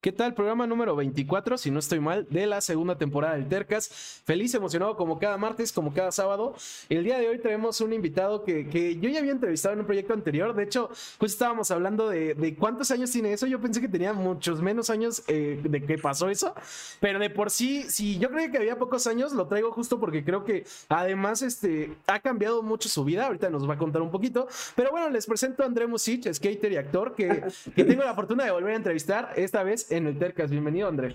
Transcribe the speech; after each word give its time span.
¿Qué 0.00 0.12
tal? 0.12 0.32
Programa 0.32 0.64
número 0.64 0.94
24, 0.94 1.58
si 1.58 1.72
no 1.72 1.80
estoy 1.80 1.98
mal, 1.98 2.24
de 2.30 2.46
la 2.46 2.60
segunda 2.60 2.96
temporada 2.96 3.34
del 3.34 3.48
Tercas. 3.48 4.20
Feliz, 4.24 4.54
emocionado 4.54 4.96
como 4.96 5.18
cada 5.18 5.36
martes, 5.38 5.72
como 5.72 5.92
cada 5.92 6.12
sábado. 6.12 6.54
El 6.88 7.02
día 7.02 7.18
de 7.18 7.28
hoy 7.28 7.40
tenemos 7.40 7.80
un 7.80 7.92
invitado 7.92 8.44
que, 8.44 8.68
que 8.68 8.96
yo 9.00 9.10
ya 9.10 9.18
había 9.18 9.32
entrevistado 9.32 9.72
en 9.74 9.80
un 9.80 9.86
proyecto 9.86 10.14
anterior. 10.14 10.54
De 10.54 10.62
hecho, 10.62 10.88
pues 11.18 11.32
estábamos 11.32 11.72
hablando 11.72 12.08
de, 12.08 12.34
de 12.34 12.54
cuántos 12.54 12.92
años 12.92 13.10
tiene 13.10 13.32
eso. 13.32 13.48
Yo 13.48 13.60
pensé 13.60 13.80
que 13.80 13.88
tenía 13.88 14.12
muchos 14.12 14.62
menos 14.62 14.88
años 14.88 15.24
eh, 15.26 15.58
de 15.64 15.84
que 15.84 15.98
pasó 15.98 16.28
eso. 16.28 16.54
Pero 17.00 17.18
de 17.18 17.30
por 17.30 17.50
sí, 17.50 17.82
si 17.90 18.20
yo 18.20 18.30
creía 18.30 18.52
que 18.52 18.58
había 18.58 18.78
pocos 18.78 19.08
años, 19.08 19.32
lo 19.32 19.48
traigo 19.48 19.72
justo 19.72 19.98
porque 19.98 20.22
creo 20.22 20.44
que 20.44 20.64
además 20.88 21.42
este, 21.42 21.92
ha 22.06 22.20
cambiado 22.20 22.62
mucho 22.62 22.88
su 22.88 23.02
vida. 23.02 23.26
Ahorita 23.26 23.50
nos 23.50 23.68
va 23.68 23.74
a 23.74 23.78
contar 23.78 24.02
un 24.02 24.12
poquito. 24.12 24.46
Pero 24.76 24.92
bueno, 24.92 25.10
les 25.10 25.26
presento 25.26 25.64
a 25.64 25.66
André 25.66 25.88
Musich, 25.88 26.32
skater 26.32 26.70
y 26.70 26.76
actor, 26.76 27.16
que, 27.16 27.42
que 27.74 27.82
tengo 27.82 28.04
la 28.04 28.14
fortuna 28.14 28.44
de 28.44 28.52
volver 28.52 28.74
a 28.74 28.76
entrevistar 28.76 29.32
esta 29.34 29.64
vez 29.64 29.87
en 29.90 30.06
el 30.06 30.18
Tercas. 30.18 30.50
Bienvenido, 30.50 30.88
André. 30.88 31.14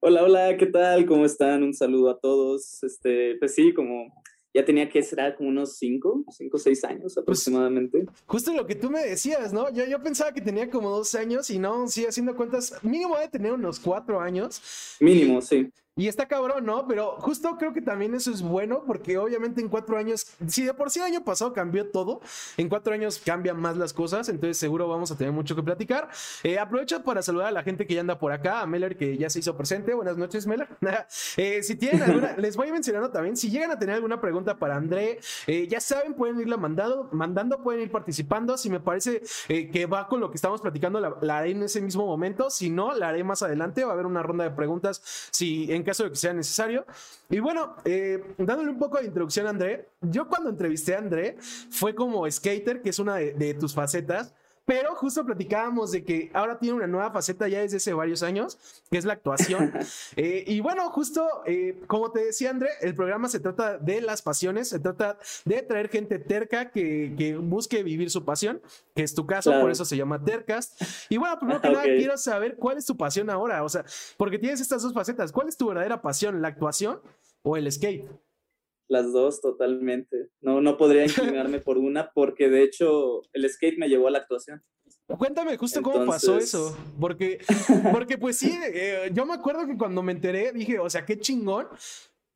Hola, 0.00 0.22
hola, 0.22 0.56
¿qué 0.56 0.66
tal? 0.66 1.06
¿Cómo 1.06 1.24
están? 1.24 1.62
Un 1.62 1.74
saludo 1.74 2.10
a 2.10 2.18
todos. 2.18 2.82
Este, 2.82 3.36
pues 3.38 3.54
sí, 3.54 3.72
como 3.72 4.12
ya 4.54 4.64
tenía 4.64 4.88
que 4.88 5.02
ser 5.02 5.34
como 5.36 5.50
unos 5.50 5.76
5, 5.76 6.24
5 6.30 6.56
o 6.56 6.60
6 6.60 6.84
años 6.84 7.02
pues, 7.02 7.18
aproximadamente. 7.18 8.04
Pues, 8.04 8.22
justo 8.26 8.54
lo 8.54 8.66
que 8.66 8.74
tú 8.74 8.90
me 8.90 9.02
decías, 9.02 9.52
¿no? 9.52 9.72
Yo, 9.72 9.84
yo 9.84 10.02
pensaba 10.02 10.32
que 10.32 10.40
tenía 10.40 10.70
como 10.70 10.90
2 10.90 11.14
años 11.16 11.50
y 11.50 11.58
no, 11.58 11.88
sí, 11.88 12.06
haciendo 12.06 12.34
cuentas, 12.36 12.72
mínimo 12.82 13.18
de 13.18 13.28
tener 13.28 13.52
unos 13.52 13.80
4 13.80 14.20
años. 14.20 14.96
Mínimo, 15.00 15.40
sí. 15.42 15.70
Y 15.98 16.08
está 16.08 16.28
cabrón, 16.28 16.66
¿no? 16.66 16.86
Pero 16.86 17.12
justo 17.20 17.56
creo 17.56 17.72
que 17.72 17.80
también 17.80 18.14
eso 18.14 18.30
es 18.30 18.42
bueno 18.42 18.84
porque 18.86 19.16
obviamente 19.16 19.62
en 19.62 19.70
cuatro 19.70 19.96
años, 19.96 20.26
si 20.46 20.62
de 20.62 20.74
por 20.74 20.90
sí 20.90 20.98
el 20.98 21.06
año 21.06 21.24
pasado 21.24 21.54
cambió 21.54 21.90
todo, 21.90 22.20
en 22.58 22.68
cuatro 22.68 22.92
años 22.92 23.18
cambian 23.24 23.58
más 23.58 23.78
las 23.78 23.94
cosas, 23.94 24.28
entonces 24.28 24.58
seguro 24.58 24.88
vamos 24.88 25.10
a 25.10 25.16
tener 25.16 25.32
mucho 25.32 25.56
que 25.56 25.62
platicar. 25.62 26.10
Eh, 26.42 26.58
aprovecho 26.58 27.02
para 27.02 27.22
saludar 27.22 27.46
a 27.46 27.50
la 27.50 27.62
gente 27.62 27.86
que 27.86 27.94
ya 27.94 28.02
anda 28.02 28.18
por 28.18 28.30
acá, 28.30 28.60
a 28.60 28.66
Meller 28.66 28.98
que 28.98 29.16
ya 29.16 29.30
se 29.30 29.38
hizo 29.38 29.56
presente. 29.56 29.94
Buenas 29.94 30.18
noches, 30.18 30.46
Meller. 30.46 30.68
eh, 31.38 31.62
si 31.62 31.76
tienen 31.76 32.02
alguna, 32.02 32.36
les 32.36 32.58
voy 32.58 32.70
mencionando 32.70 33.10
también, 33.10 33.34
si 33.34 33.48
llegan 33.48 33.70
a 33.70 33.78
tener 33.78 33.94
alguna 33.94 34.20
pregunta 34.20 34.58
para 34.58 34.76
André, 34.76 35.18
eh, 35.46 35.66
ya 35.66 35.80
saben, 35.80 36.12
pueden 36.12 36.38
irla 36.38 36.58
mandando, 36.58 37.08
mandando, 37.12 37.62
pueden 37.62 37.80
ir 37.80 37.90
participando. 37.90 38.58
Si 38.58 38.68
me 38.68 38.80
parece 38.80 39.22
eh, 39.48 39.70
que 39.70 39.86
va 39.86 40.08
con 40.08 40.20
lo 40.20 40.28
que 40.28 40.36
estamos 40.36 40.60
platicando, 40.60 41.00
la, 41.00 41.16
la, 41.22 41.38
haré 41.38 41.52
en 41.52 41.62
ese 41.62 41.80
mismo 41.80 42.04
momento. 42.04 42.50
Si 42.50 42.68
no, 42.68 42.94
la 42.94 43.08
haré 43.08 43.24
más 43.24 43.40
adelante. 43.40 43.82
Va 43.82 43.92
a 43.92 43.94
haber 43.94 44.04
una 44.04 44.22
ronda 44.22 44.44
de 44.44 44.50
preguntas. 44.50 45.00
Si 45.30 45.72
en 45.72 45.85
caso 45.86 46.04
de 46.04 46.10
que 46.10 46.16
sea 46.16 46.34
necesario. 46.34 46.84
Y 47.30 47.40
bueno, 47.40 47.76
eh, 47.84 48.22
dándole 48.36 48.70
un 48.70 48.78
poco 48.78 48.98
de 48.98 49.06
introducción 49.06 49.46
a 49.46 49.50
André, 49.50 49.88
yo 50.02 50.28
cuando 50.28 50.50
entrevisté 50.50 50.94
a 50.94 50.98
André 50.98 51.36
fue 51.70 51.94
como 51.94 52.30
skater, 52.30 52.82
que 52.82 52.90
es 52.90 52.98
una 52.98 53.16
de, 53.16 53.32
de 53.32 53.54
tus 53.54 53.72
facetas. 53.72 54.34
Pero 54.66 54.96
justo 54.96 55.24
platicábamos 55.24 55.92
de 55.92 56.04
que 56.04 56.30
ahora 56.34 56.58
tiene 56.58 56.76
una 56.76 56.88
nueva 56.88 57.12
faceta 57.12 57.46
ya 57.46 57.60
desde 57.60 57.76
hace 57.76 57.94
varios 57.94 58.24
años, 58.24 58.58
que 58.90 58.98
es 58.98 59.04
la 59.04 59.12
actuación. 59.12 59.72
eh, 60.16 60.42
y 60.46 60.60
bueno, 60.60 60.90
justo 60.90 61.24
eh, 61.46 61.80
como 61.86 62.10
te 62.10 62.24
decía 62.24 62.50
André, 62.50 62.70
el 62.80 62.94
programa 62.96 63.28
se 63.28 63.38
trata 63.38 63.78
de 63.78 64.00
las 64.00 64.22
pasiones, 64.22 64.68
se 64.68 64.80
trata 64.80 65.18
de 65.44 65.62
traer 65.62 65.88
gente 65.88 66.18
terca 66.18 66.70
que, 66.72 67.14
que 67.16 67.36
busque 67.36 67.84
vivir 67.84 68.10
su 68.10 68.24
pasión, 68.24 68.60
que 68.94 69.04
es 69.04 69.14
tu 69.14 69.24
caso, 69.24 69.50
claro. 69.50 69.62
por 69.62 69.70
eso 69.70 69.84
se 69.84 69.96
llama 69.96 70.22
Tercast. 70.22 70.82
Y 71.08 71.16
bueno, 71.16 71.38
primero 71.38 71.60
que 71.60 71.68
okay. 71.68 71.78
nada, 71.78 71.98
quiero 71.98 72.18
saber 72.18 72.56
cuál 72.56 72.76
es 72.76 72.86
tu 72.86 72.96
pasión 72.96 73.30
ahora, 73.30 73.62
o 73.62 73.68
sea, 73.68 73.84
porque 74.16 74.38
tienes 74.38 74.60
estas 74.60 74.82
dos 74.82 74.92
facetas, 74.92 75.30
¿cuál 75.30 75.48
es 75.48 75.56
tu 75.56 75.68
verdadera 75.68 76.02
pasión, 76.02 76.42
la 76.42 76.48
actuación 76.48 77.00
o 77.42 77.56
el 77.56 77.70
skate? 77.70 78.04
Las 78.88 79.12
dos 79.12 79.40
totalmente. 79.40 80.28
No, 80.40 80.60
no 80.60 80.76
podría 80.76 81.04
inclinarme 81.06 81.60
por 81.60 81.78
una 81.78 82.12
porque 82.14 82.48
de 82.48 82.62
hecho 82.62 83.22
el 83.32 83.48
skate 83.50 83.78
me 83.78 83.88
llevó 83.88 84.08
a 84.08 84.10
la 84.12 84.18
actuación. 84.18 84.62
Cuéntame 85.06 85.56
justo 85.56 85.78
Entonces... 85.78 86.00
cómo 86.00 86.12
pasó 86.12 86.36
eso, 86.36 86.76
porque, 87.00 87.38
porque 87.92 88.18
pues 88.18 88.38
sí, 88.38 88.52
eh, 88.72 89.10
yo 89.12 89.24
me 89.24 89.34
acuerdo 89.34 89.66
que 89.66 89.76
cuando 89.76 90.02
me 90.02 90.12
enteré 90.12 90.52
dije, 90.52 90.80
o 90.80 90.90
sea, 90.90 91.04
qué 91.04 91.18
chingón, 91.18 91.68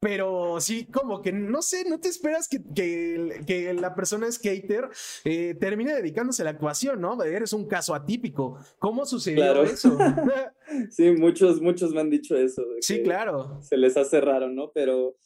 pero 0.01 0.61
sí, 0.61 0.87
como 0.87 1.21
que 1.21 1.31
no 1.31 1.61
sé, 1.61 1.85
no 1.89 2.01
te 2.01 2.09
esperas 2.09 2.49
que, 2.49 2.63
que, 2.75 3.43
que 3.47 3.75
la 3.75 3.95
persona 3.95 4.33
skater 4.33 4.89
eh, 5.25 5.55
termine 5.61 5.95
dedicándose 5.95 6.41
a 6.41 6.47
la 6.47 6.53
actuación, 6.53 7.03
¿no? 7.03 7.23
Eres 7.23 7.53
un 7.53 7.67
caso 7.67 7.95
atípico. 7.95 8.59
¿Cómo 8.79 9.05
sucedió 9.05 9.43
claro. 9.43 9.63
eso? 9.65 9.99
sí, 10.91 11.11
muchos, 11.11 11.61
muchos 11.61 11.93
me 11.93 12.01
han 12.01 12.09
dicho 12.09 12.35
eso. 12.35 12.63
Sí, 12.81 13.03
claro. 13.03 13.61
Se 13.63 13.77
les 13.77 13.99
hace 13.99 14.23
raro, 14.23 14.49
¿no? 14.49 14.71
Pero 14.73 15.17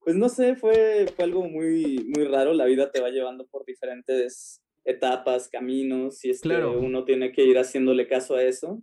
pues 0.00 0.16
no 0.16 0.28
sé, 0.28 0.56
fue, 0.56 1.06
fue 1.14 1.24
algo 1.24 1.48
muy, 1.48 2.04
muy 2.14 2.24
raro. 2.24 2.52
La 2.54 2.64
vida 2.64 2.90
te 2.90 3.00
va 3.00 3.10
llevando 3.10 3.46
por 3.46 3.64
diferentes 3.64 4.60
etapas, 4.84 5.48
caminos, 5.48 6.24
y 6.24 6.30
este, 6.30 6.48
claro. 6.48 6.78
uno 6.78 7.04
tiene 7.04 7.32
que 7.32 7.44
ir 7.44 7.58
haciéndole 7.58 8.06
caso 8.06 8.34
a 8.34 8.42
eso. 8.42 8.82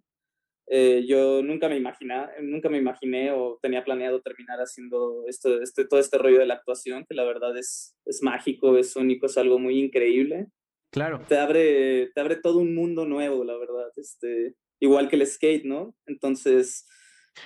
Eh, 0.70 1.06
yo 1.08 1.42
nunca 1.44 1.70
me 1.70 1.78
imaginé, 1.78 2.26
nunca 2.42 2.70
me 2.70 2.78
imaginé 2.78 3.32
o 3.32 3.58
tenía 3.62 3.86
planeado 3.86 4.22
terminar 4.22 4.60
haciendo 4.60 5.24
esto, 5.28 5.62
este, 5.62 5.86
todo 5.86 6.00
este 6.00 6.18
rollo 6.18 6.40
de 6.40 6.46
la 6.46 6.56
actuación, 6.56 7.06
que 7.08 7.16
la 7.16 7.24
verdad 7.24 7.58
es, 7.58 7.96
es 8.06 8.22
mágico, 8.22 8.78
es 8.78 8.96
único, 8.96 9.28
es 9.28 9.38
algo 9.38 9.60
muy 9.60 9.80
increíble. 9.80 10.48
Claro. 10.92 11.22
Te 11.28 11.38
abre, 11.38 12.12
te 12.14 12.22
abre 12.22 12.36
todo 12.36 12.60
un 12.60 12.76
mundo 12.76 13.06
nuevo, 13.06 13.44
la 13.44 13.58
verdad. 13.58 13.92
Este, 13.96 14.56
igual 14.80 15.10
que 15.10 15.16
el 15.16 15.26
skate, 15.26 15.64
¿no? 15.64 15.96
Entonces, 16.06 16.86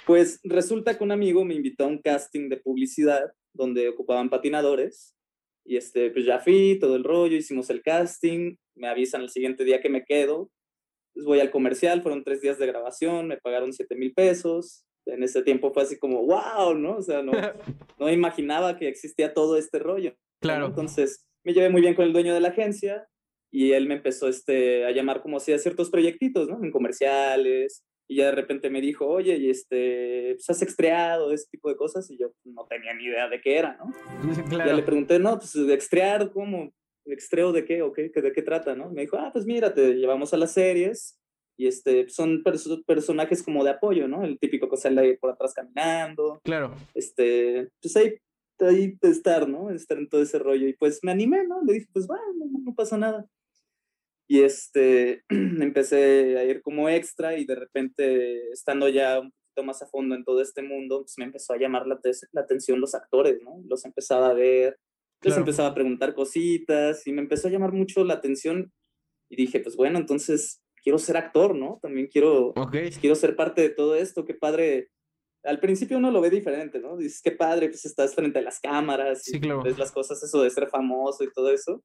pues 0.06 0.40
resulta 0.44 0.98
que 0.98 1.04
un 1.04 1.12
amigo 1.12 1.46
me 1.46 1.56
invitó 1.56 1.84
a 1.86 1.88
un 1.88 2.02
casting 2.02 2.50
de 2.50 2.58
publicidad 2.58 3.32
donde 3.54 3.90
ocupaban 3.90 4.30
patinadores. 4.30 5.16
Y 5.66 5.78
este, 5.78 6.10
pues 6.12 6.26
ya 6.26 6.40
fui, 6.40 6.78
todo 6.80 6.96
el 6.96 7.04
rollo, 7.04 7.38
hicimos 7.38 7.70
el 7.70 7.82
casting, 7.82 8.56
me 8.76 8.88
avisan 8.88 9.22
el 9.22 9.30
siguiente 9.30 9.64
día 9.64 9.82
que 9.82 9.90
me 9.90 10.04
quedo. 10.04 10.50
Pues 11.14 11.26
voy 11.26 11.40
al 11.40 11.52
comercial, 11.52 12.02
fueron 12.02 12.24
tres 12.24 12.42
días 12.42 12.58
de 12.58 12.68
grabación, 12.68 13.28
me 13.28 13.38
pagaron 13.38 13.74
7 13.74 13.96
mil 13.96 14.14
pesos. 14.14 14.86
En 15.06 15.24
ese 15.24 15.44
tiempo 15.44 15.74
fue 15.74 15.84
así 15.84 16.00
como, 16.00 16.26
wow, 16.26 16.74
¿no? 16.76 16.98
O 16.98 17.02
sea, 17.02 17.22
no, 17.22 17.32
no 18.00 18.10
imaginaba 18.10 18.78
que 18.78 18.88
existía 18.88 19.34
todo 19.34 19.58
este 19.58 19.80
rollo. 19.80 20.16
Claro. 20.40 20.68
Entonces, 20.68 21.26
me 21.44 21.54
llevé 21.54 21.70
muy 21.70 21.82
bien 21.82 21.96
con 21.96 22.06
el 22.06 22.14
dueño 22.14 22.34
de 22.34 22.40
la 22.40 22.50
agencia 22.50 23.08
y 23.52 23.74
él 23.74 23.88
me 23.88 23.96
empezó 23.96 24.30
este, 24.30 24.86
a 24.86 24.92
llamar 24.92 25.22
como 25.22 25.40
si 25.40 25.52
a 25.52 25.60
ciertos 25.60 25.90
proyectitos, 25.90 26.48
¿no? 26.48 26.64
En 26.64 26.72
comerciales, 26.72 27.84
y 28.12 28.18
ya 28.18 28.26
de 28.26 28.32
repente 28.34 28.70
me 28.70 28.82
dijo, 28.82 29.08
oye, 29.08 29.38
y 29.38 29.50
este, 29.50 30.34
pues 30.36 30.50
has 30.50 30.62
extreado, 30.62 31.32
ese 31.32 31.48
tipo 31.50 31.70
de 31.70 31.78
cosas, 31.78 32.12
y 32.12 32.18
yo 32.18 32.34
no 32.44 32.68
tenía 32.68 32.94
ni 32.94 33.06
idea 33.06 33.30
de 33.30 33.40
qué 33.40 33.58
era, 33.58 33.78
¿no? 33.78 33.90
Claro. 34.50 34.70
Ya 34.70 34.76
le 34.76 34.84
pregunté, 34.84 35.18
no, 35.18 35.38
pues 35.38 35.54
de 35.54 35.74
extrear, 35.74 36.30
¿cómo? 36.34 36.74
¿Extreo 37.06 37.54
de 37.54 37.64
qué? 37.64 37.82
¿O 37.84 37.94
qué? 37.94 38.10
¿De 38.14 38.34
qué 38.34 38.42
trata, 38.42 38.76
no? 38.76 38.92
Me 38.92 39.04
dijo, 39.04 39.16
ah, 39.18 39.30
pues 39.32 39.46
mira, 39.46 39.74
te 39.74 39.94
llevamos 39.94 40.34
a 40.34 40.38
las 40.38 40.52
series, 40.52 41.22
y 41.58 41.68
este, 41.68 42.10
son 42.10 42.44
perso 42.44 42.84
personajes 42.84 43.42
como 43.44 43.64
de 43.64 43.70
apoyo, 43.70 44.10
¿no? 44.10 44.26
El 44.26 44.38
típico 44.40 44.70
que 44.70 44.76
sale 44.76 45.18
por 45.18 45.32
atrás 45.32 45.54
caminando. 45.54 46.42
Claro. 46.44 46.76
Este, 46.94 47.70
pues 47.82 47.96
ahí, 47.96 48.16
ahí 48.60 48.98
estar, 49.04 49.48
¿no? 49.48 49.72
Estar 49.72 49.98
en 49.98 50.10
todo 50.10 50.22
ese 50.22 50.38
rollo, 50.38 50.68
y 50.68 50.74
pues 50.74 51.00
me 51.02 51.14
animé, 51.14 51.48
¿no? 51.48 51.62
Le 51.64 51.76
dije, 51.76 51.88
pues 51.94 52.08
bueno, 52.08 52.26
no, 52.38 52.60
no 52.62 52.76
pasa 52.76 52.98
nada. 52.98 53.26
Y 54.32 54.44
este, 54.44 55.26
empecé 55.30 56.38
a 56.38 56.46
ir 56.46 56.62
como 56.62 56.88
extra 56.88 57.38
y 57.38 57.44
de 57.44 57.56
repente, 57.56 58.50
estando 58.54 58.88
ya 58.88 59.20
un 59.20 59.30
poquito 59.30 59.64
más 59.66 59.82
a 59.82 59.88
fondo 59.88 60.16
en 60.16 60.24
todo 60.24 60.42
este 60.42 60.62
mundo, 60.62 61.02
pues 61.02 61.16
me 61.18 61.26
empezó 61.26 61.52
a 61.52 61.58
llamar 61.58 61.86
la, 61.86 62.00
la 62.32 62.40
atención 62.40 62.80
los 62.80 62.96
actores, 62.96 63.42
¿no? 63.44 63.62
Los 63.68 63.84
empezaba 63.84 64.30
a 64.30 64.34
ver, 64.34 64.78
les 65.22 65.34
claro. 65.34 65.42
empezaba 65.42 65.68
a 65.68 65.74
preguntar 65.74 66.14
cositas 66.14 67.06
y 67.08 67.12
me 67.12 67.20
empezó 67.20 67.50
a 67.50 67.52
llamar 67.52 67.74
mucho 67.74 68.06
la 68.06 68.14
atención 68.14 68.72
y 69.30 69.36
dije, 69.36 69.60
pues 69.60 69.76
bueno, 69.76 70.00
entonces 70.00 70.62
quiero 70.82 70.98
ser 70.98 71.18
actor, 71.18 71.54
¿no? 71.54 71.80
También 71.82 72.08
quiero, 72.08 72.54
okay. 72.56 72.90
quiero 72.92 73.16
ser 73.16 73.36
parte 73.36 73.62
de 73.62 73.70
todo 73.72 73.96
esto, 73.96 74.24
qué 74.24 74.34
padre. 74.34 74.92
Al 75.44 75.60
principio 75.60 75.98
uno 75.98 76.10
lo 76.10 76.22
ve 76.22 76.30
diferente, 76.30 76.80
¿no? 76.80 76.96
Dices, 76.96 77.20
qué 77.22 77.32
padre, 77.32 77.68
pues 77.68 77.84
estás 77.84 78.16
frente 78.16 78.40
a 78.40 78.44
las 78.44 78.62
cámaras 78.62 79.24
sí, 79.24 79.36
y 79.36 79.42
claro. 79.42 79.62
ves 79.62 79.78
las 79.78 79.92
cosas, 79.92 80.24
eso 80.24 80.42
de 80.42 80.52
ser 80.52 80.70
famoso 80.70 81.22
y 81.26 81.34
todo 81.34 81.52
eso 81.52 81.84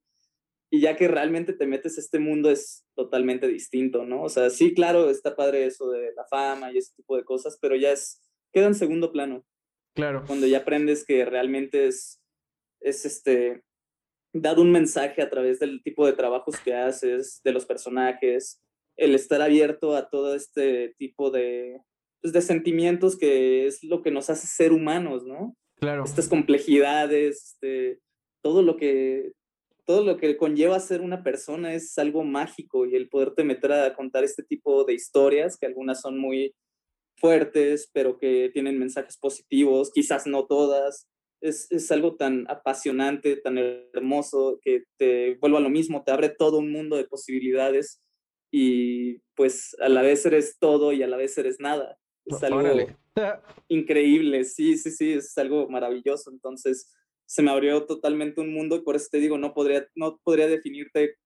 y 0.71 0.81
ya 0.81 0.97
que 0.97 1.09
realmente 1.09 1.53
te 1.53 1.67
metes 1.67 1.97
a 1.97 2.01
este 2.01 2.19
mundo 2.19 2.51
es 2.51 2.85
totalmente 2.95 3.47
distinto, 3.47 4.05
¿no? 4.05 4.23
O 4.23 4.29
sea, 4.29 4.51
sí, 4.51 4.75
claro, 4.75 5.11
está 5.11 5.37
padre 5.37 5.67
eso 5.67 5.91
de 5.91 6.13
la 6.15 6.25
fama 6.27 6.73
y 6.73 6.79
ese 6.79 6.93
tipo 6.97 7.17
de 7.17 7.25
cosas, 7.25 7.59
pero 7.61 7.77
ya 7.77 7.93
es, 7.93 8.23
queda 8.53 8.67
en 8.67 8.75
segundo 8.75 9.13
plano. 9.13 9.45
Claro. 9.95 10.25
Cuando 10.27 10.47
ya 10.47 10.59
aprendes 10.59 11.05
que 11.05 11.25
realmente 11.25 11.87
es, 11.87 12.21
es 12.81 13.07
este, 13.07 13.63
dar 14.33 14.59
un 14.59 14.73
mensaje 14.73 15.23
a 15.23 15.31
través 15.31 15.59
del 15.59 15.83
tipo 15.83 16.05
de 16.05 16.13
trabajos 16.13 16.59
que 16.59 16.75
haces, 16.75 17.41
de 17.45 17.53
los 17.53 17.65
personajes, 17.65 18.61
el 18.97 19.15
estar 19.15 19.43
abierto 19.43 19.95
a 19.95 20.11
todo 20.11 20.35
este 20.35 20.95
tipo 20.99 21.31
de, 21.31 21.81
pues, 22.21 22.33
de 22.33 22.43
sentimientos 22.43 23.17
que 23.17 23.67
es 23.67 23.85
lo 23.85 24.03
que 24.03 24.11
nos 24.11 24.31
hace 24.31 24.47
ser 24.47 24.73
humanos, 24.73 25.25
¿no? 25.25 25.57
Claro. 25.77 26.05
Estas 26.05 26.29
complejidades, 26.29 27.53
este, 27.53 28.01
todo 28.43 28.63
lo 28.63 28.77
que 28.77 29.33
todo 29.87 30.05
lo 30.05 30.17
que 30.17 30.37
conlleva 30.37 30.81
ser 30.81 31.01
una 31.01 31.23
persona 31.23 31.73
es 31.73 31.97
algo 31.97 32.25
mágico 32.25 32.87
y 32.87 32.97
el 32.97 33.09
poderte 33.09 33.45
meter 33.45 33.73
a 33.73 33.95
contar 33.95 34.25
este 34.25 34.43
tipo 34.43 34.85
de 34.85 34.95
historias, 34.95 35.57
que 35.57 35.67
algunas 35.67 36.01
son 36.01 36.19
muy 36.19 36.55
fuertes, 37.19 37.89
pero 37.93 38.19
que 38.19 38.51
tienen 38.53 38.79
mensajes 38.79 39.17
positivos, 39.17 39.93
quizás 39.93 40.27
no 40.27 40.47
todas, 40.47 41.09
es, 41.41 41.71
es 41.71 41.91
algo 41.93 42.17
tan 42.17 42.47
apasionante, 42.51 43.37
tan 43.37 43.59
hermoso, 43.59 44.59
que 44.61 44.85
te 44.99 45.37
vuelvo 45.37 45.59
a 45.59 45.61
lo 45.61 45.71
mismo, 45.71 46.03
te 46.05 46.11
abre 46.11 46.31
todo 46.31 46.59
un 46.59 46.73
mundo 46.73 46.97
de 46.97 47.05
posibilidades 47.05 48.03
y 48.51 49.19
pues 49.35 49.77
a 49.81 49.89
la 49.89 50.03
vez 50.03 50.27
eres 50.27 50.59
todo 50.59 50.93
y 50.93 51.03
a 51.03 51.07
la 51.07 51.17
vez 51.17 51.39
eres 51.39 51.57
nada. 51.61 51.97
Es 52.25 52.43
algo 52.43 52.61
increíble, 53.69 54.45
sí, 54.45 54.77
sí, 54.77 54.91
sí, 54.91 55.13
es 55.13 55.39
algo 55.39 55.69
maravilloso. 55.69 56.31
Entonces 56.31 56.93
se 57.27 57.43
me 57.43 57.51
abrió 57.51 57.85
totalmente 57.85 58.41
un 58.41 58.53
mundo 58.53 58.77
y 58.77 58.81
por 58.81 58.97
eso 58.97 59.09
te 59.11 59.19
digo, 59.19 59.37
no 59.37 59.53
podría, 59.53 59.87
no 59.95 60.19
podría 60.23 60.47
definirte 60.47 61.17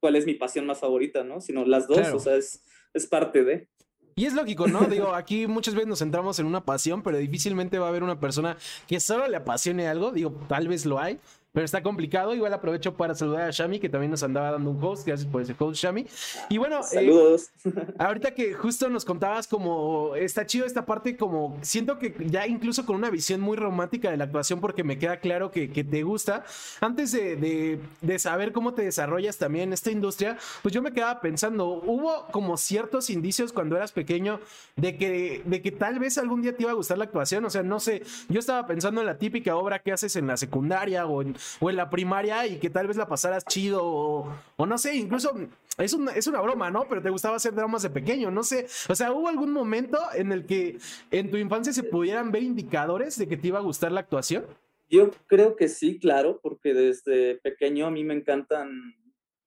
cuál 0.00 0.16
es 0.16 0.26
mi 0.26 0.34
pasión 0.34 0.66
más 0.66 0.80
favorita, 0.80 1.24
¿no? 1.24 1.40
Sino 1.40 1.64
las 1.64 1.88
dos, 1.88 2.08
o 2.08 2.20
sea, 2.20 2.36
es, 2.36 2.62
es 2.94 3.06
parte 3.06 3.44
de... 3.44 3.68
Y 4.14 4.24
es 4.24 4.32
lógico, 4.32 4.66
¿no? 4.66 4.80
Digo, 4.86 5.12
aquí 5.12 5.46
muchas 5.46 5.74
veces 5.74 5.88
nos 5.88 5.98
centramos 5.98 6.38
en 6.38 6.46
una 6.46 6.64
pasión, 6.64 7.02
pero 7.02 7.18
difícilmente 7.18 7.78
va 7.78 7.86
a 7.86 7.88
haber 7.90 8.02
una 8.02 8.18
persona 8.18 8.56
que 8.86 8.98
solo 8.98 9.28
le 9.28 9.36
apasione 9.36 9.88
algo. 9.88 10.12
Digo, 10.12 10.32
tal 10.48 10.68
vez 10.68 10.86
lo 10.86 10.98
hay, 10.98 11.18
pero 11.56 11.64
está 11.64 11.82
complicado. 11.82 12.34
Igual 12.34 12.52
aprovecho 12.52 12.98
para 12.98 13.14
saludar 13.14 13.48
a 13.48 13.50
Shami, 13.50 13.80
que 13.80 13.88
también 13.88 14.10
nos 14.10 14.22
andaba 14.22 14.50
dando 14.50 14.68
un 14.72 14.84
host. 14.84 15.06
Gracias 15.06 15.26
por 15.26 15.40
ese 15.40 15.56
host, 15.58 15.82
Shami. 15.82 16.06
Y 16.50 16.58
bueno, 16.58 16.80
eh, 16.80 16.82
saludos. 16.82 17.48
ahorita 17.98 18.32
que 18.32 18.52
justo 18.52 18.90
nos 18.90 19.06
contabas 19.06 19.48
como 19.48 20.14
está 20.16 20.44
chido 20.44 20.66
esta 20.66 20.84
parte, 20.84 21.16
como 21.16 21.56
siento 21.62 21.98
que 21.98 22.14
ya 22.26 22.46
incluso 22.46 22.84
con 22.84 22.96
una 22.96 23.08
visión 23.08 23.40
muy 23.40 23.56
romántica 23.56 24.10
de 24.10 24.18
la 24.18 24.24
actuación, 24.24 24.60
porque 24.60 24.84
me 24.84 24.98
queda 24.98 25.16
claro 25.16 25.50
que, 25.50 25.66
te 25.68 26.02
gusta. 26.02 26.44
Antes 26.82 27.12
de, 27.12 27.80
de, 28.02 28.18
saber 28.18 28.52
cómo 28.52 28.74
te 28.74 28.82
desarrollas 28.82 29.38
también 29.38 29.68
en 29.68 29.72
esta 29.72 29.90
industria, 29.90 30.36
pues 30.60 30.74
yo 30.74 30.82
me 30.82 30.92
quedaba 30.92 31.22
pensando, 31.22 31.68
hubo 31.68 32.26
como 32.32 32.58
ciertos 32.58 33.08
indicios 33.08 33.54
cuando 33.54 33.76
eras 33.76 33.92
pequeño 33.92 34.40
de 34.76 34.98
que, 34.98 35.40
de 35.46 35.62
que 35.62 35.72
tal 35.72 36.00
vez 36.00 36.18
algún 36.18 36.42
día 36.42 36.54
te 36.54 36.64
iba 36.64 36.72
a 36.72 36.74
gustar 36.74 36.98
la 36.98 37.04
actuación. 37.04 37.46
O 37.46 37.50
sea, 37.50 37.62
no 37.62 37.80
sé, 37.80 38.02
yo 38.28 38.40
estaba 38.40 38.66
pensando 38.66 39.00
en 39.00 39.06
la 39.06 39.16
típica 39.16 39.56
obra 39.56 39.78
que 39.78 39.92
haces 39.92 40.16
en 40.16 40.26
la 40.26 40.36
secundaria 40.36 41.06
o 41.06 41.22
en 41.22 41.34
o 41.60 41.70
en 41.70 41.76
la 41.76 41.90
primaria 41.90 42.46
y 42.46 42.58
que 42.58 42.70
tal 42.70 42.86
vez 42.86 42.96
la 42.96 43.08
pasaras 43.08 43.44
chido 43.44 43.80
o, 43.84 44.66
no 44.66 44.78
sé, 44.78 44.96
incluso 44.96 45.34
es 45.78 45.92
una, 45.92 46.12
es 46.12 46.26
una 46.26 46.40
broma, 46.40 46.70
¿no? 46.70 46.86
Pero 46.88 47.02
te 47.02 47.10
gustaba 47.10 47.36
hacer 47.36 47.54
dramas 47.54 47.82
de 47.82 47.90
pequeño, 47.90 48.30
no 48.30 48.42
sé. 48.42 48.66
O 48.88 48.94
sea, 48.94 49.12
¿hubo 49.12 49.28
algún 49.28 49.52
momento 49.52 49.98
en 50.14 50.32
el 50.32 50.46
que 50.46 50.78
en 51.10 51.30
tu 51.30 51.36
infancia 51.36 51.72
se 51.72 51.82
pudieran 51.82 52.30
ver 52.32 52.42
indicadores 52.42 53.18
de 53.18 53.28
que 53.28 53.36
te 53.36 53.48
iba 53.48 53.58
a 53.58 53.62
gustar 53.62 53.92
la 53.92 54.00
actuación? 54.00 54.44
Yo 54.88 55.10
creo 55.26 55.56
que 55.56 55.68
sí, 55.68 55.98
claro, 55.98 56.38
porque 56.42 56.72
desde 56.72 57.36
pequeño 57.36 57.86
a 57.86 57.90
mí 57.90 58.04
me 58.04 58.14
encantan 58.14 58.94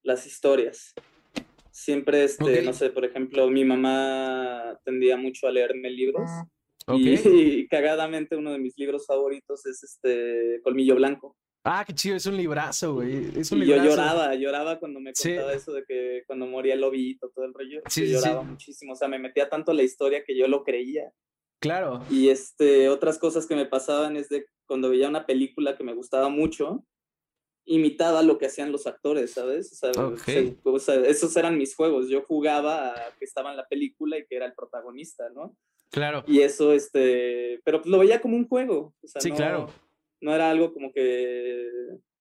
las 0.04 0.26
historias. 0.26 0.94
Siempre, 1.72 2.26
este, 2.26 2.62
no 2.62 2.74
sé, 2.74 2.90
por 2.90 3.06
ejemplo, 3.06 3.50
mi 3.50 3.64
mamá 3.64 4.78
tendía 4.84 5.16
mucho 5.16 5.48
a 5.48 5.52
leerme 5.52 5.90
libros. 5.90 6.30
Ah, 6.88 6.96
y, 6.98 7.68
cagadamente 7.68 8.36
uno 8.36 8.52
de 8.52 8.60
mis 8.60 8.78
libros 8.78 9.06
favoritos 9.06 9.66
es 9.66 9.84
este 9.84 10.60
Colmillo 10.64 10.96
Blanco. 10.96 11.38
Ah, 11.64 11.84
qué 11.86 11.94
chido, 11.94 12.16
es 12.16 12.26
un 12.26 12.38
librazo, 12.38 12.94
güey. 12.94 13.38
Es 13.38 13.52
un 13.52 13.62
y 13.62 13.66
yo 13.66 13.76
lloraba, 13.76 14.34
lloraba 14.36 14.80
cuando 14.80 15.00
me 15.00 15.12
contaba 15.14 15.54
eso 15.54 15.74
de 15.74 15.84
que 15.86 16.24
cuando 16.26 16.46
moría 16.46 16.74
el 16.74 16.82
lobito, 16.82 17.30
todo 17.30 17.46
el 17.46 17.54
rollo. 17.54 17.82
Sí, 17.90 18.08
yo 18.08 18.20
lloraba 18.20 18.44
muchísimo, 18.44 18.94
o 18.94 18.96
sea, 18.96 19.08
me 19.08 19.20
metía 19.20 19.50
tanto 19.50 19.74
la 19.74 19.84
historia 19.84 20.24
que 20.24 20.38
yo 20.38 20.48
lo 20.48 20.64
creía. 20.64 21.12
Claro. 21.60 22.02
Y 22.10 22.30
este, 22.30 22.88
otras 22.88 23.20
cosas 23.20 23.46
que 23.46 23.56
me 23.56 23.66
pasaban 23.66 24.16
es 24.16 24.30
de 24.30 24.46
cuando 24.66 24.90
veía 24.90 25.10
una 25.10 25.26
película 25.26 25.76
que 25.76 25.84
me 25.84 25.94
gustaba 25.94 26.30
mucho, 26.30 26.86
imitaba 27.66 28.24
lo 28.24 28.38
que 28.38 28.46
hacían 28.46 28.72
los 28.72 28.88
actores, 28.88 29.34
¿sabes? 29.34 29.78
O 30.64 30.80
sea, 30.80 30.96
esos 30.96 31.36
eran 31.36 31.58
mis 31.58 31.76
juegos. 31.76 32.08
Yo 32.08 32.24
jugaba 32.24 32.94
a 32.94 33.16
que 33.20 33.26
estaba 33.26 33.52
en 33.52 33.58
la 33.58 33.68
película 33.68 34.18
y 34.18 34.26
que 34.26 34.38
era 34.38 34.46
el 34.46 34.54
protagonista, 34.54 35.30
¿no? 35.36 35.58
Claro. 35.92 36.24
Y 36.26 36.40
eso, 36.40 36.72
este, 36.72 37.60
pero 37.66 37.82
pues 37.82 37.92
lo 37.92 38.00
veía 38.00 38.22
como 38.22 38.38
un 38.38 38.48
juego. 38.48 38.96
sí, 39.04 39.32
claro 39.32 39.70
no 40.22 40.34
era 40.34 40.50
algo 40.50 40.74
como 40.74 40.92
que, 40.92 41.68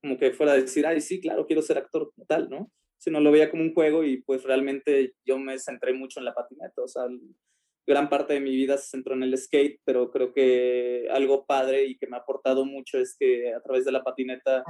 como 0.01 0.19
que 0.19 0.33
fuera 0.33 0.53
a 0.53 0.57
decir, 0.57 0.87
ay, 0.87 1.01
sí, 1.01 1.21
claro, 1.21 1.47
quiero 1.47 1.63
ser 1.63 1.79
actor 1.79 2.13
tal, 2.27 2.49
¿no? 2.49 2.71
Sino 2.99 3.21
lo 3.21 3.31
veía 3.31 3.51
como 3.51 3.63
un 3.63 3.75
juego 3.75 4.05
y 4.05 4.23
pues 4.23 4.45
realmente 4.45 5.15
yo 5.25 5.39
me 5.39 5.59
centré 5.59 5.93
mucho 5.93 6.21
en 6.21 6.27
la 6.27 6.35
patineta, 6.35 6.83
o 6.83 6.89
sea, 6.89 7.05
gran 7.87 8.11
parte 8.11 8.35
de 8.35 8.41
mi 8.41 8.55
vida 8.55 8.77
se 8.77 8.91
centró 8.91 9.15
en 9.15 9.23
el 9.23 9.37
skate, 9.39 9.81
pero 9.85 10.11
creo 10.11 10.35
que 10.35 11.09
algo 11.11 11.47
padre 11.47 11.87
y 11.87 11.97
que 11.97 12.07
me 12.07 12.17
ha 12.17 12.21
aportado 12.21 12.67
mucho 12.67 12.99
es 12.99 13.17
que 13.19 13.55
a 13.55 13.63
través 13.63 13.87
de 13.87 13.93
la 13.93 14.05
patineta, 14.05 14.63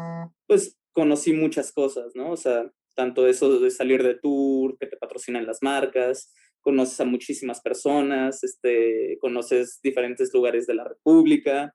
pues 0.47 0.79
conocí 0.93 1.33
muchas 1.33 1.73
cosas, 1.73 2.13
¿no? 2.15 2.31
O 2.31 2.37
sea, 2.37 2.71
tanto 2.95 3.27
eso 3.27 3.59
de 3.59 3.71
salir 3.71 4.05
de 4.05 4.15
tour, 4.15 4.77
que 4.79 4.87
te 4.87 4.97
patrocinan 4.97 5.47
las 5.47 5.63
marcas, 5.63 6.33
conoces 6.61 7.01
a 7.01 7.05
muchísimas 7.05 7.61
personas, 7.61 8.45
este, 8.45 9.19
conoces 9.21 9.81
diferentes 9.83 10.33
lugares 10.33 10.67
de 10.67 10.75
la 10.75 10.85
República, 10.85 11.75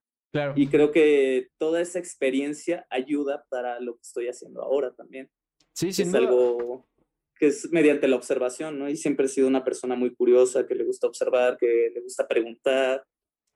y 0.55 0.67
creo 0.67 0.91
que 0.91 1.49
toda 1.59 1.81
esa 1.81 1.99
experiencia 1.99 2.87
ayuda 2.89 3.45
para 3.49 3.79
lo 3.79 3.95
que 3.95 4.01
estoy 4.01 4.27
haciendo 4.27 4.63
ahora 4.63 4.93
también. 4.93 5.29
Sí, 5.73 5.93
sí. 5.93 6.03
Es 6.03 6.13
algo 6.13 6.87
que 7.35 7.47
es 7.47 7.71
mediante 7.71 8.07
la 8.07 8.15
observación, 8.15 8.79
¿no? 8.79 8.89
Y 8.89 8.95
siempre 8.95 9.25
he 9.25 9.29
sido 9.29 9.47
una 9.47 9.63
persona 9.63 9.95
muy 9.95 10.13
curiosa, 10.15 10.65
que 10.65 10.75
le 10.75 10.85
gusta 10.85 11.07
observar, 11.07 11.57
que 11.57 11.91
le 11.93 12.01
gusta 12.01 12.27
preguntar. 12.27 13.03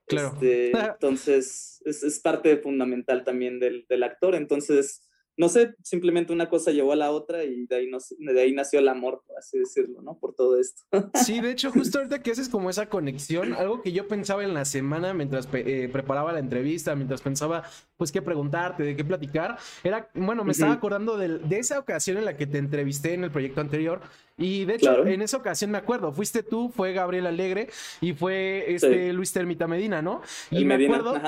Claro. 0.08 0.34
Este, 0.34 0.72
entonces, 0.94 1.82
es, 1.86 2.04
es, 2.04 2.20
parte 2.20 2.58
fundamental 2.58 3.24
también 3.24 3.60
del, 3.60 3.86
del 3.90 4.04
actor. 4.04 4.36
Entonces, 4.36 5.07
no 5.38 5.50
sé, 5.50 5.76
simplemente 5.84 6.34
una 6.34 6.50
cosa 6.50 6.72
llevó 6.72 6.94
a 6.94 6.96
la 6.96 7.12
otra 7.12 7.44
y 7.44 7.68
de 7.68 7.76
ahí, 7.76 7.90
de 8.18 8.42
ahí 8.42 8.54
nació 8.54 8.80
el 8.80 8.88
amor, 8.88 9.22
por 9.26 9.38
así 9.38 9.60
decirlo, 9.60 10.02
¿no? 10.02 10.18
Por 10.18 10.34
todo 10.34 10.60
esto. 10.60 10.84
Sí, 11.14 11.42
de 11.42 11.52
hecho, 11.52 11.72
justo 11.72 12.00
ahorita 12.00 12.24
que 12.24 12.32
haces 12.32 12.50
como 12.50 12.70
esa 12.70 12.90
conexión, 12.90 13.54
algo 13.54 13.82
que 13.82 13.92
yo 13.92 14.08
pensaba 14.08 14.44
en 14.44 14.54
la 14.54 14.66
semana 14.66 15.14
mientras 15.14 15.48
eh, 15.54 15.90
preparaba 15.92 16.34
la 16.34 16.40
entrevista, 16.40 16.96
mientras 16.96 17.22
pensaba, 17.22 17.64
pues, 17.98 18.12
qué 18.12 18.22
preguntarte, 18.22 18.84
de 18.84 18.96
qué 18.96 19.04
platicar, 19.04 19.58
era, 19.84 20.08
bueno, 20.14 20.44
me 20.44 20.52
estaba 20.52 20.74
acordando 20.74 21.18
de, 21.18 21.40
de, 21.40 21.60
esa 21.60 21.80
ocasión 21.80 22.18
en 22.18 22.26
la 22.26 22.38
que 22.38 22.48
te 22.48 22.58
entrevisté 22.58 23.14
en 23.14 23.24
el 23.24 23.32
proyecto 23.32 23.62
anterior, 23.62 24.02
y 24.38 24.66
de 24.66 24.76
hecho, 24.76 25.06
en 25.06 25.24
esa 25.24 25.38
ocasión 25.38 25.72
me 25.72 25.80
acuerdo, 25.80 26.12
fuiste 26.12 26.44
tú, 26.44 26.70
fue 26.70 26.94
Gabriel 26.94 27.26
Alegre 27.26 27.70
y 28.02 28.14
fue 28.14 28.66
este 28.68 29.12
Luis 29.12 29.34
Termita 29.34 29.66
Medina, 29.66 30.04
¿no? 30.04 30.22
Y 30.52 30.64
me 30.64 30.76
acuerdo, 30.76 31.20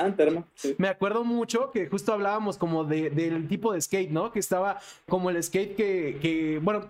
me 0.78 0.88
acuerdo 0.88 1.24
mucho 1.24 1.72
que 1.72 1.88
justo 1.88 2.12
hablábamos 2.12 2.56
como 2.56 2.84
de, 2.84 3.10
del 3.10 3.48
tipo 3.48 3.72
de 3.72 3.80
skate, 3.80 4.10
¿no? 4.10 4.30
Que 4.30 4.38
estaba 4.38 4.78
como 5.08 5.28
el 5.28 5.42
skate 5.42 5.74
que, 5.74 6.18
que 6.22 6.60
bueno, 6.62 6.86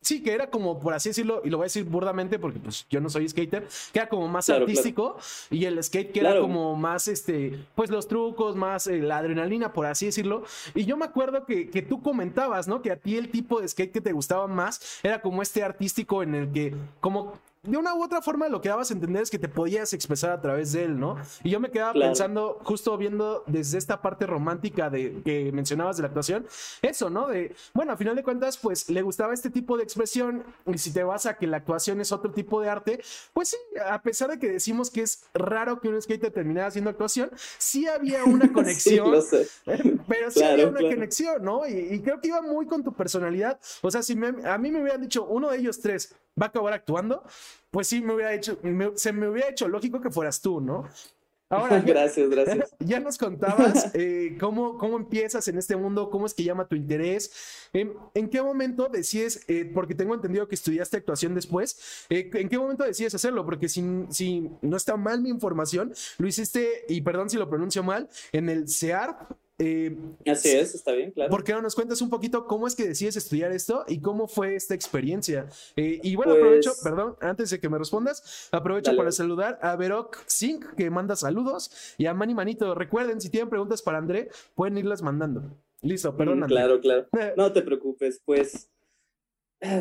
sí, 0.00 0.22
que 0.22 0.32
era 0.32 0.50
como, 0.50 0.78
por 0.78 0.94
así 0.94 1.10
decirlo, 1.10 1.42
y 1.44 1.50
lo 1.50 1.58
voy 1.58 1.64
a 1.64 1.66
decir 1.66 1.84
burdamente 1.84 2.38
porque 2.38 2.58
pues 2.58 2.86
yo 2.88 3.00
no 3.00 3.10
soy 3.10 3.28
skater, 3.28 3.68
que 3.92 3.98
era 3.98 4.08
como 4.08 4.28
más 4.28 4.48
artístico 4.50 5.16
y 5.50 5.64
el 5.64 5.82
skate 5.82 6.12
que 6.12 6.20
era 6.20 6.40
como 6.40 6.76
más, 6.76 7.08
este, 7.08 7.58
pues 7.74 7.90
los 7.90 8.08
trucos, 8.08 8.56
más 8.56 8.86
eh, 8.86 8.98
la 8.98 9.18
adrenalina, 9.18 9.72
por 9.72 9.86
así 9.86 10.06
decirlo. 10.06 10.44
Y 10.74 10.84
yo 10.84 10.96
me 10.96 11.04
acuerdo 11.04 11.44
que, 11.44 11.70
que 11.70 11.82
tú 11.82 12.02
comentabas, 12.02 12.68
¿no? 12.68 12.82
Que 12.82 12.92
a 12.92 12.96
ti 12.96 13.16
el 13.16 13.30
tipo 13.30 13.60
de 13.60 13.68
skate 13.68 13.92
que 13.92 14.00
te 14.00 14.12
gustaba 14.12 14.46
más 14.46 15.00
era 15.02 15.20
como 15.20 15.42
este 15.42 15.62
artístico 15.62 16.22
en 16.22 16.34
el 16.34 16.52
que, 16.52 16.74
como 17.00 17.34
de 17.62 17.76
una 17.76 17.94
u 17.94 18.02
otra 18.02 18.22
forma 18.22 18.48
lo 18.48 18.62
que 18.62 18.70
dabas 18.70 18.90
a 18.90 18.94
entender 18.94 19.22
es 19.22 19.30
que 19.30 19.38
te 19.38 19.48
podías 19.48 19.92
expresar 19.92 20.30
a 20.30 20.40
través 20.40 20.72
de 20.72 20.84
él, 20.84 20.98
¿no? 20.98 21.16
Y 21.44 21.50
yo 21.50 21.60
me 21.60 21.70
quedaba 21.70 21.92
pensando, 21.92 22.58
justo 22.64 22.96
viendo 22.96 23.44
desde 23.46 23.76
esta 23.76 24.00
parte 24.00 24.26
romántica 24.26 24.88
de 24.88 25.20
que 25.22 25.52
mencionabas 25.52 25.98
de 25.98 26.02
la 26.02 26.08
actuación, 26.08 26.46
eso, 26.80 27.10
¿no? 27.10 27.28
De, 27.28 27.54
bueno, 27.74 27.92
a 27.92 27.98
final 27.98 28.16
de 28.16 28.22
cuentas, 28.22 28.56
pues 28.56 28.88
le 28.88 29.02
gustaba 29.02 29.34
este 29.34 29.50
tipo 29.50 29.76
de 29.76 29.82
expresión 29.82 30.42
y 30.66 30.78
si 30.78 30.90
te 30.90 31.04
vas 31.04 31.26
a 31.26 31.36
que 31.36 31.46
la 31.46 31.58
actuación 31.58 32.00
es 32.00 32.12
otro 32.12 32.32
tipo 32.32 32.62
de 32.62 32.70
arte, 32.70 33.02
pues 33.34 33.50
sí, 33.50 33.56
a 33.86 34.00
pesar 34.00 34.30
de 34.30 34.38
que 34.38 34.48
decimos 34.48 34.90
que 34.90 35.02
es 35.02 35.24
raro 35.34 35.80
que 35.80 35.88
un 35.88 36.00
skater 36.00 36.32
terminara 36.32 36.68
haciendo 36.68 36.88
actuación, 36.88 37.30
sí 37.58 37.86
había 37.86 38.24
una 38.24 38.50
conexión, 38.54 39.20
sí, 39.20 39.36
pero 40.08 40.30
sí 40.30 40.42
había 40.42 40.66
una 40.66 40.80
conexión, 40.80 41.44
¿no? 41.44 41.66
Y, 41.68 42.00
creo 42.00 42.22
que 42.22 42.28
iba 42.28 42.40
muy 42.40 42.64
con 42.66 42.82
tu 42.82 42.94
personalidad, 42.94 43.60
o 43.82 43.90
sea, 43.90 44.02
si 44.02 44.14
a 44.14 44.56
mí 44.56 44.70
me 44.70 44.80
hubieran 44.80 45.02
dicho 45.02 45.26
uno 45.26 45.50
de 45.50 45.58
ellos 45.58 45.78
tres, 45.80 46.14
va 46.40 46.46
a 46.46 46.48
acabar 46.48 46.72
actuando, 46.72 47.22
pues 47.70 47.88
sí 47.88 48.00
me 48.00 48.14
hubiera 48.14 48.32
hecho, 48.32 48.58
se 48.94 49.12
me 49.12 49.28
hubiera 49.28 49.48
hecho 49.48 49.68
lógico 49.68 50.00
que 50.00 50.10
fueras 50.10 50.40
tú, 50.40 50.60
¿no? 50.60 50.84
Ahora, 51.50 51.80
gracias, 51.84 52.30
gracias. 52.30 52.76
Ya 52.78 53.00
nos 53.00 53.18
contabas 53.18 53.90
eh, 53.94 54.36
cómo, 54.38 54.78
cómo 54.78 54.96
empiezas 54.96 55.46
en 55.48 55.58
este 55.58 55.76
mundo, 55.76 56.08
cómo 56.08 56.26
es 56.26 56.32
que 56.32 56.44
llama 56.44 56.68
tu 56.68 56.76
interés, 56.76 57.68
en, 57.72 58.30
qué 58.30 58.40
momento 58.40 58.88
decides, 58.88 59.44
eh, 59.48 59.70
porque 59.74 59.94
tengo 59.94 60.14
entendido 60.14 60.46
que 60.46 60.54
estudiaste 60.54 60.96
actuación 60.96 61.34
después, 61.34 62.06
eh, 62.08 62.30
en 62.32 62.48
qué 62.48 62.56
momento 62.56 62.84
decides 62.84 63.14
hacerlo, 63.16 63.44
porque 63.44 63.68
si, 63.68 63.84
si 64.10 64.48
no 64.62 64.76
está 64.76 64.96
mal 64.96 65.20
mi 65.20 65.28
información, 65.28 65.92
lo 66.18 66.28
hiciste, 66.28 66.84
y 66.88 67.00
perdón 67.00 67.28
si 67.28 67.36
lo 67.36 67.50
pronuncio 67.50 67.82
mal, 67.82 68.08
en 68.32 68.48
el 68.48 68.68
CEARP 68.68 69.32
eh, 69.62 69.94
Así 70.26 70.48
es, 70.48 70.74
está 70.74 70.92
bien, 70.92 71.10
claro. 71.10 71.30
¿Por 71.30 71.44
qué 71.44 71.52
no 71.52 71.60
nos 71.60 71.74
cuentas 71.74 72.00
un 72.00 72.08
poquito 72.08 72.46
cómo 72.46 72.66
es 72.66 72.74
que 72.74 72.88
decides 72.88 73.16
estudiar 73.16 73.52
esto 73.52 73.84
y 73.86 74.00
cómo 74.00 74.26
fue 74.26 74.56
esta 74.56 74.74
experiencia? 74.74 75.46
Eh, 75.76 76.00
y 76.02 76.16
bueno, 76.16 76.32
aprovecho, 76.32 76.70
pues 76.70 76.82
perdón, 76.82 77.16
antes 77.20 77.50
de 77.50 77.60
que 77.60 77.68
me 77.68 77.76
respondas, 77.76 78.48
aprovecho 78.52 78.96
para 78.96 79.12
saludar 79.12 79.58
a 79.60 79.76
Verok 79.76 80.16
Sink, 80.26 80.74
que 80.76 80.88
manda 80.88 81.14
saludos, 81.14 81.94
y 81.98 82.06
a 82.06 82.14
Manny 82.14 82.34
Manito. 82.34 82.74
Recuerden, 82.74 83.20
si 83.20 83.28
tienen 83.28 83.50
preguntas 83.50 83.82
para 83.82 83.98
André, 83.98 84.30
pueden 84.54 84.78
irlas 84.78 85.02
mandando. 85.02 85.42
Listo, 85.82 86.16
perdón. 86.16 86.40
Mm, 86.40 86.46
claro, 86.46 86.80
claro. 86.80 87.06
No 87.36 87.52
te 87.52 87.60
preocupes, 87.60 88.22
pues. 88.24 88.70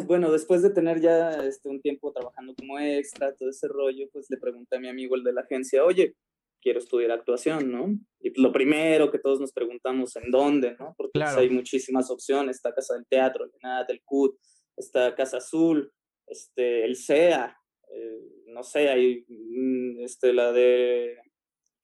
Bueno, 0.07 0.29
después 0.29 0.61
de 0.61 0.71
tener 0.71 0.99
ya 0.99 1.45
este, 1.45 1.69
un 1.69 1.81
tiempo 1.81 2.11
trabajando 2.11 2.53
como 2.53 2.77
extra, 2.79 3.33
todo 3.33 3.49
ese 3.49 3.69
rollo, 3.69 4.09
pues 4.11 4.29
le 4.29 4.35
pregunté 4.35 4.75
a 4.75 4.79
mi 4.81 4.89
amigo 4.89 5.15
el 5.15 5.23
de 5.23 5.31
la 5.31 5.39
agencia, 5.39 5.85
oye, 5.85 6.15
quiero 6.61 6.79
estudiar 6.79 7.11
actuación, 7.11 7.71
¿no? 7.71 7.87
Y 8.19 8.39
lo 8.41 8.51
primero 8.51 9.11
que 9.11 9.19
todos 9.19 9.39
nos 9.39 9.51
preguntamos, 9.53 10.15
¿en 10.15 10.31
dónde, 10.31 10.75
no? 10.79 10.93
Porque 10.97 11.19
pues, 11.19 11.35
hay 11.35 11.49
muchísimas 11.49 12.09
opciones, 12.11 12.57
está 12.57 12.73
Casa 12.73 12.95
del 12.95 13.05
Teatro, 13.07 13.49
nada 13.63 13.85
del 13.85 14.01
CUT, 14.03 14.37
está 14.77 15.15
Casa 15.15 15.37
Azul, 15.37 15.91
este, 16.27 16.85
el 16.85 16.95
CEA, 16.95 17.57
eh, 17.91 18.19
no 18.47 18.63
sé, 18.63 18.89
hay 18.89 19.25
mm, 19.27 20.01
este, 20.03 20.33
la 20.33 20.51
de 20.51 21.17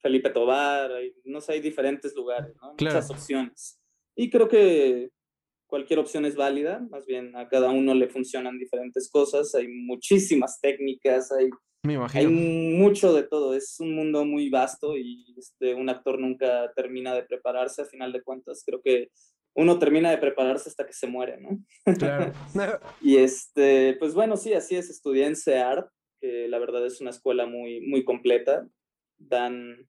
Felipe 0.00 0.30
Tobar, 0.30 0.90
no 1.24 1.40
sé, 1.40 1.54
hay 1.54 1.60
diferentes 1.60 2.14
lugares, 2.14 2.54
¿no? 2.60 2.72
muchas 2.72 3.10
opciones. 3.10 3.80
Y 4.14 4.30
creo 4.30 4.48
que 4.48 5.10
cualquier 5.66 5.98
opción 5.98 6.24
es 6.24 6.36
válida, 6.36 6.86
más 6.90 7.06
bien 7.06 7.36
a 7.36 7.48
cada 7.48 7.70
uno 7.70 7.94
le 7.94 8.08
funcionan 8.08 8.58
diferentes 8.58 9.10
cosas, 9.10 9.54
hay 9.54 9.68
muchísimas 9.68 10.60
técnicas, 10.60 11.32
hay, 11.32 11.50
hay 12.14 12.26
mucho 12.26 13.12
de 13.12 13.24
todo, 13.24 13.54
es 13.54 13.76
un 13.80 13.94
mundo 13.94 14.24
muy 14.24 14.48
vasto 14.48 14.96
y 14.96 15.34
este, 15.36 15.74
un 15.74 15.88
actor 15.88 16.18
nunca 16.18 16.72
termina 16.74 17.14
de 17.14 17.24
prepararse, 17.24 17.82
a 17.82 17.86
final 17.86 18.12
de 18.12 18.22
cuentas, 18.22 18.62
creo 18.64 18.80
que 18.82 19.10
uno 19.56 19.78
termina 19.78 20.10
de 20.10 20.18
prepararse 20.18 20.68
hasta 20.68 20.86
que 20.86 20.92
se 20.92 21.06
muere, 21.06 21.38
¿no? 21.40 21.58
Claro. 21.98 22.32
y 23.00 23.16
este, 23.16 23.96
pues 23.98 24.14
bueno, 24.14 24.36
sí, 24.36 24.52
así 24.52 24.76
es, 24.76 24.90
estudié 24.90 25.26
en 25.26 25.36
CEART, 25.36 25.88
que 26.20 26.46
la 26.48 26.58
verdad 26.58 26.84
es 26.86 27.00
una 27.00 27.10
escuela 27.10 27.46
muy, 27.46 27.80
muy 27.80 28.04
completa, 28.04 28.68
dan, 29.18 29.88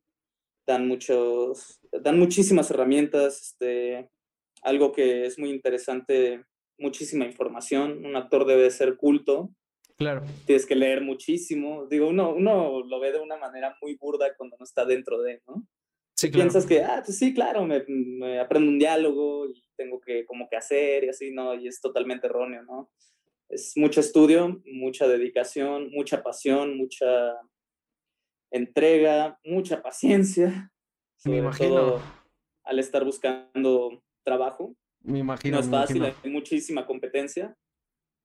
dan 0.66 0.88
muchos, 0.88 1.80
dan 1.92 2.18
muchísimas 2.18 2.72
herramientas, 2.72 3.42
este, 3.42 4.10
algo 4.68 4.92
que 4.92 5.26
es 5.26 5.40
muy 5.40 5.50
interesante, 5.50 6.44
muchísima 6.78 7.26
información. 7.26 8.06
Un 8.06 8.18
actor 8.18 8.46
debe 8.46 8.70
ser 8.70 8.98
culto. 8.98 9.50
Claro. 9.98 10.24
Tienes 10.46 10.66
que 10.66 10.76
leer 10.76 11.02
muchísimo. 11.02 11.88
Digo, 11.88 12.10
uno, 12.10 12.34
uno 12.34 12.84
lo 12.84 13.00
ve 13.00 13.14
de 13.14 13.20
una 13.20 13.38
manera 13.38 13.76
muy 13.82 13.96
burda 13.96 14.36
cuando 14.36 14.58
no 14.60 14.66
está 14.66 14.86
dentro 14.86 15.22
de, 15.22 15.42
¿no? 15.48 15.66
Sí, 16.16 16.30
claro. 16.30 16.44
Piensas 16.44 16.66
que, 16.66 16.84
ah, 16.84 17.02
pues 17.06 17.18
sí, 17.18 17.34
claro, 17.34 17.66
me, 17.66 17.86
me, 17.88 18.40
aprendo 18.40 18.70
un 18.70 18.80
diálogo 18.80 19.48
y 19.48 19.64
tengo 19.78 20.02
que 20.02 20.26
como 20.26 20.50
que 20.50 20.58
hacer 20.58 21.06
y 21.06 21.10
así, 21.10 21.32
¿no? 21.32 21.56
Y 21.56 21.68
es 21.68 21.80
totalmente 21.80 22.28
erróneo, 22.28 22.64
¿no? 22.64 22.92
Es 23.50 23.74
mucho 23.78 24.02
estudio, 24.02 24.62
mucha 24.66 25.08
dedicación, 25.08 25.90
mucha 25.92 26.22
pasión, 26.24 26.76
mucha 26.76 27.38
entrega, 28.52 29.40
mucha 29.46 29.82
paciencia. 29.82 30.72
Me 31.24 31.38
imagino. 31.38 32.02
al 32.64 32.80
estar 32.80 33.06
buscando 33.06 34.04
trabajo. 34.28 34.76
Me 35.04 35.20
imagino. 35.20 35.56
No 35.56 35.64
es 35.64 35.70
fácil, 35.70 36.04
hay 36.04 36.30
muchísima 36.30 36.86
competencia, 36.86 37.56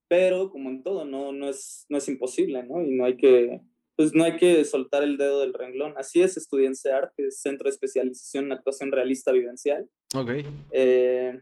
pero 0.08 0.50
como 0.50 0.68
en 0.68 0.82
todo, 0.82 1.04
no, 1.04 1.32
no, 1.32 1.48
es, 1.48 1.86
no 1.88 1.98
es 1.98 2.08
imposible, 2.08 2.64
¿no? 2.64 2.82
Y 2.82 2.90
no 2.90 3.04
hay 3.04 3.16
que, 3.16 3.60
pues 3.94 4.12
no 4.12 4.24
hay 4.24 4.36
que 4.36 4.64
soltar 4.64 5.04
el 5.04 5.16
dedo 5.16 5.40
del 5.40 5.54
renglón. 5.54 5.94
Así 5.96 6.20
es, 6.20 6.36
Estudiante 6.36 6.90
Arte, 6.90 7.30
Centro 7.30 7.66
de 7.66 7.70
Especialización 7.70 8.46
en 8.46 8.52
Actuación 8.52 8.90
Realista 8.90 9.30
Vivencial. 9.30 9.88
Ok. 10.16 10.30
Eh, 10.72 11.40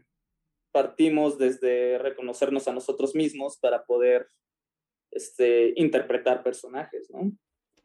partimos 0.71 1.39
desde 1.39 1.97
reconocernos 1.97 2.67
a 2.67 2.73
nosotros 2.73 3.15
mismos 3.15 3.57
para 3.57 3.83
poder 3.83 4.27
este, 5.09 5.73
interpretar 5.75 6.43
personajes, 6.43 7.09
¿no? 7.09 7.31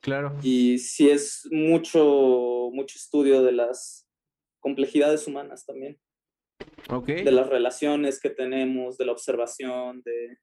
Claro. 0.00 0.36
Y 0.42 0.76
sí 0.78 1.08
es 1.08 1.48
mucho, 1.50 2.68
mucho 2.72 2.96
estudio 2.98 3.42
de 3.42 3.52
las 3.52 4.06
complejidades 4.60 5.26
humanas 5.26 5.64
también. 5.64 5.98
De 7.06 7.32
las 7.32 7.48
relaciones 7.48 8.20
que 8.20 8.30
tenemos, 8.30 8.96
de 8.96 9.06
la 9.06 9.12
observación, 9.12 10.02
de, 10.02 10.38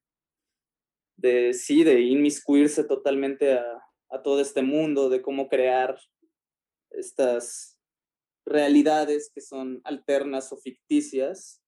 de 1.16 1.54
sí, 1.54 1.84
de 1.84 2.00
inmiscuirse 2.00 2.84
totalmente 2.84 3.54
a, 3.54 3.82
a 4.10 4.22
todo 4.22 4.40
este 4.40 4.62
mundo, 4.62 5.08
de 5.08 5.22
cómo 5.22 5.48
crear 5.48 5.98
estas 6.90 7.78
realidades 8.46 9.30
que 9.34 9.40
son 9.40 9.80
alternas 9.84 10.52
o 10.52 10.56
ficticias, 10.58 11.62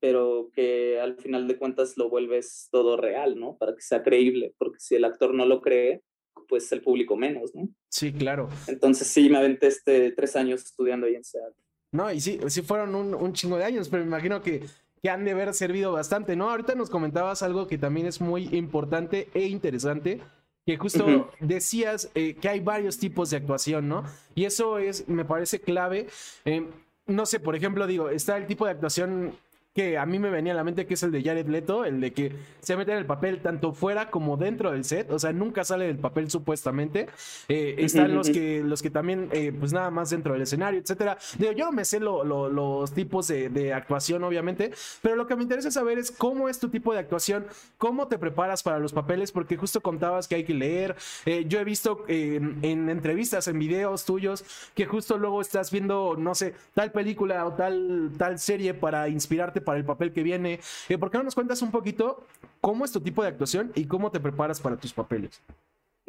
pero 0.00 0.50
que 0.52 1.00
al 1.00 1.16
final 1.16 1.46
de 1.46 1.58
cuentas 1.58 1.96
lo 1.96 2.08
vuelves 2.08 2.68
todo 2.70 2.96
real, 2.96 3.38
¿no? 3.38 3.56
Para 3.56 3.74
que 3.74 3.82
sea 3.82 4.02
creíble, 4.02 4.54
porque 4.58 4.80
si 4.80 4.94
el 4.94 5.04
actor 5.04 5.34
no 5.34 5.46
lo 5.46 5.60
cree, 5.60 6.02
pues 6.48 6.70
el 6.72 6.82
público 6.82 7.16
menos, 7.16 7.54
¿no? 7.54 7.68
Sí, 7.88 8.12
claro. 8.12 8.48
Entonces 8.66 9.06
sí, 9.06 9.28
me 9.28 9.38
aventé 9.38 9.68
este 9.68 10.12
tres 10.12 10.36
años 10.36 10.62
estudiando 10.64 11.06
ahí 11.06 11.14
en 11.14 11.24
Seattle. 11.24 11.54
No, 11.92 12.10
y 12.10 12.20
sí, 12.20 12.40
sí 12.48 12.62
fueron 12.62 12.94
un, 12.94 13.14
un 13.14 13.32
chingo 13.34 13.58
de 13.58 13.64
años, 13.64 13.88
pero 13.88 14.02
me 14.02 14.08
imagino 14.08 14.42
que, 14.42 14.66
que 15.02 15.10
han 15.10 15.24
de 15.24 15.32
haber 15.32 15.52
servido 15.52 15.92
bastante, 15.92 16.36
¿no? 16.36 16.50
Ahorita 16.50 16.74
nos 16.74 16.88
comentabas 16.88 17.42
algo 17.42 17.66
que 17.66 17.76
también 17.76 18.06
es 18.06 18.20
muy 18.20 18.48
importante 18.54 19.28
e 19.34 19.46
interesante, 19.46 20.20
que 20.64 20.76
justo 20.76 21.30
decías 21.40 22.10
eh, 22.14 22.34
que 22.34 22.48
hay 22.48 22.60
varios 22.60 22.98
tipos 22.98 23.30
de 23.30 23.36
actuación, 23.36 23.88
¿no? 23.88 24.04
Y 24.34 24.44
eso 24.44 24.78
es, 24.78 25.08
me 25.08 25.24
parece 25.24 25.60
clave. 25.60 26.06
Eh, 26.44 26.66
no 27.06 27.26
sé, 27.26 27.40
por 27.40 27.56
ejemplo, 27.56 27.86
digo, 27.86 28.08
está 28.10 28.36
el 28.36 28.46
tipo 28.46 28.64
de 28.64 28.70
actuación 28.70 29.34
que 29.74 29.96
a 29.96 30.04
mí 30.04 30.18
me 30.18 30.28
venía 30.28 30.52
a 30.52 30.56
la 30.56 30.64
mente, 30.64 30.86
que 30.86 30.94
es 30.94 31.02
el 31.02 31.12
de 31.12 31.22
Jared 31.22 31.46
Leto, 31.46 31.86
el 31.86 32.00
de 32.00 32.12
que 32.12 32.32
se 32.60 32.76
mete 32.76 32.92
en 32.92 32.98
el 32.98 33.06
papel 33.06 33.40
tanto 33.40 33.72
fuera 33.72 34.10
como 34.10 34.36
dentro 34.36 34.70
del 34.70 34.84
set, 34.84 35.10
o 35.10 35.18
sea, 35.18 35.32
nunca 35.32 35.64
sale 35.64 35.86
del 35.86 35.98
papel 35.98 36.30
supuestamente. 36.30 37.08
Eh, 37.48 37.76
están 37.78 38.14
los 38.14 38.28
que, 38.28 38.62
los 38.62 38.82
que 38.82 38.90
también, 38.90 39.30
eh, 39.32 39.52
pues 39.58 39.72
nada 39.72 39.90
más 39.90 40.10
dentro 40.10 40.34
del 40.34 40.42
escenario, 40.42 40.78
etcétera. 40.78 41.16
Digo, 41.38 41.52
yo 41.52 41.64
no 41.66 41.72
me 41.72 41.86
sé 41.86 42.00
los 42.00 42.92
tipos 42.92 43.28
de, 43.28 43.72
actuación, 43.72 44.22
obviamente, 44.24 44.72
pero 45.00 45.16
lo 45.16 45.26
que 45.26 45.36
me 45.36 45.42
interesa 45.42 45.70
saber 45.70 45.98
es 45.98 46.10
cómo 46.10 46.48
es 46.50 46.58
tu 46.58 46.68
tipo 46.68 46.92
de 46.92 46.98
actuación, 46.98 47.46
cómo 47.78 48.08
te 48.08 48.18
preparas 48.18 48.62
para 48.62 48.78
los 48.78 48.92
papeles, 48.92 49.32
porque 49.32 49.56
justo 49.56 49.80
contabas 49.80 50.28
que 50.28 50.34
hay 50.34 50.44
que 50.44 50.52
leer. 50.52 50.96
Eh, 51.24 51.46
yo 51.48 51.58
he 51.58 51.64
visto 51.64 52.04
en 52.08 52.90
entrevistas, 52.90 53.48
en 53.48 53.58
videos 53.58 54.04
tuyos, 54.04 54.44
que 54.74 54.84
justo 54.84 55.16
luego 55.16 55.40
estás 55.40 55.70
viendo, 55.70 56.16
no 56.18 56.34
sé, 56.34 56.54
tal 56.74 56.92
película 56.92 57.46
o 57.46 57.54
tal, 57.54 58.12
tal 58.18 58.38
serie 58.38 58.74
para 58.74 59.08
inspirarte 59.08 59.61
para 59.62 59.78
el 59.78 59.84
papel 59.84 60.12
que 60.12 60.22
viene. 60.22 60.60
Eh, 60.88 60.98
¿Por 60.98 61.10
qué 61.10 61.18
no 61.18 61.24
nos 61.24 61.34
cuentas 61.34 61.62
un 61.62 61.70
poquito 61.70 62.24
cómo 62.60 62.84
es 62.84 62.92
tu 62.92 63.00
tipo 63.00 63.22
de 63.22 63.28
actuación 63.28 63.72
y 63.74 63.86
cómo 63.86 64.10
te 64.10 64.20
preparas 64.20 64.60
para 64.60 64.76
tus 64.76 64.92
papeles? 64.92 65.40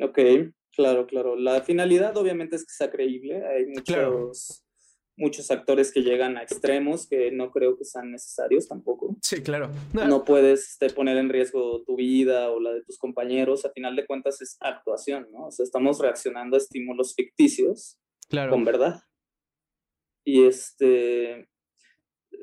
Ok, 0.02 0.20
claro, 0.72 1.08
claro. 1.08 1.36
La 1.36 1.62
finalidad 1.62 2.16
obviamente 2.18 2.56
es 2.56 2.66
que 2.66 2.74
sea 2.74 2.92
creíble. 2.92 3.46
Hay 3.46 3.68
muchos, 3.68 4.64
muchos 5.16 5.52
actores 5.52 5.92
que 5.92 6.02
llegan 6.02 6.38
a 6.38 6.44
extremos 6.44 7.08
que 7.08 7.32
no 7.32 7.52
creo 7.52 7.78
que 7.78 7.86
sean 7.86 8.12
necesarios 8.12 8.68
tampoco. 8.68 9.16
Sí, 9.22 9.42
claro. 9.42 9.70
No, 9.94 10.24
puedes 10.24 10.72
este, 10.72 10.90
poner 10.90 11.18
en 11.18 11.30
riesgo 11.30 11.84
tu 11.84 11.96
vida 11.96 12.50
o 12.50 12.60
la 12.60 12.74
de 12.74 12.84
tus 12.84 12.98
compañeros. 12.98 13.66
A 13.66 13.72
final 13.72 13.96
de 13.96 14.06
cuentas 14.06 14.42
es 14.42 14.58
actuación, 14.60 15.28
¿no? 15.32 15.48
O 15.48 15.52
sea, 15.52 15.64
estamos 15.64 16.00
reaccionando 16.00 16.56
a 16.56 16.60
estímulos 16.60 17.14
ficticios 17.16 18.00
claro. 18.30 18.52
con 18.52 18.66
verdad. 18.66 19.02
Y 20.26 20.46
este, 20.46 21.50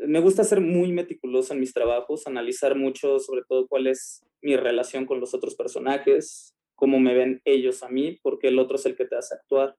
me 0.07 0.21
gusta 0.21 0.45
ser 0.45 0.61
muy 0.61 0.93
meticuloso 0.93 1.53
en 1.53 1.61
mis 1.61 1.73
trabajos, 1.73 2.27
analizar 2.27 2.77
mucho 2.77 3.19
sobre 3.19 3.43
todo 3.49 3.67
cuál 3.69 3.87
es 3.87 4.25
mi 4.43 4.57
relación 4.57 5.07
con 5.07 5.21
los 5.21 5.35
otros 5.35 5.55
personajes, 5.55 6.55
cómo 6.75 6.99
me 6.99 7.15
ven 7.15 7.41
ellos 7.45 7.83
a 7.83 7.89
mí, 7.89 8.19
porque 8.23 8.49
el 8.49 8.59
otro 8.59 8.77
es 8.77 8.87
el 8.87 8.97
que 8.97 9.05
te 9.05 9.17
hace 9.17 9.35
actuar. 9.35 9.77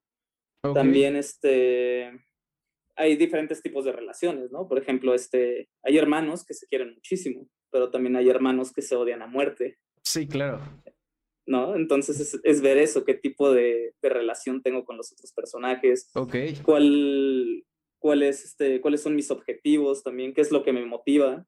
También 0.74 1.16
este, 1.16 2.12
hay 2.96 3.16
diferentes 3.16 3.62
tipos 3.64 3.86
de 3.86 3.92
relaciones, 3.92 4.52
¿no? 4.52 4.68
Por 4.68 4.78
ejemplo, 4.78 5.16
este, 5.16 5.68
hay 5.84 5.98
hermanos 5.98 6.46
que 6.46 6.54
se 6.54 6.68
quieren 6.68 6.94
muchísimo, 6.94 7.48
pero 7.72 7.90
también 7.90 8.16
hay 8.16 8.30
hermanos 8.30 8.72
que 8.72 8.84
se 8.84 8.96
odian 8.96 9.24
a 9.24 9.28
muerte. 9.28 9.80
Sí, 10.04 10.28
claro. 10.28 10.62
¿No? 11.48 11.76
Entonces 11.76 12.20
es, 12.20 12.40
es 12.44 12.62
ver 12.62 12.78
eso, 12.78 13.04
qué 13.04 13.16
tipo 13.16 13.52
de, 13.52 13.96
de, 14.02 14.10
relación 14.10 14.62
tengo 14.62 14.86
con 14.86 14.98
los 14.98 15.12
otros 15.12 15.34
personajes. 15.34 16.12
Ok. 16.14 16.36
¿Cuál, 16.64 17.64
este, 18.04 18.82
cuáles 18.82 19.02
son 19.02 19.16
mis 19.16 19.32
objetivos 19.32 20.04
también, 20.04 20.34
qué 20.34 20.42
es 20.42 20.52
lo 20.52 20.64
que 20.64 20.74
me 20.74 20.86
motiva, 20.86 21.46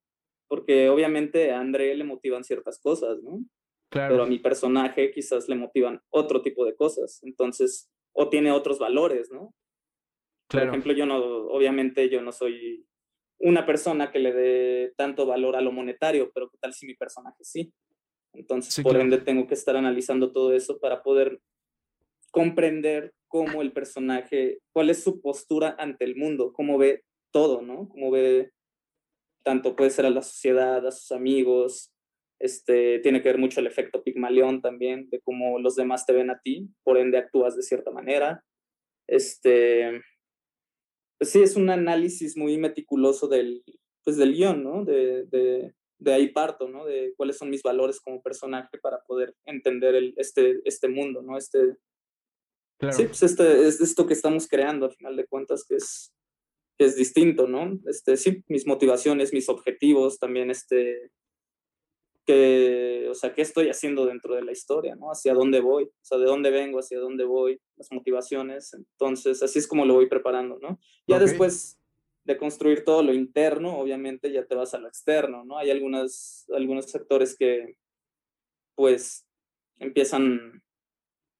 porque 0.48 0.90
obviamente 0.90 1.52
a 1.52 1.60
André 1.60 1.96
le 1.96 2.04
motivan 2.04 2.44
ciertas 2.44 2.80
cosas, 2.80 3.22
¿no? 3.24 3.44
Claro. 3.90 4.14
Pero 4.14 4.24
a 4.24 4.28
mi 4.28 4.40
personaje 4.40 5.12
quizás 5.12 5.48
le 5.50 5.56
motivan 5.56 6.02
otro 6.10 6.42
tipo 6.42 6.66
de 6.66 6.76
cosas, 6.76 7.22
entonces, 7.24 7.92
o 8.14 8.30
tiene 8.30 8.52
otros 8.52 8.80
valores, 8.80 9.32
¿no? 9.32 9.54
Claro. 10.48 10.68
Por 10.68 10.76
ejemplo, 10.76 10.94
yo 10.94 11.06
no, 11.06 11.18
obviamente 11.48 12.10
yo 12.10 12.22
no 12.22 12.32
soy 12.32 12.86
una 13.40 13.66
persona 13.66 14.12
que 14.12 14.20
le 14.20 14.34
dé 14.34 14.94
tanto 14.96 15.26
valor 15.26 15.56
a 15.56 15.62
lo 15.62 15.72
monetario, 15.72 16.32
pero 16.34 16.50
¿qué 16.50 16.58
tal 16.60 16.74
si 16.74 16.86
mi 16.86 16.96
personaje 16.96 17.44
sí? 17.44 17.74
Entonces, 18.34 18.84
por 18.84 18.98
ende, 18.98 19.20
tengo 19.20 19.48
que 19.48 19.54
estar 19.54 19.76
analizando 19.76 20.32
todo 20.32 20.54
eso 20.54 20.80
para 20.80 21.04
poder 21.04 21.40
comprender 22.32 23.14
cómo 23.34 23.64
el 23.64 23.74
personaje, 23.74 24.60
cuál 24.74 24.92
es 24.92 25.04
su 25.04 25.20
postura 25.20 25.76
ante 25.80 26.06
el 26.06 26.16
mundo, 26.16 26.54
cómo 26.54 26.78
ve 26.78 27.04
todo, 27.32 27.64
¿no? 27.64 27.90
Cómo 27.90 28.12
ve, 28.12 28.52
tanto 29.44 29.76
puede 29.76 29.90
ser 29.90 30.06
a 30.06 30.12
la 30.12 30.22
sociedad, 30.22 30.86
a 30.86 30.92
sus 30.92 31.12
amigos, 31.12 31.92
este, 32.40 33.00
tiene 33.00 33.24
que 33.24 33.30
ver 33.30 33.40
mucho 33.40 33.60
el 33.60 33.66
efecto 33.66 34.04
Pigmalión 34.04 34.62
también, 34.62 35.10
de 35.10 35.20
cómo 35.22 35.58
los 35.58 35.76
demás 35.76 36.06
te 36.06 36.14
ven 36.14 36.30
a 36.30 36.42
ti, 36.44 36.70
por 36.84 37.00
ende 37.00 37.18
actúas 37.18 37.56
de 37.56 37.64
cierta 37.64 37.90
manera. 37.90 38.44
Este, 39.08 40.00
pues 41.18 41.32
sí, 41.32 41.42
es 41.42 41.56
un 41.56 41.72
análisis 41.72 42.38
muy 42.38 42.60
meticuloso 42.60 43.28
del, 43.28 43.64
pues 44.04 44.16
del 44.18 44.36
guion, 44.36 44.64
¿no? 44.64 44.86
De, 44.86 45.26
de, 45.26 45.74
de 45.98 46.14
ahí 46.14 46.28
parto, 46.28 46.70
¿no? 46.70 46.86
De 46.86 47.16
cuáles 47.18 47.40
son 47.40 47.50
mis 47.50 47.64
valores 47.64 48.00
como 48.00 48.22
personaje 48.22 48.78
para 48.78 49.02
poder 49.08 49.34
entender 49.46 49.96
el, 49.96 50.14
este, 50.18 50.62
este 50.66 50.88
mundo, 50.88 51.24
¿no? 51.24 51.36
Este, 51.36 51.78
Sí, 52.92 53.06
pues 53.06 53.24
este, 53.24 53.68
es 53.68 53.82
esto 53.82 54.06
que 54.06 54.14
estamos 54.14 54.48
creando, 54.48 54.86
al 54.88 54.94
final 54.94 55.16
de 55.16 55.26
cuentas, 55.26 55.66
que 55.68 55.76
es, 55.76 56.14
que 56.78 56.86
es 56.86 56.96
distinto, 56.96 57.48
¿no? 57.48 57.80
Este, 57.86 58.18
sí, 58.18 58.44
mis 58.48 58.68
motivaciones, 58.68 59.34
mis 59.34 59.50
objetivos, 59.50 60.20
también 60.20 60.52
este, 60.52 61.12
que, 62.26 63.08
o 63.10 63.14
sea, 63.14 63.34
qué 63.34 63.42
estoy 63.42 63.70
haciendo 63.70 64.06
dentro 64.06 64.36
de 64.36 64.44
la 64.44 64.52
historia, 64.52 64.96
¿no? 64.96 65.12
Hacia 65.12 65.34
dónde 65.34 65.60
voy, 65.60 65.86
o 65.86 66.04
sea, 66.06 66.18
de 66.18 66.26
dónde 66.26 66.52
vengo, 66.52 66.80
hacia 66.80 67.00
dónde 67.00 67.26
voy, 67.26 67.60
las 67.76 67.92
motivaciones. 67.92 68.74
Entonces, 68.74 69.44
así 69.44 69.60
es 69.60 69.68
como 69.68 69.86
lo 69.86 69.96
voy 69.96 70.08
preparando, 70.08 70.58
¿no? 70.60 70.80
Ya 71.08 71.20
después 71.20 71.80
de 72.24 72.38
construir 72.38 72.86
todo 72.86 73.04
lo 73.04 73.14
interno, 73.14 73.78
obviamente 73.78 74.32
ya 74.32 74.46
te 74.46 74.56
vas 74.56 74.74
a 74.74 74.80
lo 74.80 74.88
externo, 74.88 75.44
¿no? 75.44 75.58
Hay 75.58 75.70
algunas, 75.70 76.46
algunos 76.56 76.94
actores 76.96 77.36
que, 77.38 77.76
pues, 78.76 79.26
empiezan 79.80 80.64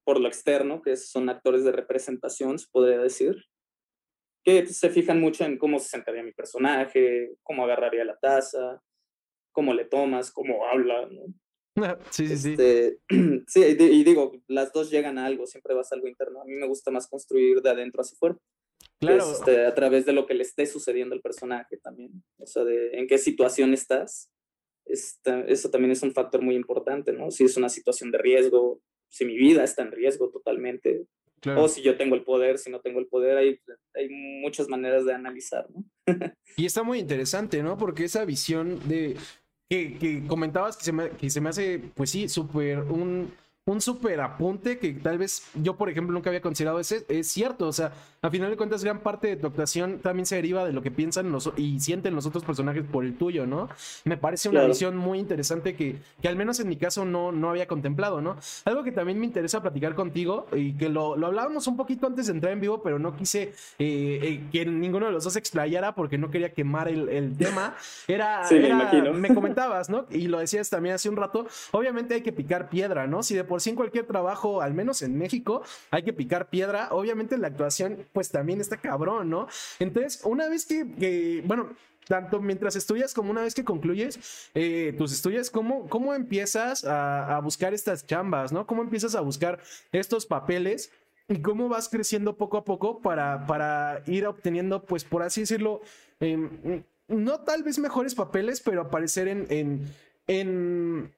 por 0.04 0.20
lo 0.20 0.28
externo, 0.28 0.82
que 0.82 0.96
son 0.98 1.30
actores 1.30 1.64
de 1.64 1.72
representación, 1.72 2.60
se 2.60 2.68
podría 2.72 3.00
decir, 3.00 3.36
que 4.44 4.66
se 4.68 4.90
fijan 4.90 5.22
mucho 5.22 5.46
en 5.46 5.58
cómo 5.58 5.80
se 5.80 5.90
sentaría 5.90 6.24
mi 6.24 6.34
personaje, 6.34 7.36
cómo 7.44 7.64
agarraría 7.64 8.04
la 8.04 8.18
taza, 8.18 8.82
cómo 9.54 9.74
le 9.74 9.86
tomas, 9.86 10.32
cómo 10.32 10.68
habla, 10.68 11.08
¿no? 11.08 11.34
Sí, 12.12 12.28
sí, 12.28 12.38
sí. 12.38 12.52
Este, 12.52 13.00
sí, 13.48 13.62
y 13.64 14.04
digo, 14.04 14.34
las 14.48 14.72
dos 14.74 14.92
llegan 14.92 15.18
a 15.18 15.26
algo, 15.26 15.48
siempre 15.48 15.74
vas 15.74 15.92
a 15.92 15.96
algo 15.96 16.08
interno. 16.08 16.42
A 16.42 16.46
mí 16.46 16.54
me 16.54 16.68
gusta 16.68 16.92
más 16.92 17.08
construir 17.08 17.62
de 17.62 17.70
adentro 17.70 18.02
hacia 18.02 18.16
afuera. 18.16 18.38
Claro. 19.00 19.32
Este, 19.32 19.66
a 19.66 19.74
través 19.74 20.06
de 20.06 20.14
lo 20.14 20.26
que 20.26 20.34
le 20.34 20.44
esté 20.44 20.66
sucediendo 20.66 21.16
al 21.16 21.22
personaje 21.22 21.78
también. 21.78 22.24
O 22.38 22.46
sea, 22.46 22.64
de 22.64 22.92
en 22.94 23.08
qué 23.08 23.18
situación 23.18 23.74
estás. 23.74 24.30
eso 24.86 25.70
también 25.72 25.92
es 25.92 26.04
un 26.04 26.14
factor 26.14 26.42
muy 26.42 26.56
importante, 26.56 27.12
¿no? 27.14 27.32
Si 27.32 27.44
es 27.44 27.58
una 27.58 27.70
situación 27.70 28.12
de 28.12 28.18
riesgo, 28.18 28.82
si 29.14 29.26
mi 29.26 29.38
vida 29.38 29.64
está 29.64 29.84
en 29.84 29.92
riesgo 29.92 30.32
totalmente, 30.32 31.06
o 31.56 31.68
si 31.68 31.84
yo 31.84 31.98
tengo 31.98 32.16
el 32.16 32.24
poder, 32.24 32.58
si 32.58 32.72
no 32.72 32.80
tengo 32.80 33.00
el 33.00 33.06
poder, 33.06 33.38
hay, 33.38 33.60
hay 33.94 34.10
muchas 34.10 34.68
maneras 34.70 35.06
de 35.06 35.14
analizar, 35.14 35.68
¿no? 35.70 35.86
y 36.58 36.66
está 36.66 36.82
muy 36.82 36.98
interesante, 36.98 37.62
¿no? 37.62 37.78
Porque 37.78 38.06
esa 38.06 38.26
visión 38.26 38.80
de 38.88 39.16
que, 39.70 40.00
que 40.00 40.26
comentabas 40.26 40.78
que 40.78 40.86
se, 40.86 40.92
me, 40.94 41.12
que 41.12 41.30
se 41.30 41.42
me 41.42 41.50
hace, 41.50 41.80
pues 41.94 42.10
sí, 42.10 42.28
súper 42.28 42.80
un 42.80 43.32
un 43.66 43.80
súper 43.80 44.20
apunte 44.20 44.78
que 44.78 44.92
tal 44.92 45.18
vez 45.18 45.44
yo, 45.54 45.78
por 45.78 45.90
ejemplo, 45.90 46.14
nunca 46.14 46.30
había 46.30 46.42
considerado 46.42 46.80
ese, 46.82 47.06
es 47.08 47.30
cierto. 47.30 47.68
O 47.68 47.72
sea, 47.72 47.94
a 48.22 48.30
final 48.30 48.50
de 48.50 48.58
cuentas, 48.58 48.84
gran 48.84 49.00
parte 49.00 49.28
de 49.28 49.36
tu 49.38 49.48
actuación 49.48 50.00
también 50.00 50.26
se 50.26 50.36
deriva 50.36 50.66
de 50.66 50.74
lo 50.74 50.82
que 50.82 50.92
piensan 50.92 51.32
los, 51.32 51.50
y 51.56 51.80
sienten 51.80 52.14
los 52.14 52.26
otros 52.26 52.44
personajes 52.44 52.84
por 52.84 53.06
el 53.06 53.18
tuyo, 53.18 53.48
¿no? 53.48 53.70
Me 54.04 54.18
parece 54.18 54.50
una 54.50 54.66
visión 54.66 54.98
muy 54.98 55.18
interesante 55.18 55.76
que, 55.76 55.96
que 56.22 56.28
al 56.28 56.36
menos 56.36 56.60
en 56.60 56.68
mi 56.68 56.76
caso 56.76 57.06
no, 57.06 57.32
no 57.32 57.52
había 57.52 57.66
contemplado, 57.66 58.20
¿no? 58.22 58.36
Algo 58.66 58.84
que 58.84 58.92
también 58.92 59.18
me 59.18 59.26
interesa 59.26 59.62
platicar 59.62 59.96
contigo 59.96 60.46
y 60.54 60.74
que 60.74 60.90
lo, 60.90 61.16
lo 61.16 61.28
hablábamos 61.28 61.66
un 61.68 61.78
poquito 61.78 62.06
antes 62.08 62.28
de 62.28 62.34
entrar 62.34 62.52
en 62.52 62.60
vivo, 62.60 62.84
pero 62.84 63.00
no 63.00 63.16
quise 63.16 63.54
eh, 63.80 64.20
eh, 64.22 64.44
que 64.52 64.66
ninguno 64.66 65.06
de 65.06 65.14
los 65.14 65.24
dos 65.24 65.38
explayara 65.38 65.96
porque 65.96 66.18
no 66.18 66.30
quería 66.30 66.54
quemar 66.54 66.90
el, 66.90 67.08
el 67.08 67.38
tema. 67.38 67.76
Era, 68.10 68.44
sí, 68.44 68.56
me, 68.56 69.14
me 69.14 69.34
comentabas, 69.34 69.90
¿no? 69.90 70.06
Y 70.10 70.28
lo 70.28 70.40
decías 70.40 70.70
también 70.70 70.96
hace 70.96 71.08
un 71.08 71.16
rato. 71.16 71.48
Obviamente 71.72 72.16
hay 72.16 72.22
que 72.22 72.34
picar 72.34 72.70
piedra, 72.70 73.08
¿no? 73.08 73.24
Si 73.24 73.36
de 73.36 73.53
por 73.54 73.62
sí 73.62 73.70
en 73.70 73.76
cualquier 73.76 74.08
trabajo, 74.08 74.64
al 74.64 74.74
menos 74.74 75.04
en 75.04 75.16
México, 75.16 75.62
hay 75.92 76.02
que 76.02 76.12
picar 76.12 76.50
piedra. 76.50 76.88
Obviamente 76.90 77.38
la 77.38 77.50
actuación, 77.50 78.08
pues 78.12 78.32
también 78.32 78.60
está 78.60 78.78
cabrón, 78.78 79.30
¿no? 79.30 79.48
Entonces, 79.78 80.22
una 80.24 80.50
vez 80.50 80.66
que, 80.66 81.44
bueno, 81.46 81.70
tanto 82.08 82.42
mientras 82.42 82.76
estudias 82.76 83.14
como 83.14 83.30
una 83.30 83.44
vez 83.44 83.54
que 83.54 83.64
concluyes 83.64 84.50
eh, 84.56 84.96
tus 84.98 85.14
estudios, 85.14 85.52
¿cómo, 85.52 85.88
cómo 85.88 86.16
empiezas 86.16 86.84
a, 86.84 87.40
buscar 87.44 87.76
estas 87.76 88.08
chambas, 88.08 88.52
¿no? 88.52 88.66
¿Cómo 88.66 88.82
empiezas 88.82 89.14
a 89.14 89.22
buscar 89.22 89.62
estos 89.92 90.26
papeles? 90.26 90.90
¿Y 91.28 91.40
cómo 91.44 91.70
vas 91.70 91.90
creciendo 91.90 92.36
poco 92.38 92.58
a 92.58 92.66
poco 92.66 93.02
para, 93.02 93.46
para 93.46 94.02
ir 94.08 94.26
obteniendo, 94.26 94.84
pues 94.84 95.04
por 95.04 95.22
así 95.22 95.42
decirlo, 95.42 95.82
em, 96.20 96.84
no 97.08 97.42
tal 97.42 97.62
vez 97.62 97.78
mejores 97.78 98.16
papeles, 98.16 98.62
pero 98.62 98.82
aparecer 98.82 99.28
en, 99.28 99.46
en 100.26 101.14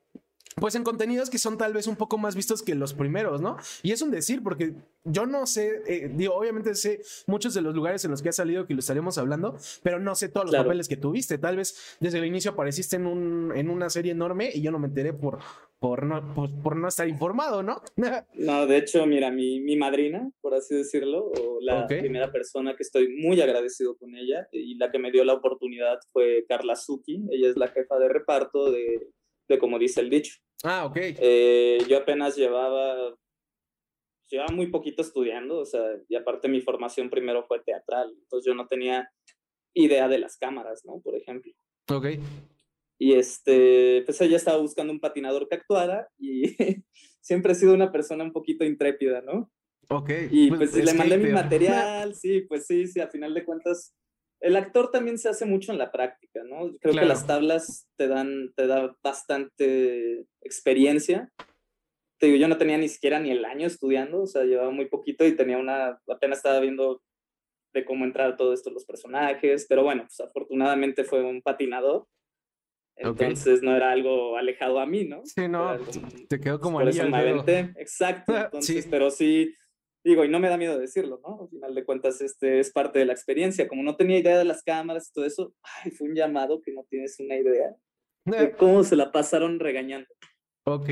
pues 0.56 0.74
en 0.76 0.84
contenidos 0.84 1.30
que 1.30 1.38
son 1.38 1.58
tal 1.58 1.74
vez 1.74 1.86
un 1.86 1.98
poco 1.98 2.18
más 2.18 2.36
vistos 2.36 2.64
que 2.64 2.76
los 2.76 2.94
primeros, 2.94 3.42
¿no? 3.42 3.58
Y 3.84 3.92
es 3.92 4.02
un 4.02 4.10
decir, 4.10 4.42
porque 4.42 4.74
yo 5.04 5.26
no 5.26 5.46
sé, 5.46 5.82
eh, 5.86 6.10
digo, 6.14 6.34
obviamente 6.34 6.76
sé 6.76 7.02
muchos 7.28 7.54
de 7.54 7.62
los 7.62 7.76
lugares 7.76 8.06
en 8.06 8.12
los 8.12 8.22
que 8.22 8.30
has 8.30 8.38
salido 8.38 8.66
que 8.66 8.74
lo 8.74 8.80
estaremos 8.80 9.18
hablando, 9.18 9.58
pero 9.84 10.00
no 10.00 10.16
sé 10.16 10.30
todos 10.30 10.50
los 10.50 10.56
papeles 10.56 10.88
que 10.88 10.96
tuviste. 10.96 11.38
Tal 11.38 11.58
vez 11.58 11.98
desde 12.00 12.20
el 12.20 12.26
inicio 12.26 12.52
apareciste 12.52 12.96
en, 12.96 13.06
un, 13.06 13.52
en 13.54 13.70
una 13.70 13.90
serie 13.90 14.14
enorme 14.14 14.50
y 14.54 14.62
yo 14.62 14.72
no 14.72 14.80
me 14.80 14.88
enteré 14.88 15.12
por, 15.12 15.40
por, 15.78 16.06
no, 16.06 16.34
por, 16.34 16.78
no 16.78 16.88
estar 16.88 17.10
informado, 17.10 17.62
¿no? 17.62 17.82
no, 18.36 18.66
de 18.66 18.78
hecho, 18.78 19.06
mira, 19.06 19.32
mi, 19.32 19.60
mi 19.60 19.76
madrina, 19.76 20.32
por 20.40 20.54
así 20.54 20.74
decirlo, 20.74 21.26
o 21.26 21.60
la 21.60 21.86
primera 21.86 22.32
persona 22.32 22.78
que 22.78 22.84
estoy 22.84 23.10
muy 23.10 23.42
agradecido 23.42 23.98
con 23.98 24.16
ella 24.16 24.48
y 24.54 24.76
la 24.76 24.90
que 24.90 25.00
me 25.00 25.12
dio 25.12 25.26
la 25.26 25.34
oportunidad 25.34 26.00
fue 26.14 26.46
Carla 26.48 26.78
Suki. 26.78 27.26
Ella 27.30 27.50
es 27.50 27.58
la 27.58 27.68
jefa 27.68 28.00
de 28.00 28.08
reparto 28.08 28.72
de, 28.72 29.10
de 29.48 29.60
como 29.60 29.80
dice 29.80 30.02
el 30.02 30.10
dicho. 30.10 30.36
Ah, 30.64 30.86
ok. 30.86 30.98
Eh, 30.98 31.80
yo 31.88 31.98
apenas 31.98 32.36
llevaba, 32.36 33.16
llevaba 34.30 34.52
muy 34.52 34.68
poquito 34.68 35.02
estudiando, 35.02 35.60
o 35.60 35.66
sea, 35.66 35.84
y 36.08 36.16
aparte 36.16 36.48
mi 36.48 36.62
formación 36.62 37.10
primero 37.10 37.46
fue 37.46 37.62
teatral, 37.62 38.14
entonces 38.18 38.48
yo 38.48 38.56
no 38.56 38.68
tenía 38.68 39.10
idea 39.74 40.08
de 40.08 40.20
las 40.20 40.38
cámaras, 40.38 40.84
¿no? 40.86 41.00
Por 41.02 41.16
ejemplo. 41.16 41.52
Ok. 41.92 42.08
Y 42.98 43.14
este, 43.14 44.04
pues 44.06 44.20
ella 44.22 44.38
estaba 44.38 44.58
buscando 44.58 44.94
un 44.94 45.02
patinador 45.02 45.48
que 45.48 45.56
actuara 45.56 46.08
y 46.18 46.44
siempre 47.22 47.52
he 47.52 47.56
sido 47.56 47.74
una 47.74 47.92
persona 47.92 48.24
un 48.24 48.32
poquito 48.32 48.64
intrépida, 48.64 49.22
¿no? 49.22 49.52
Ok. 49.90 50.10
Y 50.32 50.50
pues, 50.50 50.72
pues 50.72 50.86
le 50.86 50.94
mandé 50.94 51.18
mi 51.18 51.30
material, 51.30 52.16
sí, 52.16 52.42
pues 52.42 52.66
sí, 52.66 52.88
sí, 52.88 53.00
a 53.00 53.08
final 53.08 53.34
de 53.34 53.46
cuentas 53.46 53.94
el 54.42 54.56
actor 54.56 54.92
también 54.92 55.18
se 55.18 55.30
hace 55.30 55.46
mucho 55.46 55.72
en 55.72 55.78
la 55.78 55.92
práctica, 55.92 56.44
¿no? 56.44 56.76
Creo 56.80 56.94
que 56.94 57.06
las 57.06 57.26
tablas 57.26 57.88
te 57.98 58.08
dan, 58.08 58.54
te 58.56 58.68
da 58.68 58.96
bastante 59.04 60.26
experiencia. 60.42 61.32
Te 62.20 62.28
digo, 62.28 62.38
yo 62.38 62.48
no 62.48 62.58
tenía 62.58 62.78
ni 62.78 62.88
siquiera 62.88 63.20
ni 63.20 63.32
el 63.32 63.44
año 63.46 63.68
estudiando, 63.68 64.22
o 64.22 64.28
sea, 64.28 64.44
llevaba 64.44 64.72
muy 64.72 64.86
poquito 64.86 65.26
y 65.26 65.36
tenía 65.36 65.58
una, 65.58 66.00
apenas 66.08 66.40
estaba 66.40 66.60
viendo 66.60 67.02
de 67.74 67.86
cómo 67.86 68.06
entrar 68.06 68.38
todo 68.38 68.54
esto 68.54 68.72
los 68.72 68.86
personajes, 68.86 69.66
pero 69.68 69.84
bueno, 69.84 70.04
pues 70.04 70.20
afortunadamente 70.22 71.04
fue 71.04 71.24
un 71.24 71.42
patinador. 71.42 72.08
Entonces 72.98 73.62
no 73.62 73.76
era 73.76 73.92
algo 73.92 74.38
alejado 74.38 74.80
a 74.80 74.86
mí, 74.86 75.04
¿no? 75.04 75.22
Sí, 75.26 75.50
no, 75.50 75.78
te 76.30 76.40
quedó 76.40 76.62
como 76.62 76.80
Por 76.80 76.88
eso 76.88 77.04
exacto. 77.78 78.34
Entonces, 78.38 78.88
pero 78.90 79.12
sí, 79.12 79.54
Digo, 80.06 80.24
y 80.24 80.30
no 80.30 80.40
me 80.40 80.50
da 80.50 80.58
miedo 80.58 80.78
decirlo, 80.78 81.20
¿no? 81.24 81.42
Al 81.42 81.50
final 81.50 81.74
de 81.74 81.84
cuentas, 81.84 82.22
este 82.22 82.60
es 82.60 82.72
parte 82.72 83.00
de 83.00 83.06
la 83.06 83.14
experiencia. 83.14 83.68
Como 83.68 83.82
no 83.82 83.96
tenía 83.96 84.20
idea 84.20 84.38
de 84.38 84.46
las 84.46 84.62
cámaras 84.62 85.10
y 85.10 85.14
todo 85.14 85.26
eso, 85.26 85.56
ay, 85.84 85.90
fue 85.90 86.08
un 86.08 86.16
llamado 86.16 86.62
que 86.62 86.72
no 86.72 86.86
tienes 86.88 87.20
una 87.20 87.36
idea 87.36 87.76
de 88.26 88.52
cómo 88.52 88.84
se 88.84 88.96
la 88.96 89.12
pasaron 89.12 89.60
regañando. 89.60 90.08
Ok, 90.68 90.90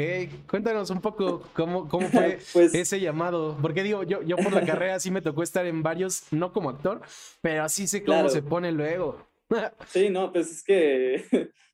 cuéntanos 0.50 0.90
un 0.90 1.00
poco 1.00 1.44
cómo, 1.54 1.88
cómo 1.88 2.08
fue 2.08 2.40
pues 2.54 2.74
ese 2.74 3.00
llamado. 3.00 3.56
Porque 3.62 3.84
digo, 3.84 4.02
yo, 4.02 4.24
yo 4.24 4.36
por 4.38 4.52
la 4.52 4.66
carrera 4.66 5.00
sí 5.00 5.12
me 5.12 5.22
tocó 5.22 5.44
estar 5.44 5.68
en 5.68 5.84
varios, 5.84 6.32
no 6.32 6.52
como 6.52 6.72
actor, 6.72 7.02
pero 7.42 7.64
así 7.64 7.86
sé 7.86 8.04
cómo 8.04 8.30
se 8.30 8.42
pone 8.42 8.72
luego. 8.72 9.28
sí, 9.90 10.10
no, 10.10 10.34
pues 10.34 10.52
es 10.52 10.64
que 10.64 11.24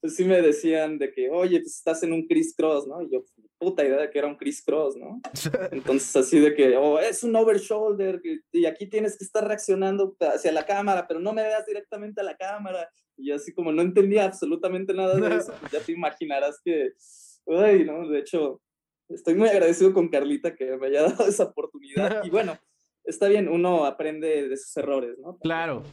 pues 0.01 0.15
sí 0.15 0.25
me 0.25 0.41
decían 0.41 0.97
de 0.97 1.13
que, 1.13 1.29
oye, 1.29 1.59
pues 1.59 1.77
estás 1.77 2.03
en 2.03 2.11
un 2.11 2.27
criss 2.27 2.53
cross, 2.53 2.85
¿no? 2.85 3.01
Y 3.01 3.09
yo, 3.09 3.23
puta 3.59 3.85
idea 3.85 3.97
de 3.97 4.09
que 4.09 4.17
era 4.17 4.27
un 4.27 4.35
criss 4.35 4.63
cross, 4.63 4.95
¿no? 4.95 5.21
Entonces 5.71 6.15
así 6.15 6.39
de 6.39 6.55
que, 6.55 6.75
oh, 6.77 6.99
es 6.99 7.23
un 7.23 7.35
over 7.35 7.59
shoulder 7.59 8.21
y 8.51 8.65
aquí 8.65 8.87
tienes 8.87 9.17
que 9.17 9.25
estar 9.25 9.45
reaccionando 9.45 10.15
hacia 10.19 10.51
la 10.51 10.65
cámara, 10.65 11.05
pero 11.07 11.19
no 11.19 11.33
me 11.33 11.43
veas 11.43 11.65
directamente 11.65 12.21
a 12.21 12.23
la 12.23 12.35
cámara. 12.35 12.89
Y 13.17 13.31
así 13.31 13.53
como 13.53 13.71
no 13.71 13.81
entendía 13.81 14.23
absolutamente 14.23 14.93
nada 14.93 15.15
de 15.15 15.35
eso, 15.35 15.53
pues 15.59 15.71
ya 15.73 15.81
te 15.81 15.91
imaginarás 15.91 16.61
que, 16.63 16.93
uy, 17.45 17.83
¿no? 17.83 18.07
De 18.07 18.19
hecho, 18.19 18.61
estoy 19.09 19.35
muy 19.35 19.49
agradecido 19.49 19.93
con 19.93 20.07
Carlita 20.07 20.55
que 20.55 20.77
me 20.77 20.87
haya 20.87 21.03
dado 21.03 21.27
esa 21.27 21.43
oportunidad. 21.43 22.23
Y 22.23 22.29
bueno, 22.31 22.57
está 23.03 23.27
bien, 23.27 23.49
uno 23.49 23.85
aprende 23.85 24.47
de 24.47 24.57
sus 24.57 24.75
errores, 24.77 25.19
¿no? 25.19 25.37
Claro 25.39 25.83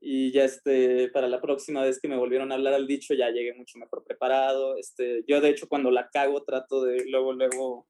y 0.00 0.32
ya 0.32 0.44
este, 0.44 1.08
para 1.08 1.28
la 1.28 1.40
próxima 1.40 1.82
vez 1.82 2.00
que 2.00 2.08
me 2.08 2.16
volvieron 2.16 2.52
a 2.52 2.56
hablar 2.56 2.74
al 2.74 2.86
dicho 2.86 3.14
ya 3.14 3.30
llegué 3.30 3.54
mucho 3.54 3.78
mejor 3.78 4.04
preparado. 4.04 4.76
Este, 4.76 5.24
yo 5.26 5.40
de 5.40 5.50
hecho 5.50 5.68
cuando 5.68 5.90
la 5.90 6.08
cago 6.10 6.44
trato 6.44 6.84
de 6.84 7.04
luego, 7.06 7.32
luego 7.32 7.88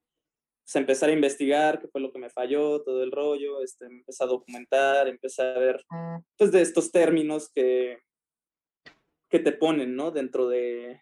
pues, 0.64 0.76
empezar 0.76 1.10
a 1.10 1.12
investigar 1.12 1.80
qué 1.80 1.88
fue 1.88 2.00
lo 2.00 2.12
que 2.12 2.18
me 2.18 2.30
falló, 2.30 2.82
todo 2.82 3.02
el 3.02 3.12
rollo, 3.12 3.62
este, 3.62 3.86
empecé 3.86 4.24
a 4.24 4.28
documentar, 4.28 5.08
empecé 5.08 5.42
a 5.42 5.58
ver 5.58 5.84
pues 6.36 6.52
de 6.52 6.62
estos 6.62 6.90
términos 6.90 7.50
que, 7.54 7.98
que 9.28 9.38
te 9.38 9.52
ponen, 9.52 9.96
¿no? 9.96 10.10
Dentro 10.10 10.48
de, 10.48 11.00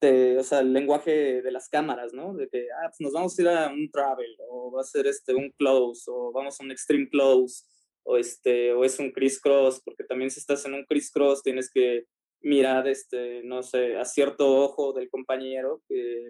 de, 0.00 0.38
o 0.38 0.42
sea, 0.42 0.60
el 0.60 0.72
lenguaje 0.72 1.42
de 1.42 1.50
las 1.50 1.68
cámaras, 1.68 2.12
¿no? 2.12 2.34
De 2.34 2.48
que, 2.48 2.66
ah, 2.70 2.88
pues 2.88 3.00
nos 3.00 3.12
vamos 3.12 3.38
a 3.38 3.42
ir 3.42 3.48
a 3.48 3.68
un 3.68 3.90
travel, 3.90 4.36
o 4.48 4.70
va 4.70 4.82
a 4.82 4.84
ser 4.84 5.06
este, 5.06 5.34
un 5.34 5.50
close, 5.50 6.04
o 6.08 6.32
vamos 6.32 6.60
a 6.60 6.64
un 6.64 6.70
extreme 6.70 7.08
close, 7.08 7.64
o, 8.04 8.16
este, 8.16 8.72
o 8.72 8.84
es 8.84 8.98
un 8.98 9.12
criss-cross, 9.12 9.82
porque 9.84 10.04
también 10.04 10.30
si 10.30 10.40
estás 10.40 10.64
en 10.66 10.74
un 10.74 10.84
criss-cross 10.84 11.42
tienes 11.42 11.70
que 11.70 12.06
mirar, 12.40 12.86
este, 12.86 13.42
no 13.42 13.62
sé, 13.62 13.96
a 13.96 14.04
cierto 14.04 14.56
ojo 14.62 14.92
del 14.92 15.10
compañero 15.10 15.82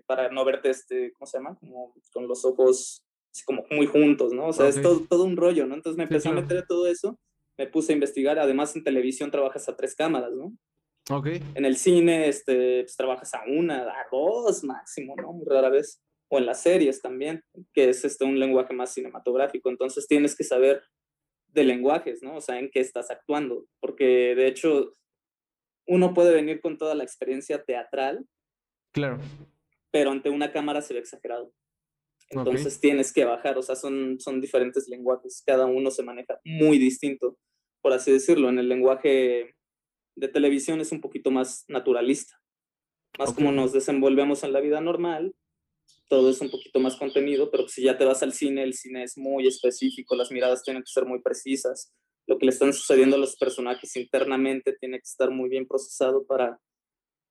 para 0.06 0.30
no 0.30 0.44
verte, 0.44 0.70
este, 0.70 1.12
¿cómo 1.12 1.26
se 1.26 1.38
llama? 1.38 1.56
Como 1.60 1.94
con 2.12 2.26
los 2.26 2.44
ojos 2.44 3.04
así 3.30 3.44
como 3.44 3.64
muy 3.70 3.86
juntos, 3.86 4.32
¿no? 4.32 4.48
O 4.48 4.52
sea, 4.52 4.68
es 4.68 4.80
todo, 4.80 5.00
todo 5.08 5.24
un 5.24 5.36
rollo, 5.36 5.66
¿no? 5.66 5.74
Entonces 5.74 5.98
me 5.98 6.04
empecé 6.04 6.28
a 6.28 6.32
meter 6.32 6.58
a 6.58 6.66
todo 6.66 6.86
eso, 6.86 7.18
me 7.58 7.66
puse 7.66 7.92
a 7.92 7.94
investigar, 7.94 8.38
además 8.38 8.74
en 8.74 8.84
televisión 8.84 9.30
trabajas 9.30 9.68
a 9.68 9.76
tres 9.76 9.94
cámaras, 9.94 10.32
¿no? 10.32 10.52
Ok. 11.10 11.26
En 11.54 11.64
el 11.64 11.76
cine, 11.76 12.28
este, 12.28 12.82
pues, 12.82 12.96
trabajas 12.96 13.32
a 13.34 13.42
una, 13.46 13.82
a 13.82 14.06
dos 14.10 14.62
máximo, 14.64 15.14
¿no? 15.16 15.32
Muy 15.32 15.46
rara 15.46 15.70
vez. 15.70 16.02
O 16.30 16.38
en 16.38 16.44
las 16.44 16.62
series 16.62 17.00
también, 17.00 17.42
que 17.72 17.88
es 17.88 18.04
este, 18.04 18.24
un 18.26 18.38
lenguaje 18.38 18.74
más 18.74 18.92
cinematográfico. 18.92 19.70
Entonces 19.70 20.06
tienes 20.06 20.36
que 20.36 20.44
saber 20.44 20.82
de 21.48 21.64
lenguajes, 21.64 22.22
¿no? 22.22 22.36
O 22.36 22.40
sea, 22.40 22.58
en 22.58 22.70
qué 22.70 22.80
estás 22.80 23.10
actuando. 23.10 23.66
Porque 23.80 24.34
de 24.34 24.46
hecho, 24.46 24.94
uno 25.86 26.14
puede 26.14 26.34
venir 26.34 26.60
con 26.60 26.78
toda 26.78 26.94
la 26.94 27.04
experiencia 27.04 27.64
teatral. 27.64 28.26
Claro. 28.92 29.18
Pero 29.90 30.10
ante 30.10 30.30
una 30.30 30.52
cámara 30.52 30.82
se 30.82 30.94
ve 30.94 31.00
exagerado. 31.00 31.52
Entonces 32.30 32.78
tienes 32.78 33.12
que 33.12 33.24
bajar, 33.24 33.56
o 33.56 33.62
sea, 33.62 33.74
son, 33.74 34.20
son 34.20 34.40
diferentes 34.40 34.86
lenguajes, 34.88 35.42
cada 35.46 35.64
uno 35.64 35.90
se 35.90 36.02
maneja 36.02 36.38
muy 36.44 36.76
distinto, 36.76 37.38
por 37.80 37.94
así 37.94 38.12
decirlo. 38.12 38.50
En 38.50 38.58
el 38.58 38.68
lenguaje 38.68 39.54
de 40.14 40.28
televisión 40.28 40.80
es 40.80 40.92
un 40.92 41.00
poquito 41.00 41.30
más 41.30 41.64
naturalista, 41.68 42.38
más 43.18 43.32
como 43.32 43.50
nos 43.50 43.72
desenvolvemos 43.72 44.44
en 44.44 44.52
la 44.52 44.60
vida 44.60 44.82
normal, 44.82 45.34
todo 46.08 46.30
es 46.30 46.40
un 46.40 46.50
poquito 46.50 46.80
más 46.80 46.96
contenido, 46.96 47.50
pero 47.50 47.68
si 47.68 47.82
ya 47.82 47.96
te 47.98 48.04
vas 48.04 48.22
al 48.22 48.32
cine, 48.32 48.62
el 48.62 48.74
cine 48.74 49.04
es 49.04 49.16
muy 49.16 49.46
específico, 49.46 50.16
las 50.16 50.30
miradas 50.30 50.62
tienen 50.62 50.82
que 50.82 50.90
ser 50.90 51.04
muy 51.04 51.20
precisas, 51.20 51.92
lo 52.26 52.38
que 52.38 52.46
le 52.46 52.52
están 52.52 52.72
sucediendo 52.72 53.16
a 53.16 53.18
los 53.18 53.36
personajes 53.36 53.96
internamente 53.96 54.74
tiene 54.78 54.98
que 54.98 55.04
estar 55.04 55.30
muy 55.30 55.48
bien 55.48 55.66
procesado 55.66 56.26
para, 56.26 56.60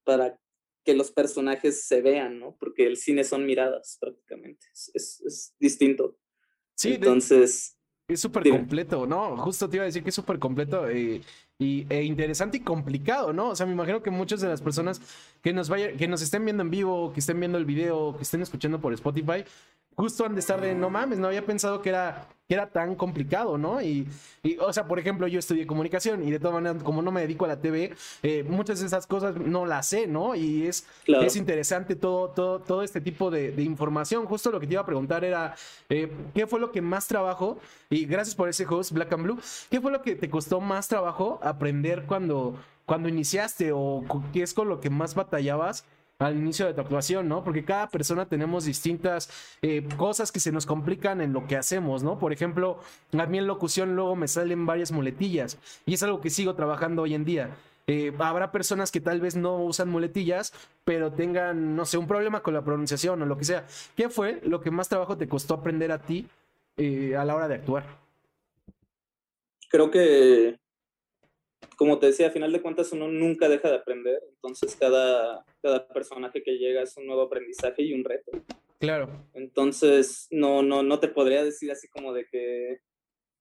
para 0.03 0.39
que 0.83 0.95
los 0.95 1.11
personajes 1.11 1.85
se 1.85 2.01
vean, 2.01 2.39
¿no? 2.39 2.55
Porque 2.59 2.87
el 2.87 2.97
cine 2.97 3.23
son 3.23 3.45
miradas 3.45 3.97
prácticamente, 3.99 4.65
es, 4.73 5.21
es, 5.23 5.55
distinto. 5.59 6.17
Sí, 6.75 6.93
entonces... 6.93 7.76
Es 8.07 8.21
súper 8.21 8.49
completo, 8.49 9.05
¿no? 9.05 9.35
Justo 9.35 9.67
te 9.67 9.75
iba 9.75 9.83
a 9.83 9.85
decir 9.87 10.01
que 10.01 10.09
es 10.09 10.15
súper 10.15 10.39
completo 10.39 10.87
eh, 10.87 11.21
y, 11.59 11.85
e 11.89 12.03
interesante 12.03 12.55
y 12.55 12.59
complicado, 12.61 13.33
¿no? 13.33 13.49
O 13.49 13.55
sea, 13.55 13.65
me 13.65 13.73
imagino 13.73 14.01
que 14.01 14.11
muchas 14.11 14.39
de 14.39 14.47
las 14.47 14.61
personas 14.61 15.01
que 15.41 15.51
nos, 15.51 15.67
vaya, 15.67 15.91
que 15.91 16.07
nos 16.07 16.21
estén 16.21 16.45
viendo 16.45 16.63
en 16.63 16.69
vivo, 16.69 17.11
que 17.11 17.19
estén 17.19 17.37
viendo 17.37 17.57
el 17.57 17.65
video, 17.65 18.15
que 18.15 18.23
estén 18.23 18.41
escuchando 18.41 18.79
por 18.79 18.93
Spotify, 18.93 19.43
justo 19.95 20.25
han 20.25 20.35
de 20.35 20.39
estar 20.39 20.61
de, 20.61 20.73
no 20.73 20.89
mames, 20.89 21.19
no 21.19 21.27
había 21.27 21.45
pensado 21.45 21.81
que 21.81 21.89
era 21.89 22.29
que 22.47 22.53
era 22.53 22.69
tan 22.69 22.95
complicado, 22.95 23.57
¿no? 23.57 23.81
Y, 23.81 24.07
o 24.59 24.71
sea, 24.71 24.87
por 24.87 24.99
ejemplo, 24.99 25.27
yo 25.27 25.39
estudié 25.39 25.67
comunicación 25.67 26.25
y 26.25 26.31
de 26.31 26.39
todas 26.39 26.53
maneras, 26.53 26.81
como 26.81 27.01
no 27.01 27.11
me 27.11 27.21
dedico 27.21 27.45
a 27.45 27.49
la 27.49 27.59
TV, 27.59 27.93
eh, 28.23 28.45
muchas 28.47 28.79
de 28.79 28.85
esas 28.85 29.05
cosas 29.05 29.35
no 29.35 29.65
las 29.65 29.87
sé, 29.87 30.07
¿no? 30.07 30.33
Y 30.33 30.65
es, 30.65 30.87
es 31.05 31.35
interesante 31.35 31.95
todo, 31.95 32.29
todo, 32.29 32.59
todo 32.59 32.83
este 32.83 33.01
tipo 33.01 33.29
de, 33.29 33.53
información. 33.57 34.25
Justo 34.25 34.51
lo 34.51 34.59
que 34.59 34.67
te 34.67 34.73
iba 34.73 34.81
a 34.81 34.85
preguntar 34.85 35.25
era, 35.25 35.55
eh, 35.89 36.09
¿qué 36.33 36.47
fue 36.47 36.59
lo 36.59 36.71
que 36.71 36.81
más 36.81 37.07
trabajo? 37.07 37.59
Y 37.89 38.05
gracias 38.05 38.35
por 38.35 38.47
ese 38.47 38.65
host, 38.65 38.93
Black 38.93 39.11
and 39.11 39.23
Blue, 39.23 39.39
¿qué 39.69 39.81
fue 39.81 39.91
lo 39.91 40.01
que 40.01 40.15
te 40.15 40.29
costó 40.29 40.61
más 40.61 40.87
trabajo 40.87 41.39
aprender 41.43 42.05
cuando, 42.05 42.55
cuando 42.85 43.09
iniciaste 43.09 43.71
o 43.73 44.05
qué 44.31 44.43
es 44.43 44.53
con 44.53 44.69
lo 44.69 44.79
que 44.79 44.89
más 44.89 45.15
batallabas? 45.15 45.85
Al 46.19 46.35
inicio 46.35 46.65
de 46.65 46.73
tu 46.73 46.81
actuación, 46.81 47.27
¿no? 47.27 47.43
Porque 47.43 47.63
cada 47.63 47.89
persona 47.89 48.25
tenemos 48.25 48.65
distintas 48.65 49.29
eh, 49.61 49.87
cosas 49.97 50.31
que 50.31 50.39
se 50.39 50.51
nos 50.51 50.65
complican 50.65 51.21
en 51.21 51.33
lo 51.33 51.45
que 51.47 51.55
hacemos, 51.55 52.03
¿no? 52.03 52.17
Por 52.17 52.33
ejemplo, 52.33 52.79
a 53.17 53.25
mí 53.27 53.37
en 53.37 53.47
locución 53.47 53.95
luego 53.95 54.15
me 54.15 54.27
salen 54.27 54.65
varias 54.65 54.91
muletillas 54.91 55.57
y 55.85 55.93
es 55.93 56.03
algo 56.03 56.19
que 56.21 56.29
sigo 56.29 56.55
trabajando 56.55 57.03
hoy 57.03 57.13
en 57.13 57.25
día. 57.25 57.55
Eh, 57.89 58.11
habrá 58.19 58.51
personas 58.51 58.91
que 58.91 58.99
tal 58.99 59.21
vez 59.21 59.35
no 59.35 59.63
usan 59.63 59.89
muletillas, 59.89 60.53
pero 60.83 61.13
tengan, 61.13 61.75
no 61.75 61.85
sé, 61.85 61.97
un 61.97 62.07
problema 62.07 62.41
con 62.41 62.53
la 62.53 62.63
pronunciación 62.63 63.21
o 63.21 63.25
lo 63.25 63.37
que 63.37 63.45
sea. 63.45 63.65
¿Qué 63.95 64.09
fue 64.09 64.41
lo 64.43 64.59
que 64.59 64.71
más 64.71 64.89
trabajo 64.89 65.17
te 65.17 65.29
costó 65.29 65.53
aprender 65.53 65.91
a 65.91 65.99
ti 66.01 66.27
eh, 66.75 67.15
a 67.15 67.23
la 67.23 67.35
hora 67.35 67.47
de 67.47 67.55
actuar? 67.55 67.85
Creo 69.69 69.91
que 69.91 70.57
como 71.77 71.99
te 71.99 72.07
decía, 72.07 72.27
a 72.27 72.31
final 72.31 72.51
de 72.51 72.61
cuentas 72.61 72.91
uno 72.91 73.07
nunca 73.07 73.47
deja 73.49 73.69
de 73.69 73.77
aprender, 73.77 74.19
entonces 74.29 74.75
cada, 74.75 75.45
cada 75.61 75.87
personaje 75.87 76.43
que 76.43 76.57
llega 76.57 76.81
es 76.81 76.97
un 76.97 77.05
nuevo 77.05 77.23
aprendizaje 77.23 77.83
y 77.83 77.93
un 77.93 78.03
reto. 78.03 78.31
Claro. 78.79 79.09
Entonces, 79.33 80.27
no, 80.31 80.61
no, 80.63 80.83
no 80.83 80.99
te 80.99 81.07
podría 81.07 81.43
decir 81.43 81.71
así 81.71 81.87
como 81.87 82.13
de 82.13 82.25
que, 82.31 82.79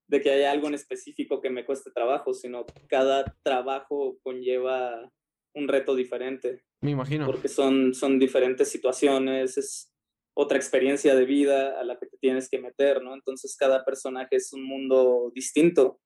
de 0.08 0.20
que 0.20 0.30
haya 0.30 0.50
algo 0.50 0.68
en 0.68 0.74
específico 0.74 1.40
que 1.40 1.50
me 1.50 1.64
cueste 1.64 1.90
trabajo, 1.90 2.32
sino 2.32 2.64
cada 2.88 3.24
trabajo 3.42 4.18
conlleva 4.22 5.10
un 5.54 5.68
reto 5.68 5.94
diferente. 5.94 6.62
Me 6.82 6.92
imagino. 6.92 7.26
Porque 7.26 7.48
son, 7.48 7.94
son 7.94 8.18
diferentes 8.18 8.68
situaciones, 8.70 9.56
es 9.56 9.92
otra 10.34 10.58
experiencia 10.58 11.14
de 11.14 11.24
vida 11.24 11.80
a 11.80 11.84
la 11.84 11.98
que 11.98 12.06
te 12.06 12.18
tienes 12.18 12.50
que 12.50 12.58
meter, 12.58 13.02
¿no? 13.02 13.14
Entonces, 13.14 13.56
cada 13.58 13.84
personaje 13.84 14.36
es 14.36 14.52
un 14.52 14.62
mundo 14.62 15.32
distinto 15.34 16.00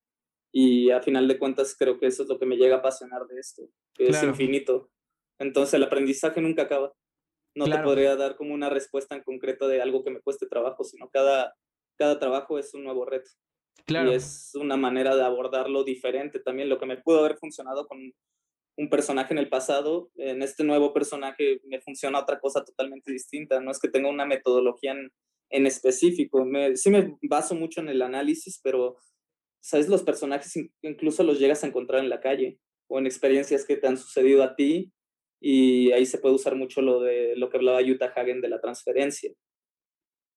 y 0.53 0.91
a 0.91 1.01
final 1.01 1.29
de 1.29 1.39
cuentas 1.39 1.77
creo 1.79 1.99
que 1.99 2.07
eso 2.07 2.25
es 2.25 2.29
lo 2.29 2.39
que 2.39 2.47
me 2.47 2.57
llega 2.57 2.77
a 2.77 2.79
apasionar 2.79 3.27
de 3.27 3.39
esto, 3.39 3.63
que 3.95 4.09
es 4.09 4.23
infinito. 4.23 4.91
Entonces 5.39 5.75
el 5.75 5.85
aprendizaje 5.85 6.41
nunca 6.41 6.63
acaba. 6.63 6.93
No 7.55 7.65
te 7.67 7.79
podría 7.79 8.15
dar 8.17 8.37
como 8.37 8.55
una 8.55 8.71
respuesta 8.71 9.17
en 9.17 9.23
concreto 9.23 9.67
de 9.69 9.83
algo 9.83 10.05
que 10.05 10.11
me 10.11 10.21
cueste 10.21 10.47
trabajo, 10.47 10.85
sino 10.85 11.09
cada, 11.11 11.55
cada 11.99 12.19
trabajo 12.19 12.59
es 12.59 12.75
un 12.75 12.85
nuevo 12.85 13.05
reto. 13.05 13.31
Claro. 13.87 14.11
Y 14.11 14.15
es 14.15 14.53
una 14.55 14.77
manera 14.77 15.17
de 15.17 15.23
abordarlo 15.23 15.83
diferente 15.83 16.39
también. 16.39 16.69
Lo 16.69 16.79
que 16.79 16.87
me 16.87 16.99
pudo 16.99 17.21
haber 17.21 17.39
funcionado 17.39 17.87
con 17.87 17.99
un 18.77 18.89
personaje 18.89 19.35
en 19.35 19.39
el 19.39 19.49
pasado, 19.49 20.11
en 20.17 20.43
este 20.43 20.65
nuevo 20.65 20.93
personaje 20.93 21.61
me 21.65 21.81
funciona 21.81 22.21
otra 22.21 22.39
cosa 22.41 22.65
totalmente 22.65 23.11
distinta. 23.13 23.61
No 23.61 23.71
es 23.71 23.81
que 23.81 23.89
tenga 23.89 24.09
una 24.09 24.27
metodología 24.27 24.93
en, 24.93 25.11
en 25.51 25.67
específico. 25.67 26.45
Me, 26.45 26.77
sí 26.77 26.91
me 26.91 27.17
baso 27.23 27.55
mucho 27.55 27.81
en 27.81 27.89
el 27.89 28.03
análisis, 28.03 28.61
pero 28.63 28.97
sabes, 29.61 29.89
los 29.89 30.03
personajes 30.03 30.53
incluso 30.83 31.23
los 31.23 31.39
llegas 31.39 31.63
a 31.63 31.67
encontrar 31.67 32.03
en 32.03 32.11
la 32.11 32.21
calle 32.21 32.59
o 32.89 32.99
en 32.99 33.07
experiencias 33.07 33.65
que 33.65 33.77
te 33.77 33.87
han 33.87 33.97
sucedido 33.97 34.43
a 34.43 34.57
ti 34.57 34.93
y 35.41 35.93
ahí 35.93 36.05
se 36.05 36.19
puede 36.19 36.35
usar 36.35 36.55
mucho 36.55 36.83
lo 36.83 37.01
de 37.01 37.35
lo 37.37 37.49
que 37.49 37.57
hablaba 37.57 37.81
Utah 37.81 38.13
Hagen 38.15 38.41
de 38.41 38.49
la 38.49 38.61
transferencia. 38.61 39.33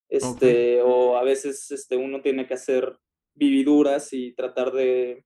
Este, 0.09 0.81
o 0.81 1.17
a 1.17 1.23
veces 1.23 1.71
este, 1.71 1.97
uno 1.97 2.21
tiene 2.21 2.45
que 2.45 2.53
hacer 2.53 2.95
vividuras 3.35 4.13
y 4.13 4.33
tratar 4.35 4.71
de, 4.71 5.25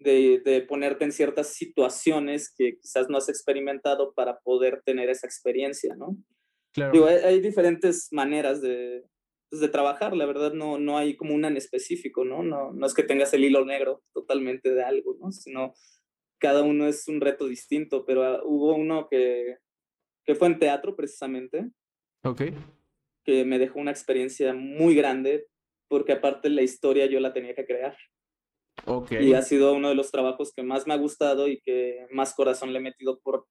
de, 0.00 0.42
de, 0.44 0.62
ponerte 0.62 1.04
en 1.04 1.12
ciertas 1.12 1.54
situaciones 1.54 2.52
que 2.52 2.78
quizás 2.78 3.08
no 3.08 3.18
has 3.18 3.28
experimentado 3.28 4.12
para 4.12 4.40
poder 4.40 4.82
tener 4.84 5.08
esa 5.08 5.26
experiencia, 5.26 5.94
¿no? 5.94 6.16
Claro. 6.72 7.06
hay, 7.06 7.40
diferentes 7.40 8.08
maneras 8.12 8.60
de, 8.60 9.04
pues, 9.50 9.60
de 9.60 9.68
trabajar, 9.68 10.16
la 10.16 10.26
verdad 10.26 10.52
no, 10.52 10.78
no 10.78 10.96
hay 10.96 11.16
como 11.16 11.34
una 11.34 11.48
en 11.48 11.56
específico, 11.56 12.24
¿no? 12.24 12.42
¿no? 12.42 12.72
No 12.72 12.86
es 12.86 12.94
que 12.94 13.02
tengas 13.02 13.34
el 13.34 13.44
hilo 13.44 13.64
negro 13.64 14.02
totalmente 14.14 14.72
de 14.72 14.84
algo, 14.84 15.16
¿no? 15.20 15.32
Sino 15.32 15.74
cada 16.38 16.62
uno 16.62 16.86
es 16.86 17.08
un 17.08 17.20
reto 17.20 17.46
distinto, 17.46 18.04
pero 18.06 18.24
ah, 18.24 18.40
hubo 18.44 18.74
uno 18.74 19.08
que, 19.10 19.56
que 20.24 20.34
fue 20.34 20.48
en 20.48 20.58
teatro 20.58 20.94
precisamente. 20.94 21.68
Ok. 22.24 22.42
Que 23.24 23.44
me 23.44 23.58
dejó 23.58 23.80
una 23.80 23.90
experiencia 23.90 24.54
muy 24.54 24.94
grande, 24.94 25.48
porque 25.88 26.12
aparte 26.12 26.48
la 26.48 26.62
historia 26.62 27.06
yo 27.06 27.18
la 27.18 27.32
tenía 27.32 27.54
que 27.54 27.66
crear. 27.66 27.96
Ok. 28.86 29.12
Y 29.12 29.34
ha 29.34 29.42
sido 29.42 29.74
uno 29.74 29.88
de 29.88 29.94
los 29.96 30.12
trabajos 30.12 30.52
que 30.54 30.62
más 30.62 30.86
me 30.86 30.94
ha 30.94 30.96
gustado 30.96 31.48
y 31.48 31.60
que 31.60 32.06
más 32.12 32.34
corazón 32.34 32.72
le 32.72 32.78
he 32.78 32.82
metido 32.82 33.20
por, 33.20 33.46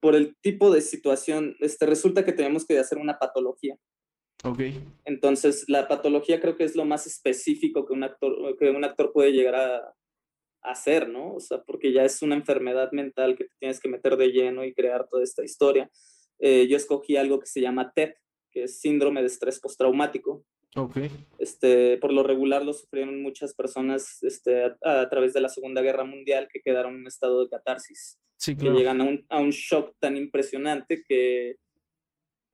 por 0.00 0.14
el 0.14 0.36
tipo 0.40 0.70
de 0.70 0.80
situación. 0.80 1.56
Este, 1.58 1.86
resulta 1.86 2.24
que 2.24 2.32
tenemos 2.32 2.64
que 2.64 2.78
hacer 2.78 2.98
una 2.98 3.18
patología. 3.18 3.76
Ok. 4.44 4.60
Entonces, 5.06 5.64
la 5.68 5.88
patología 5.88 6.40
creo 6.40 6.56
que 6.56 6.64
es 6.64 6.76
lo 6.76 6.84
más 6.84 7.06
específico 7.06 7.86
que 7.86 7.94
un 7.94 8.04
actor, 8.04 8.56
que 8.58 8.70
un 8.70 8.84
actor 8.84 9.12
puede 9.12 9.32
llegar 9.32 9.54
a, 9.54 9.94
hacer, 10.62 11.10
¿no? 11.10 11.34
O 11.34 11.40
sea, 11.40 11.62
porque 11.62 11.92
ya 11.92 12.04
es 12.04 12.22
una 12.22 12.34
enfermedad 12.34 12.90
mental 12.92 13.36
que 13.36 13.44
te 13.44 13.54
tienes 13.58 13.80
que 13.80 13.88
meter 13.88 14.16
de 14.16 14.28
lleno 14.28 14.64
y 14.64 14.72
crear 14.72 15.06
toda 15.10 15.22
esta 15.22 15.44
historia. 15.44 15.90
Eh, 16.38 16.66
yo 16.68 16.78
escogí 16.78 17.18
algo 17.18 17.38
que 17.38 17.46
se 17.46 17.60
llama 17.60 17.92
TEP, 17.94 18.16
que 18.50 18.62
es 18.64 18.80
síndrome 18.80 19.20
de 19.20 19.26
estrés 19.26 19.60
postraumático. 19.60 20.42
Ok. 20.76 20.96
Este, 21.38 21.98
por 21.98 22.12
lo 22.12 22.22
regular 22.22 22.64
lo 22.64 22.72
sufrieron 22.72 23.22
muchas 23.22 23.54
personas 23.54 24.22
este, 24.22 24.74
a, 24.82 25.08
través 25.10 25.34
de 25.34 25.42
la 25.42 25.50
Segunda 25.50 25.82
Guerra 25.82 26.04
Mundial 26.04 26.48
que 26.50 26.60
quedaron 26.60 26.94
en 26.94 27.00
un 27.00 27.06
estado 27.06 27.42
de 27.42 27.50
catarsis. 27.50 28.18
Sí, 28.36 28.56
Que 28.56 28.70
llegan 28.70 29.00
a 29.00 29.04
un, 29.04 29.24
a 29.28 29.40
un 29.40 29.50
shock 29.50 29.94
tan 30.00 30.16
impresionante 30.16 31.02
que 31.06 31.56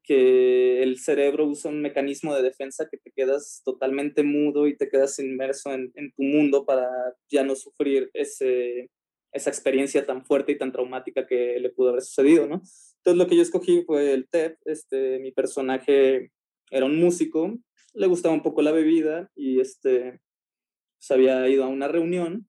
que 0.02 0.82
el 0.82 0.98
cerebro 0.98 1.46
usa 1.46 1.70
un 1.70 1.82
mecanismo 1.82 2.34
de 2.34 2.42
defensa 2.42 2.88
que 2.90 2.98
te 2.98 3.10
quedas 3.10 3.62
totalmente 3.64 4.22
mudo 4.22 4.66
y 4.66 4.76
te 4.76 4.88
quedas 4.88 5.18
inmerso 5.18 5.72
en, 5.72 5.92
tu 6.16 6.22
mundo 6.22 6.64
para 6.64 6.88
ya 7.30 7.44
no 7.44 7.54
sufrir 7.54 8.10
ese, 8.14 8.90
esa 9.32 9.50
experiencia 9.50 10.06
tan 10.06 10.24
fuerte 10.24 10.52
y 10.52 10.58
tan 10.58 10.72
traumática 10.72 11.26
que 11.26 11.58
le 11.60 11.70
pudo 11.70 11.90
haber 11.90 12.02
sucedido, 12.02 12.46
¿no? 12.46 12.62
Entonces 12.98 13.18
lo 13.18 13.26
que 13.26 13.36
yo 13.36 13.42
escogí 13.42 13.82
fue 13.82 14.12
el 14.12 14.28
TEP, 14.28 14.58
este, 14.64 15.18
mi 15.20 15.32
personaje 15.32 16.32
era 16.70 16.86
un 16.86 16.98
músico, 16.98 17.58
le 17.94 18.06
gustaba 18.06 18.34
un 18.34 18.42
poco 18.42 18.62
la 18.62 18.72
bebida 18.72 19.30
y 19.34 19.60
este, 19.60 20.20
se 20.98 21.14
había 21.14 21.48
ido 21.48 21.64
a 21.64 21.68
una 21.68 21.88
reunión, 21.88 22.48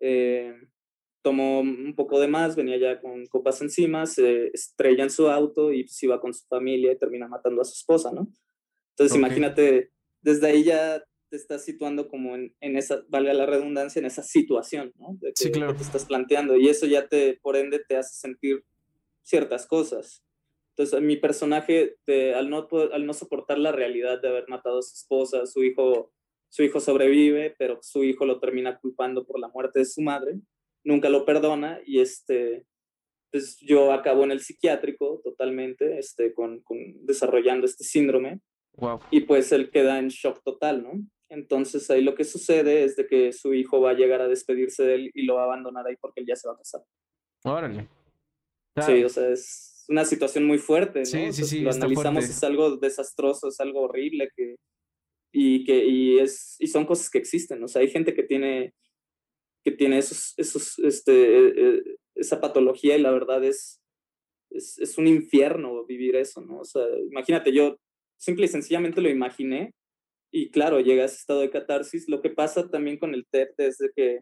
eh, 0.00 0.54
tomó 1.26 1.58
un 1.58 1.92
poco 1.96 2.20
de 2.20 2.28
más, 2.28 2.54
venía 2.54 2.76
ya 2.76 3.00
con 3.00 3.26
copas 3.26 3.60
encima, 3.60 4.06
se 4.06 4.46
estrella 4.54 5.02
en 5.02 5.10
su 5.10 5.26
auto 5.28 5.72
y 5.72 5.82
pues, 5.82 6.00
iba 6.04 6.20
con 6.20 6.32
su 6.32 6.46
familia 6.46 6.92
y 6.92 6.98
termina 6.98 7.26
matando 7.26 7.62
a 7.62 7.64
su 7.64 7.72
esposa, 7.72 8.12
¿no? 8.12 8.28
Entonces 8.90 9.16
imagínate, 9.16 9.90
desde 10.22 10.46
ahí 10.46 10.62
ya 10.62 11.02
te 11.28 11.36
estás 11.36 11.64
situando 11.64 12.06
como 12.06 12.36
en, 12.36 12.54
en, 12.60 12.76
esa, 12.76 13.02
valga 13.08 13.34
la 13.34 13.44
redundancia, 13.44 13.98
en 13.98 14.06
esa 14.06 14.22
situación, 14.22 14.92
¿no? 15.00 15.16
De 15.20 15.30
que, 15.30 15.42
Sí, 15.46 15.50
claro. 15.50 15.72
que 15.72 15.78
te 15.78 15.82
estás 15.84 16.04
planteando. 16.04 16.56
Y 16.56 16.68
eso 16.68 16.86
ya 16.86 17.08
te, 17.08 17.40
por 17.42 17.56
ende, 17.56 17.80
te 17.88 17.96
hace 17.96 18.14
sentir 18.14 18.64
ciertas 19.24 19.66
cosas. 19.66 20.22
Entonces, 20.76 21.00
mi 21.02 21.16
personaje, 21.16 21.96
de- 22.06 22.34
al, 22.36 22.48
no, 22.50 22.68
al 22.92 23.04
no 23.04 23.14
soportar 23.14 23.58
la 23.58 23.72
realidad 23.72 24.22
de 24.22 24.28
haber 24.28 24.44
matado 24.48 24.78
a 24.78 24.82
su 24.82 24.94
esposa, 24.94 25.44
su 25.46 25.64
hijo, 25.64 26.12
su 26.48 26.62
hijo 26.62 26.78
sobrevive, 26.78 27.56
pero 27.58 27.80
su 27.82 28.04
hijo 28.04 28.24
lo 28.26 28.38
termina 28.38 28.78
culpando 28.78 29.26
por 29.26 29.40
la 29.40 29.48
muerte 29.48 29.80
de 29.80 29.86
su 29.86 30.02
madre, 30.02 30.38
nunca 30.86 31.08
lo 31.08 31.24
perdona 31.26 31.80
y 31.84 32.00
este, 32.00 32.64
pues 33.30 33.58
yo 33.60 33.92
acabo 33.92 34.24
en 34.24 34.30
el 34.30 34.40
psiquiátrico 34.40 35.20
totalmente, 35.22 35.98
este, 35.98 36.32
con, 36.32 36.60
con 36.62 36.78
desarrollando 37.04 37.66
este 37.66 37.84
síndrome 37.84 38.40
Wow. 38.78 39.00
y 39.10 39.22
pues 39.22 39.52
él 39.52 39.70
queda 39.70 39.98
en 39.98 40.08
shock 40.08 40.42
total, 40.44 40.82
¿no? 40.82 40.92
Entonces 41.30 41.90
ahí 41.90 42.02
lo 42.02 42.14
que 42.14 42.24
sucede 42.24 42.84
es 42.84 42.94
de 42.96 43.06
que 43.06 43.32
su 43.32 43.54
hijo 43.54 43.80
va 43.80 43.92
a 43.92 43.94
llegar 43.94 44.20
a 44.20 44.28
despedirse 44.28 44.84
de 44.84 44.94
él 44.94 45.10
y 45.14 45.22
lo 45.22 45.36
va 45.36 45.42
a 45.42 45.44
abandonar 45.44 45.86
ahí 45.86 45.96
porque 45.98 46.20
él 46.20 46.26
ya 46.26 46.36
se 46.36 46.46
va 46.46 46.54
a 46.54 46.58
casar. 46.58 46.82
Órale. 47.42 47.88
Sí, 48.84 49.02
o 49.02 49.08
sea, 49.08 49.30
es 49.30 49.86
una 49.88 50.04
situación 50.04 50.44
muy 50.44 50.58
fuerte, 50.58 51.00
¿no? 51.00 51.04
Sí, 51.06 51.32
sí, 51.32 51.44
sí, 51.44 51.60
lo 51.60 51.70
analizamos, 51.70 52.24
fuerte. 52.24 52.32
es 52.32 52.44
algo 52.44 52.76
desastroso, 52.76 53.48
es 53.48 53.58
algo 53.60 53.80
horrible 53.80 54.28
que, 54.36 54.56
y 55.32 55.64
que 55.64 55.84
y 55.86 56.18
es, 56.18 56.56
y 56.58 56.66
son 56.66 56.84
cosas 56.84 57.08
que 57.08 57.18
existen, 57.18 57.62
o 57.64 57.68
sea, 57.68 57.80
hay 57.80 57.88
gente 57.88 58.14
que 58.14 58.22
tiene, 58.22 58.74
que 59.66 59.72
tiene 59.72 59.98
esos, 59.98 60.32
esos, 60.36 60.78
este, 60.78 61.12
eh, 61.12 61.52
eh, 61.56 61.82
esa 62.14 62.40
patología 62.40 62.96
y 62.96 63.00
la 63.02 63.10
verdad 63.10 63.42
es, 63.42 63.82
es, 64.50 64.78
es 64.78 64.96
un 64.96 65.08
infierno 65.08 65.84
vivir 65.84 66.14
eso, 66.14 66.40
¿no? 66.40 66.60
O 66.60 66.64
sea, 66.64 66.84
imagínate, 67.10 67.52
yo 67.52 67.76
simple 68.16 68.44
y 68.44 68.48
sencillamente 68.48 69.00
lo 69.00 69.10
imaginé 69.10 69.74
y 70.30 70.52
claro, 70.52 70.78
llega 70.78 71.02
a 71.02 71.06
ese 71.06 71.16
estado 71.16 71.40
de 71.40 71.50
catarsis. 71.50 72.08
Lo 72.08 72.22
que 72.22 72.30
pasa 72.30 72.68
también 72.68 72.96
con 72.96 73.12
el 73.12 73.26
TED 73.28 73.48
es 73.58 73.78
de 73.78 73.90
que 73.96 74.20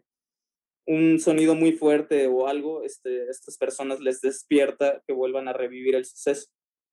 un 0.87 1.19
sonido 1.19 1.53
muy 1.53 1.73
fuerte 1.73 2.25
o 2.25 2.47
algo, 2.47 2.81
este, 2.81 3.27
a 3.27 3.29
estas 3.29 3.59
personas 3.59 3.99
les 3.99 4.21
despierta 4.21 5.03
que 5.05 5.13
vuelvan 5.13 5.47
a 5.47 5.53
revivir 5.53 5.93
el 5.93 6.05
suceso. 6.05 6.47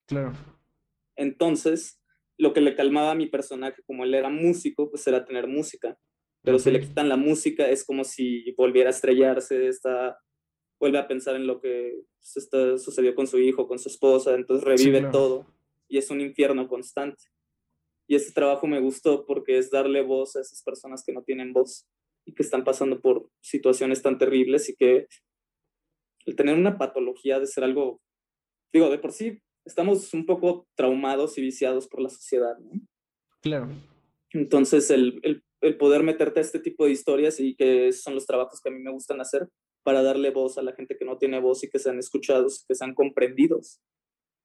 Claro. 0.07 0.35
Entonces, 1.17 2.03
lo 2.37 2.53
que 2.53 2.61
le 2.61 2.77
calmaba 2.77 3.13
a 3.13 3.15
mi 3.15 3.29
personaje, 3.29 3.83
como 3.87 4.05
él 4.05 4.13
era 4.13 4.29
músico, 4.29 4.91
pues 4.91 5.07
era 5.07 5.25
tener 5.25 5.47
música. 5.47 5.97
Pero 6.43 6.59
si 6.59 6.71
le 6.71 6.81
quitan 6.81 7.09
la 7.09 7.17
música, 7.17 7.69
es 7.69 7.85
como 7.85 8.05
si 8.05 8.51
volviera 8.53 8.91
a 8.91 8.93
estrellarse, 8.93 9.69
está, 9.69 10.19
vuelve 10.81 10.99
a 10.99 11.07
pensar 11.07 11.37
en 11.37 11.47
lo 11.47 11.61
que 11.61 12.01
está, 12.35 12.79
sucedió 12.79 13.15
con 13.15 13.27
su 13.27 13.39
hijo, 13.39 13.69
con 13.69 13.79
su 13.79 13.89
esposa, 13.89 14.35
entonces 14.35 14.65
revive 14.65 14.99
claro. 14.99 15.13
todo 15.13 15.47
y 15.89 15.99
es 15.99 16.11
un 16.11 16.21
infierno 16.21 16.69
constante. 16.69 17.23
Y 18.09 18.17
ese 18.17 18.33
trabajo 18.33 18.67
me 18.67 18.81
gustó 18.81 19.25
porque 19.25 19.59
es 19.59 19.71
darle 19.71 20.03
voz 20.03 20.37
a 20.37 20.41
esas 20.41 20.63
personas 20.63 21.05
que 21.05 21.13
no 21.13 21.23
tienen 21.23 21.53
voz 21.53 21.87
y 22.25 22.35
que 22.35 22.43
están 22.43 22.65
pasando 22.65 23.01
por 23.01 23.29
situaciones 23.41 24.03
tan 24.03 24.19
terribles 24.19 24.69
y 24.69 24.75
que 24.75 25.07
el 26.27 26.37
tener 26.37 26.57
una 26.57 26.79
patología 26.79 27.39
de 27.39 27.47
ser 27.47 27.65
algo, 27.65 28.01
digo, 28.73 28.91
de 28.91 28.99
por 28.99 29.13
sí 29.13 29.41
estamos 29.65 30.13
un 30.15 30.27
poco 30.27 30.67
traumados 30.75 31.39
y 31.39 31.43
viciados 31.43 31.89
por 31.89 32.01
la 32.01 32.09
sociedad, 32.09 32.59
¿no? 32.59 32.73
Claro. 33.41 33.69
Entonces, 34.31 34.91
el, 34.91 35.21
el, 35.23 35.45
el, 35.63 35.77
poder 35.77 36.03
meterte 36.03 36.41
a 36.41 36.43
este 36.43 36.59
tipo 36.59 36.85
de 36.85 36.93
historias 36.93 37.41
y 37.41 37.55
que 37.55 37.93
son 37.93 38.15
los 38.15 38.27
trabajos 38.27 38.61
que 38.61 38.69
a 38.69 38.73
mí 38.73 38.79
me 38.79 38.93
gustan 38.93 39.21
hacer 39.21 39.49
para 39.83 40.03
darle 40.03 40.31
voz 40.31 40.59
a 40.59 40.63
la 40.63 40.73
gente 40.75 40.97
que 40.97 41.05
no 41.05 41.19
tiene 41.19 41.41
voz 41.41 41.65
y 41.65 41.71
que 41.71 41.79
sean 41.79 41.99
escuchados, 41.99 42.65
que 42.69 42.75
sean 42.75 42.95
comprendidos. 42.95 43.81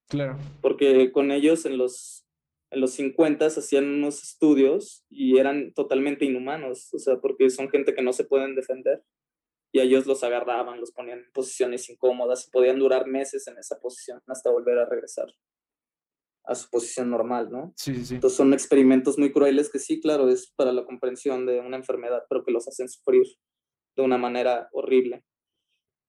Claro. 0.10 0.38
Porque 0.62 1.12
con 1.12 1.32
ellos 1.32 1.66
en 1.66 1.78
los, 1.78 2.26
en 2.72 2.82
los 2.82 2.92
50 2.92 3.46
hacían 3.46 3.86
unos 3.86 4.24
estudios 4.24 5.06
y 5.10 5.38
eran 5.38 5.74
totalmente 5.74 6.26
inhumanos, 6.26 6.94
o 6.94 7.00
sea, 7.00 7.18
porque 7.20 7.50
son 7.50 7.70
gente 7.70 7.94
que 7.94 8.02
no 8.02 8.14
se 8.14 8.24
pueden 8.24 8.56
defender 8.56 9.04
y 9.74 9.80
a 9.80 9.84
ellos 9.84 10.06
los 10.06 10.24
agarraban, 10.24 10.80
los 10.80 10.92
ponían 10.92 11.20
en 11.20 11.32
posiciones 11.34 11.90
incómodas 11.90 12.48
y 12.48 12.52
podían 12.52 12.80
durar 12.80 13.06
meses 13.06 13.48
en 13.48 13.58
esa 13.58 13.80
posición 13.80 14.22
hasta 14.28 14.50
volver 14.50 14.80
a 14.80 14.90
regresar 14.90 15.28
a 16.48 16.56
su 16.56 16.70
posición 16.70 17.10
normal, 17.10 17.50
¿no? 17.52 17.74
Sí, 17.76 17.96
sí, 17.96 18.06
sí. 18.06 18.16
Entonces 18.16 18.38
son 18.38 18.54
experimentos 18.54 19.18
muy 19.18 19.32
crueles 19.32 19.70
que 19.70 19.80
sí, 19.80 20.00
claro, 20.00 20.30
es 20.30 20.52
para 20.56 20.72
la 20.72 20.86
comprensión 20.86 21.46
de 21.46 21.60
una 21.60 21.78
enfermedad, 21.78 22.24
pero 22.30 22.44
que 22.44 22.52
los 22.52 22.68
hacen 22.68 22.88
sufrir 22.90 23.26
de 23.96 24.04
una 24.04 24.18
manera 24.18 24.70
horrible. 24.72 25.24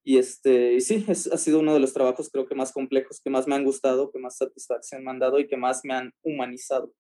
Y, 0.04 0.18
este, 0.18 0.74
y 0.74 0.80
sí, 0.80 1.04
es, 1.08 1.26
ha 1.26 1.36
sido 1.36 1.60
uno 1.60 1.74
de 1.74 1.80
los 1.80 1.92
trabajos 1.92 2.30
creo 2.30 2.46
que 2.46 2.54
más 2.54 2.72
complejos, 2.72 3.20
que 3.22 3.30
más 3.30 3.46
me 3.46 3.56
han 3.56 3.64
gustado, 3.64 4.10
que 4.10 4.18
más 4.18 4.36
satisfacción 4.36 5.04
me 5.04 5.10
han 5.10 5.18
dado 5.18 5.38
y 5.38 5.46
que 5.46 5.56
más 5.56 5.80
me 5.84 5.94
han 5.94 6.12
humanizado. 6.22 6.92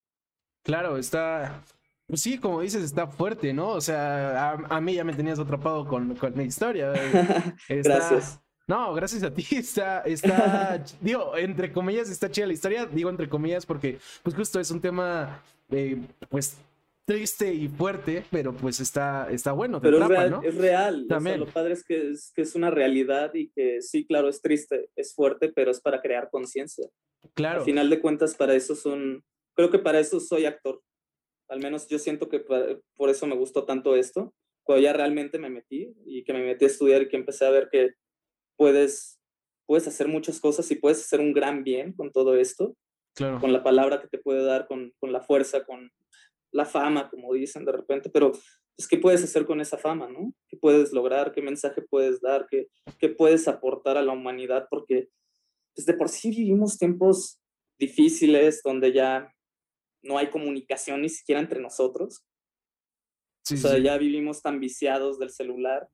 Claro, 0.64 0.98
está, 0.98 1.64
pues 2.08 2.22
sí, 2.22 2.38
como 2.38 2.62
dices, 2.62 2.82
está 2.82 3.06
fuerte, 3.06 3.52
¿no? 3.52 3.68
O 3.70 3.80
sea, 3.80 4.50
a, 4.50 4.76
a 4.76 4.80
mí 4.80 4.94
ya 4.94 5.04
me 5.04 5.14
tenías 5.14 5.38
atrapado 5.38 5.86
con, 5.86 6.16
con 6.16 6.34
la 6.34 6.42
historia. 6.42 6.92
Está, 7.68 7.94
Gracias. 7.96 8.40
No, 8.68 8.92
gracias 8.92 9.22
a 9.22 9.32
ti. 9.32 9.44
Está, 9.50 10.02
está, 10.02 10.84
digo, 11.00 11.36
entre 11.36 11.72
comillas, 11.72 12.10
está 12.10 12.30
chida 12.30 12.46
la 12.46 12.52
historia. 12.52 12.84
Digo 12.86 13.08
entre 13.08 13.28
comillas 13.28 13.64
porque, 13.64 13.98
pues 14.22 14.36
justo 14.36 14.60
es 14.60 14.70
un 14.70 14.80
tema, 14.80 15.42
eh, 15.70 15.98
pues 16.28 16.58
triste 17.06 17.54
y 17.54 17.68
fuerte, 17.68 18.22
pero 18.30 18.52
pues 18.52 18.80
está, 18.80 19.30
está 19.30 19.52
bueno. 19.52 19.80
pero 19.80 19.96
atrapa, 19.96 20.12
es 20.12 20.18
real, 20.18 20.30
¿no? 20.30 20.42
es 20.42 20.54
real. 20.54 21.06
También. 21.08 21.36
O 21.36 21.38
sea, 21.38 21.46
lo 21.46 21.52
padre 21.52 21.72
es 21.72 21.82
que, 21.82 22.10
es 22.10 22.30
que 22.36 22.42
es 22.42 22.54
una 22.54 22.70
realidad 22.70 23.32
y 23.32 23.48
que 23.48 23.80
sí, 23.80 24.06
claro, 24.06 24.28
es 24.28 24.42
triste, 24.42 24.90
es 24.94 25.14
fuerte, 25.14 25.50
pero 25.50 25.70
es 25.70 25.80
para 25.80 26.02
crear 26.02 26.28
conciencia. 26.28 26.86
Claro. 27.32 27.60
Al 27.60 27.64
final 27.64 27.88
de 27.88 28.00
cuentas, 28.02 28.34
para 28.34 28.54
eso 28.54 28.74
son, 28.74 29.24
creo 29.54 29.70
que 29.70 29.78
para 29.78 29.98
eso 29.98 30.20
soy 30.20 30.44
actor. 30.44 30.82
Al 31.48 31.60
menos 31.60 31.88
yo 31.88 31.98
siento 31.98 32.28
que 32.28 32.40
para, 32.40 32.76
por 32.94 33.08
eso 33.08 33.26
me 33.26 33.34
gustó 33.34 33.64
tanto 33.64 33.96
esto. 33.96 34.34
Cuando 34.62 34.82
ya 34.82 34.92
realmente 34.92 35.38
me 35.38 35.48
metí 35.48 35.94
y 36.04 36.24
que 36.24 36.34
me 36.34 36.44
metí 36.44 36.66
a 36.66 36.68
estudiar 36.68 37.00
y 37.00 37.08
que 37.08 37.16
empecé 37.16 37.46
a 37.46 37.50
ver 37.50 37.70
que 37.72 37.94
puedes, 38.58 39.18
puedes 39.66 39.88
hacer 39.88 40.08
muchas 40.08 40.40
cosas 40.40 40.70
y 40.70 40.74
puedes 40.74 41.00
hacer 41.00 41.20
un 41.20 41.32
gran 41.32 41.64
bien 41.64 41.94
con 41.94 42.12
todo 42.12 42.36
esto, 42.36 42.76
claro. 43.14 43.40
con 43.40 43.52
la 43.52 43.62
palabra 43.62 44.02
que 44.02 44.08
te 44.08 44.18
puede 44.18 44.44
dar, 44.44 44.66
con, 44.66 44.92
con 44.98 45.12
la 45.12 45.22
fuerza, 45.22 45.64
con 45.64 45.90
la 46.52 46.66
fama, 46.66 47.08
como 47.08 47.32
dicen 47.32 47.64
de 47.64 47.72
repente, 47.72 48.10
pero 48.10 48.32
pues, 48.32 48.88
¿qué 48.88 48.98
puedes 48.98 49.22
hacer 49.22 49.46
con 49.46 49.60
esa 49.60 49.78
fama, 49.78 50.08
no? 50.08 50.34
¿Qué 50.48 50.56
puedes 50.56 50.92
lograr? 50.92 51.32
¿Qué 51.32 51.42
mensaje 51.42 51.82
puedes 51.82 52.20
dar? 52.20 52.46
¿Qué, 52.50 52.68
qué 52.98 53.08
puedes 53.08 53.48
aportar 53.48 53.96
a 53.96 54.02
la 54.02 54.12
humanidad? 54.12 54.66
Porque 54.70 55.08
pues, 55.74 55.86
de 55.86 55.94
por 55.94 56.08
sí 56.08 56.30
vivimos 56.30 56.78
tiempos 56.78 57.40
difíciles 57.78 58.62
donde 58.64 58.92
ya 58.92 59.32
no 60.02 60.18
hay 60.18 60.30
comunicación 60.30 61.02
ni 61.02 61.08
siquiera 61.08 61.40
entre 61.40 61.60
nosotros. 61.60 62.24
Sí, 63.44 63.54
o 63.54 63.56
sea, 63.58 63.76
sí. 63.76 63.82
ya 63.82 63.96
vivimos 63.96 64.42
tan 64.42 64.60
viciados 64.60 65.18
del 65.18 65.30
celular, 65.30 65.88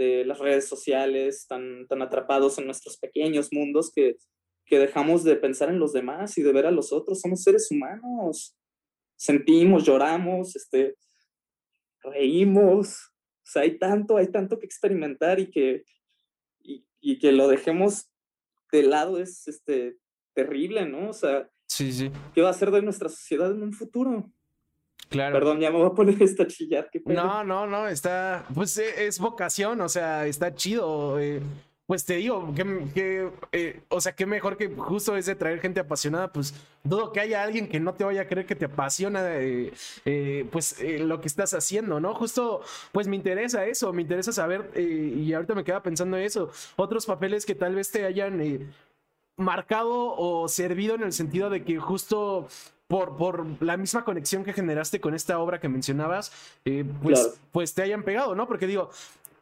de 0.00 0.24
las 0.24 0.38
redes 0.38 0.66
sociales, 0.66 1.46
tan, 1.46 1.86
tan 1.86 2.00
atrapados 2.00 2.58
en 2.58 2.64
nuestros 2.64 2.96
pequeños 2.96 3.52
mundos 3.52 3.92
que, 3.94 4.16
que 4.64 4.78
dejamos 4.78 5.24
de 5.24 5.36
pensar 5.36 5.68
en 5.68 5.78
los 5.78 5.92
demás 5.92 6.38
y 6.38 6.42
de 6.42 6.52
ver 6.52 6.64
a 6.64 6.70
los 6.70 6.90
otros. 6.90 7.20
Somos 7.20 7.42
seres 7.42 7.70
humanos. 7.70 8.56
Sentimos, 9.16 9.84
lloramos, 9.84 10.56
este, 10.56 10.96
reímos. 12.02 13.12
O 13.44 13.50
sea, 13.52 13.62
hay 13.62 13.78
tanto, 13.78 14.16
hay 14.16 14.28
tanto 14.28 14.58
que 14.58 14.64
experimentar 14.64 15.38
y 15.38 15.50
que, 15.50 15.84
y, 16.62 16.86
y 17.00 17.18
que 17.18 17.32
lo 17.32 17.48
dejemos 17.48 18.10
de 18.72 18.84
lado 18.84 19.20
es 19.20 19.46
este, 19.48 19.98
terrible, 20.32 20.86
¿no? 20.86 21.10
O 21.10 21.12
sea, 21.12 21.50
sí, 21.66 21.92
sí. 21.92 22.10
¿qué 22.34 22.40
va 22.40 22.48
a 22.48 22.54
ser 22.54 22.70
de 22.70 22.80
nuestra 22.80 23.10
sociedad 23.10 23.50
en 23.50 23.62
un 23.62 23.74
futuro? 23.74 24.32
Claro. 25.10 25.34
Perdón, 25.34 25.58
ya 25.58 25.72
me 25.72 25.78
voy 25.78 25.88
a 25.88 25.90
poner 25.90 26.16
chillar. 26.46 26.88
¿qué 26.90 27.00
pedo? 27.00 27.20
No, 27.20 27.42
no, 27.42 27.66
no, 27.66 27.88
está, 27.88 28.46
pues 28.54 28.78
eh, 28.78 29.06
es 29.06 29.18
vocación, 29.18 29.80
o 29.80 29.88
sea, 29.88 30.24
está 30.26 30.54
chido. 30.54 31.18
Eh, 31.18 31.42
pues 31.86 32.04
te 32.04 32.14
digo, 32.14 32.54
que, 32.54 32.84
que 32.94 33.30
eh, 33.50 33.80
o 33.88 34.00
sea, 34.00 34.14
qué 34.14 34.24
mejor 34.24 34.56
que 34.56 34.68
justo 34.68 35.16
es 35.16 35.26
de 35.26 35.34
traer 35.34 35.58
gente 35.58 35.80
apasionada, 35.80 36.32
pues 36.32 36.54
dudo 36.84 37.10
que 37.10 37.18
haya 37.18 37.42
alguien 37.42 37.68
que 37.68 37.80
no 37.80 37.94
te 37.94 38.04
vaya 38.04 38.22
a 38.22 38.26
creer 38.28 38.46
que 38.46 38.54
te 38.54 38.66
apasiona, 38.66 39.20
eh, 39.24 40.46
pues 40.52 40.76
lo 40.80 41.20
que 41.20 41.26
estás 41.26 41.52
haciendo, 41.54 41.98
¿no? 41.98 42.14
Justo, 42.14 42.62
pues 42.92 43.08
me 43.08 43.16
interesa 43.16 43.66
eso, 43.66 43.92
me 43.92 44.02
interesa 44.02 44.30
saber, 44.30 44.70
y 44.78 45.32
ahorita 45.32 45.56
me 45.56 45.64
queda 45.64 45.82
pensando 45.82 46.16
eso, 46.16 46.52
otros 46.76 47.06
papeles 47.06 47.44
que 47.44 47.56
tal 47.56 47.74
vez 47.74 47.90
te 47.90 48.04
hayan 48.04 48.70
marcado 49.36 50.14
o 50.16 50.46
servido 50.46 50.94
en 50.94 51.02
el 51.02 51.12
sentido 51.12 51.50
de 51.50 51.64
que 51.64 51.78
justo 51.78 52.46
por, 52.90 53.16
por, 53.16 53.46
la 53.62 53.76
misma 53.76 54.04
conexión 54.04 54.42
que 54.42 54.52
generaste 54.52 55.00
con 55.00 55.14
esta 55.14 55.38
obra 55.38 55.60
que 55.60 55.68
mencionabas, 55.68 56.32
eh, 56.64 56.84
pues, 57.00 57.20
Claro. 57.20 57.34
pues 57.52 57.72
te 57.72 57.82
hayan 57.82 58.02
pegado, 58.02 58.34
¿no? 58.34 58.48
Porque 58.48 58.66
digo, 58.66 58.90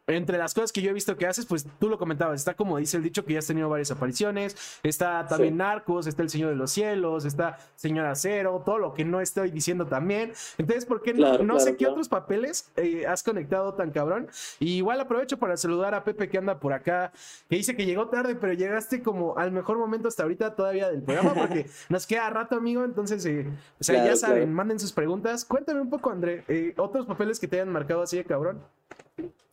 entre 0.09 0.39
las 0.39 0.55
cosas 0.55 0.73
que 0.73 0.83
yo 0.83 0.91
he 0.91 0.93
visto 0.93 1.17
que 1.17 1.27
haces, 1.27 1.47
pues 1.47 1.67
tú 1.79 1.89
lo 1.89 1.99
comentabas, 1.99 2.41
está 2.41 2.55
como 2.55 2.79
dice 2.79 2.97
el 2.97 3.03
dicho 3.03 3.25
que 3.25 3.35
ya 3.35 3.39
has 3.39 3.47
tenido 3.47 3.69
varias 3.69 3.91
apariciones, 3.91 4.57
está 4.83 5.27
también 5.27 5.57
Narcos, 5.57 6.07
está 6.07 6.23
El 6.23 6.31
Señor 6.31 6.51
de 6.51 6.57
los 6.57 6.71
Cielos, 6.71 7.25
está 7.25 7.59
Señora 7.77 8.15
Cero, 8.15 8.63
todo 8.65 8.79
lo 8.79 8.95
que 8.95 9.05
no 9.05 9.21
estoy 9.21 9.51
diciendo 9.51 9.87
también. 9.87 10.33
Entonces, 10.57 10.87
¿por 10.87 11.03
qué 11.03 11.15
no, 11.15 11.39
no 11.39 11.61
sé 11.61 11.77
qué 11.77 11.87
otros 11.87 12.09
papeles 12.09 12.71
eh, 12.77 13.07
has 13.07 13.23
conectado 13.23 13.75
tan 13.75 13.91
cabrón? 13.91 14.29
Y 14.59 14.77
igual 14.77 15.01
aprovecho 15.01 15.39
para 15.39 15.57
saludar 15.57 15.95
a 15.95 16.05
Pepe 16.05 16.29
que 16.29 16.39
anda 16.39 16.59
por 16.59 16.73
acá, 16.73 17.13
que 17.49 17.57
dice 17.57 17.77
que 17.77 17.87
llegó 17.87 18.09
tarde, 18.09 18.35
pero 18.35 18.53
llegaste 18.55 19.03
como 19.03 19.37
al 19.37 19.53
mejor 19.53 19.79
momento 19.79 20.09
hasta 20.09 20.23
ahorita 20.23 20.55
todavía 20.55 20.91
del 20.91 21.03
programa, 21.03 21.35
porque 21.35 21.67
nos 21.89 22.07
queda 22.07 22.31
rato, 22.31 22.57
amigo, 22.57 22.85
entonces, 22.85 23.25
eh, 23.27 23.47
o 23.79 23.85
sea, 23.85 24.05
ya 24.05 24.17
saben, 24.17 24.53
manden 24.53 24.79
sus 24.79 24.93
preguntas. 24.93 25.45
Cuéntame 25.45 25.81
un 25.81 25.91
poco, 25.91 26.11
André, 26.11 26.45
eh, 26.49 26.75
otros 26.77 27.07
papeles 27.07 27.39
que 27.39 27.49
te 27.49 27.57
hayan 27.57 27.73
marcado 27.73 28.03
así 28.03 28.17
de 28.17 28.25
cabrón. 28.25 28.63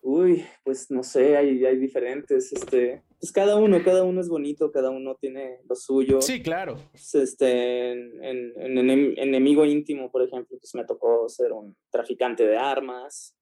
Uy, 0.08 0.46
pues 0.64 0.92
no 0.92 1.02
sé, 1.02 1.36
hay, 1.36 1.66
hay 1.66 1.78
diferentes, 1.78 2.54
este, 2.54 3.02
pues 3.20 3.32
cada 3.32 3.56
uno, 3.56 3.84
cada 3.84 4.04
uno 4.04 4.22
es 4.22 4.30
bonito, 4.30 4.72
cada 4.72 4.92
uno 4.92 5.16
tiene 5.16 5.62
lo 5.68 5.76
suyo. 5.76 6.22
Sí, 6.22 6.44
claro. 6.44 6.78
Pues, 6.92 7.16
este, 7.16 7.94
en, 7.94 8.22
en, 8.22 9.18
enemigo 9.18 9.66
íntimo, 9.66 10.12
por 10.12 10.22
ejemplo, 10.22 10.60
pues 10.60 10.76
me 10.76 10.86
tocó 10.86 11.28
ser 11.28 11.54
un 11.54 11.76
traficante 11.90 12.46
de 12.46 12.56
armas. 12.56 13.36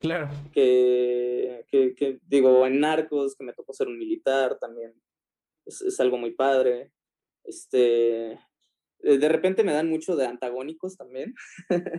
Claro. 0.00 0.28
Que, 0.52 1.64
que, 1.68 1.94
que 1.94 2.18
digo, 2.26 2.66
en 2.66 2.80
narcos, 2.80 3.36
que 3.36 3.44
me 3.44 3.52
tocó 3.52 3.72
ser 3.72 3.86
un 3.86 3.96
militar 3.96 4.58
también, 4.58 5.00
es, 5.66 5.82
es 5.82 6.00
algo 6.00 6.18
muy 6.18 6.32
padre. 6.32 6.90
Este, 7.44 8.40
de 8.98 9.28
repente 9.28 9.62
me 9.62 9.72
dan 9.72 9.88
mucho 9.88 10.16
de 10.16 10.26
antagónicos 10.26 10.96
también. 10.96 11.36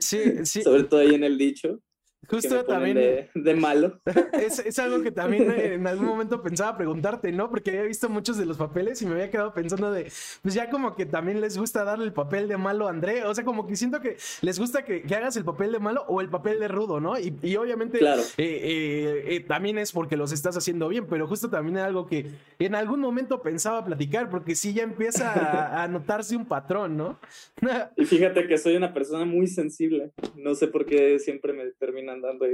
Sí, 0.01 0.17
sí. 0.45 0.61
Sobre 0.61 0.83
todo 0.83 0.99
ahí 0.99 1.15
en 1.15 1.23
el 1.23 1.37
dicho. 1.37 1.81
Justo 2.27 2.63
también. 2.65 3.29
De, 3.33 3.55
malo. 3.55 3.99
Es, 4.33 4.59
es, 4.59 4.79
algo 4.79 5.01
que 5.01 5.11
también 5.11 5.49
en 5.51 5.87
algún 5.87 6.05
momento 6.05 6.41
pensaba 6.41 6.77
preguntarte, 6.77 7.31
¿no? 7.31 7.49
Porque 7.49 7.71
había 7.71 7.83
visto 7.83 8.09
muchos 8.09 8.37
de 8.37 8.45
los 8.45 8.57
papeles 8.57 9.01
y 9.01 9.05
me 9.05 9.13
había 9.13 9.29
quedado 9.29 9.53
pensando 9.53 9.91
de, 9.91 10.11
pues 10.41 10.53
ya 10.53 10.69
como 10.69 10.95
que 10.95 11.05
también 11.05 11.41
les 11.41 11.57
gusta 11.57 11.83
darle 11.83 12.05
el 12.05 12.13
papel 12.13 12.47
de 12.47 12.57
malo 12.57 12.87
a 12.87 12.91
André. 12.91 13.23
O 13.23 13.33
sea, 13.33 13.43
como 13.43 13.67
que 13.67 13.75
siento 13.75 14.01
que 14.01 14.17
les 14.41 14.59
gusta 14.59 14.85
que, 14.85 15.01
que 15.01 15.15
hagas 15.15 15.35
el 15.37 15.45
papel 15.45 15.71
de 15.71 15.79
malo 15.79 16.05
o 16.07 16.21
el 16.21 16.29
papel 16.29 16.59
de 16.59 16.67
rudo, 16.67 16.99
¿no? 16.99 17.19
Y, 17.19 17.35
y 17.41 17.55
obviamente 17.55 17.99
claro. 17.99 18.21
eh, 18.21 18.25
eh, 18.37 19.23
eh, 19.35 19.39
también 19.41 19.77
es 19.77 19.91
porque 19.91 20.17
los 20.17 20.31
estás 20.31 20.55
haciendo 20.55 20.87
bien, 20.87 21.07
pero 21.07 21.27
justo 21.27 21.49
también 21.49 21.77
es 21.77 21.83
algo 21.83 22.07
que 22.07 22.29
en 22.59 22.75
algún 22.75 22.99
momento 22.99 23.41
pensaba 23.41 23.83
platicar, 23.85 24.29
porque 24.29 24.55
sí 24.55 24.73
ya 24.73 24.83
empieza 24.83 25.33
a, 25.33 25.83
a 25.83 25.87
notarse 25.87 26.35
un 26.35 26.45
patrón, 26.45 26.97
¿no? 26.97 27.19
y 27.97 28.05
fíjate 28.05 28.47
que 28.47 28.57
soy 28.57 28.75
una 28.75 28.93
persona 28.93 29.25
muy 29.25 29.47
sensible. 29.47 30.11
No 30.35 30.55
sé 30.55 30.67
por 30.67 30.85
qué 30.85 31.19
siempre 31.19 31.53
me 31.53 31.63
termina 32.09 32.13
andando 32.13 32.45
ahí 32.45 32.53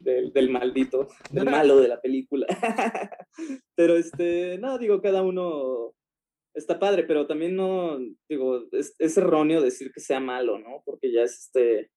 de, 0.00 0.30
del 0.30 0.50
maldito, 0.50 1.08
del 1.30 1.44
malo 1.44 1.78
de 1.78 1.88
la 1.88 2.00
película. 2.00 2.46
pero 3.74 3.96
este, 3.96 4.58
no, 4.58 4.78
digo, 4.78 5.00
cada 5.00 5.22
uno 5.22 5.94
está 6.54 6.78
padre, 6.78 7.04
pero 7.04 7.26
también 7.26 7.56
no, 7.56 7.98
digo, 8.28 8.64
es, 8.72 9.16
erróneo 9.16 9.60
decir 9.60 9.92
que 9.92 10.00
sea 10.00 10.20
malo, 10.20 10.58
¿no? 10.58 10.82
Porque 10.84 11.12
ya 11.12 11.22
es 11.22 11.46
este, 11.46 11.90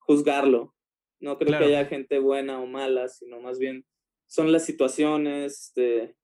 juzgarlo. 0.00 0.74
No 1.20 1.38
creo 1.38 1.58
que 1.58 1.66
haya 1.66 1.84
gente 1.84 2.18
buena 2.18 2.60
o 2.60 2.66
mala, 2.66 3.08
sino 3.08 3.40
más 3.40 3.58
bien 3.58 3.84
son 4.26 4.52
las 4.52 4.64
situaciones, 4.64 5.66
este, 5.66 6.16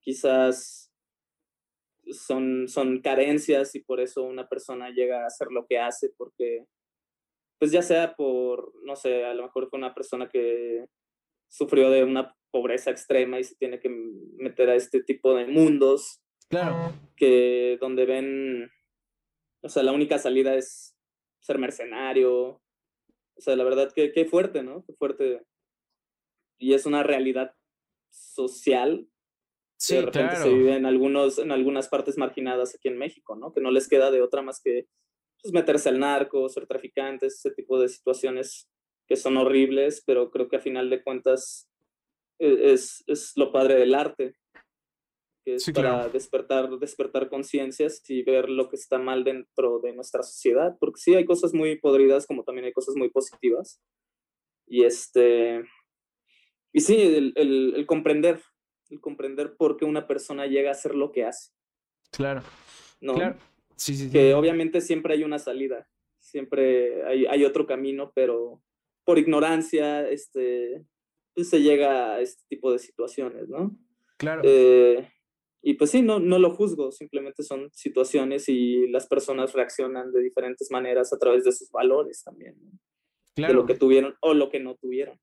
quizás 0.00 0.90
son, 2.10 2.66
son 2.66 3.00
carencias 3.02 3.74
y 3.74 3.80
por 3.80 4.00
eso 4.00 4.22
una 4.22 4.48
persona 4.48 4.90
llega 4.90 5.22
a 5.22 5.26
hacer 5.26 5.48
lo 5.50 5.66
que 5.66 5.78
hace 5.78 6.10
porque 6.16 6.66
pues 7.62 7.70
ya 7.70 7.80
sea 7.80 8.16
por, 8.16 8.72
no 8.82 8.96
sé, 8.96 9.24
a 9.24 9.34
lo 9.34 9.44
mejor 9.44 9.70
fue 9.70 9.78
una 9.78 9.94
persona 9.94 10.28
que 10.28 10.84
sufrió 11.48 11.90
de 11.90 12.02
una 12.02 12.36
pobreza 12.50 12.90
extrema 12.90 13.38
y 13.38 13.44
se 13.44 13.54
tiene 13.54 13.78
que 13.78 13.88
meter 13.88 14.68
a 14.68 14.74
este 14.74 15.00
tipo 15.00 15.32
de 15.36 15.46
mundos. 15.46 16.20
Claro. 16.48 16.92
Que 17.14 17.78
donde 17.80 18.04
ven, 18.04 18.68
o 19.62 19.68
sea, 19.68 19.84
la 19.84 19.92
única 19.92 20.18
salida 20.18 20.56
es 20.56 20.96
ser 21.38 21.58
mercenario. 21.58 22.60
O 23.36 23.40
sea, 23.40 23.54
la 23.54 23.62
verdad 23.62 23.92
que 23.94 24.10
qué 24.10 24.24
fuerte, 24.24 24.64
¿no? 24.64 24.82
Qué 24.84 24.94
fuerte. 24.94 25.46
Y 26.58 26.74
es 26.74 26.84
una 26.84 27.04
realidad 27.04 27.54
social 28.10 29.06
Sí, 29.82 29.96
de 29.96 30.02
repente 30.02 30.28
claro. 30.30 30.44
se 30.44 30.54
vive 30.54 30.76
en, 30.76 30.86
algunos, 30.86 31.38
en 31.38 31.50
algunas 31.50 31.88
partes 31.88 32.16
marginadas 32.16 32.72
aquí 32.72 32.86
en 32.86 32.98
México, 32.98 33.34
¿no? 33.34 33.52
Que 33.52 33.60
no 33.60 33.72
les 33.72 33.88
queda 33.88 34.12
de 34.12 34.22
otra 34.22 34.40
más 34.40 34.60
que 34.62 34.86
pues, 35.42 35.52
meterse 35.52 35.88
al 35.88 35.98
narco, 35.98 36.48
ser 36.48 36.66
traficantes, 36.66 37.34
ese 37.34 37.50
tipo 37.50 37.78
de 37.80 37.88
situaciones 37.88 38.68
que 39.08 39.16
son 39.16 39.36
horribles, 39.36 40.02
pero 40.06 40.30
creo 40.30 40.48
que 40.48 40.56
a 40.56 40.60
final 40.60 40.88
de 40.88 41.02
cuentas 41.02 41.68
e, 42.38 42.72
es, 42.72 43.02
es 43.06 43.32
lo 43.36 43.52
padre 43.52 43.74
del 43.74 43.94
arte, 43.94 44.34
que 45.44 45.56
es 45.56 45.64
Sí, 45.64 45.72
para 45.72 45.90
claro. 45.90 46.10
despertar, 46.10 46.70
despertar 46.78 47.28
conciencias 47.28 48.02
y 48.08 48.22
ver 48.22 48.48
lo 48.48 48.68
que 48.68 48.76
está 48.76 48.98
mal 48.98 49.24
dentro 49.24 49.80
de 49.80 49.92
nuestra 49.92 50.22
sociedad, 50.22 50.76
porque 50.78 51.00
sí 51.00 51.14
hay 51.14 51.24
cosas 51.24 51.52
muy 51.52 51.78
podridas 51.78 52.26
como 52.26 52.44
también 52.44 52.66
hay 52.66 52.72
cosas 52.72 52.94
muy 52.94 53.10
positivas. 53.10 53.80
Y 54.68 54.84
este, 54.84 55.64
y 56.72 56.80
sí, 56.80 56.94
el, 57.02 57.32
el, 57.36 57.74
el 57.76 57.86
comprender, 57.86 58.40
el 58.88 59.00
comprender 59.00 59.56
por 59.56 59.76
qué 59.76 59.84
una 59.84 60.06
persona 60.06 60.46
llega 60.46 60.70
a 60.70 60.72
hacer 60.72 60.94
lo 60.94 61.10
que 61.12 61.24
hace, 61.24 61.50
Claro. 62.12 62.42
¿no? 63.00 63.14
Claro. 63.14 63.36
Sí, 63.82 63.96
sí, 63.96 64.04
sí. 64.04 64.10
que 64.12 64.32
obviamente 64.34 64.80
siempre 64.80 65.14
hay 65.14 65.24
una 65.24 65.40
salida, 65.40 65.88
siempre 66.20 67.04
hay, 67.04 67.26
hay 67.26 67.44
otro 67.44 67.66
camino, 67.66 68.12
pero 68.14 68.62
por 69.04 69.18
ignorancia 69.18 70.08
este, 70.08 70.84
pues 71.34 71.48
se 71.48 71.62
llega 71.62 72.14
a 72.14 72.20
este 72.20 72.44
tipo 72.48 72.70
de 72.70 72.78
situaciones, 72.78 73.48
¿no? 73.48 73.76
Claro. 74.18 74.42
Eh, 74.44 75.10
y 75.62 75.74
pues 75.74 75.90
sí, 75.90 76.00
no, 76.00 76.20
no 76.20 76.38
lo 76.38 76.54
juzgo, 76.54 76.92
simplemente 76.92 77.42
son 77.42 77.70
situaciones 77.72 78.48
y 78.48 78.86
las 78.86 79.08
personas 79.08 79.52
reaccionan 79.52 80.12
de 80.12 80.22
diferentes 80.22 80.70
maneras 80.70 81.12
a 81.12 81.18
través 81.18 81.42
de 81.42 81.50
sus 81.50 81.68
valores 81.72 82.22
también, 82.22 82.54
¿no? 82.60 82.70
claro. 83.34 83.52
de 83.52 83.56
lo 83.56 83.66
que 83.66 83.74
tuvieron 83.74 84.14
o 84.20 84.32
lo 84.32 84.48
que 84.48 84.60
no 84.60 84.76
tuvieron. 84.76 85.18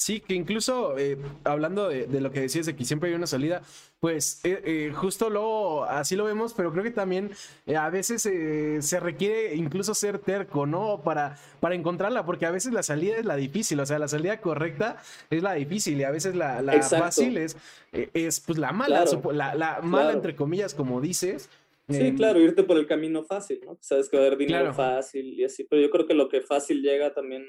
Sí, 0.00 0.20
que 0.20 0.32
incluso 0.32 0.96
eh, 0.96 1.18
hablando 1.44 1.86
de, 1.86 2.06
de, 2.06 2.22
lo 2.22 2.32
que 2.32 2.40
decías 2.40 2.64
de 2.64 2.74
que 2.74 2.86
siempre 2.86 3.10
hay 3.10 3.14
una 3.14 3.26
salida, 3.26 3.60
pues 4.00 4.40
eh, 4.44 4.62
eh, 4.64 4.92
justo 4.94 5.28
luego 5.28 5.84
así 5.84 6.16
lo 6.16 6.24
vemos, 6.24 6.54
pero 6.54 6.72
creo 6.72 6.82
que 6.82 6.90
también 6.90 7.30
eh, 7.66 7.76
a 7.76 7.90
veces 7.90 8.22
se 8.22 8.98
requiere 9.00 9.54
incluso 9.54 9.92
ser 9.92 10.18
terco, 10.18 10.64
¿no? 10.64 11.02
Para, 11.04 11.36
para 11.60 11.74
encontrarla, 11.74 12.24
porque 12.24 12.46
a 12.46 12.50
veces 12.50 12.72
la 12.72 12.82
salida 12.82 13.18
es 13.18 13.26
la 13.26 13.36
difícil, 13.36 13.78
o 13.78 13.84
sea, 13.84 13.98
la 13.98 14.08
salida 14.08 14.40
correcta 14.40 15.02
es 15.28 15.42
la 15.42 15.52
difícil 15.52 15.98
y 16.00 16.04
a 16.04 16.10
veces 16.10 16.34
la, 16.34 16.62
la 16.62 16.80
fácil 16.80 17.36
es, 17.36 17.58
eh, 17.92 18.08
es 18.14 18.40
pues 18.40 18.58
la 18.58 18.72
mala, 18.72 19.04
Claro, 19.04 19.32
la, 19.32 19.54
la 19.54 19.80
mala 19.82 20.04
claro. 20.04 20.16
entre 20.16 20.34
comillas, 20.34 20.72
como 20.72 21.02
dices. 21.02 21.50
Sí, 21.90 22.04
Eh, 22.04 22.14
claro, 22.16 22.40
irte 22.40 22.62
por 22.62 22.78
el 22.78 22.86
camino 22.86 23.22
fácil, 23.22 23.60
¿no? 23.66 23.76
Sabes 23.82 24.08
que 24.08 24.16
va 24.16 24.22
a 24.22 24.26
haber 24.28 24.38
dinero 24.38 24.72
Claro. 24.72 24.74
fácil 24.74 25.26
y 25.38 25.44
así, 25.44 25.64
pero 25.64 25.82
yo 25.82 25.90
creo 25.90 26.06
que 26.06 26.14
lo 26.14 26.30
que 26.30 26.40
fácil 26.40 26.80
llega 26.80 27.12
también 27.12 27.44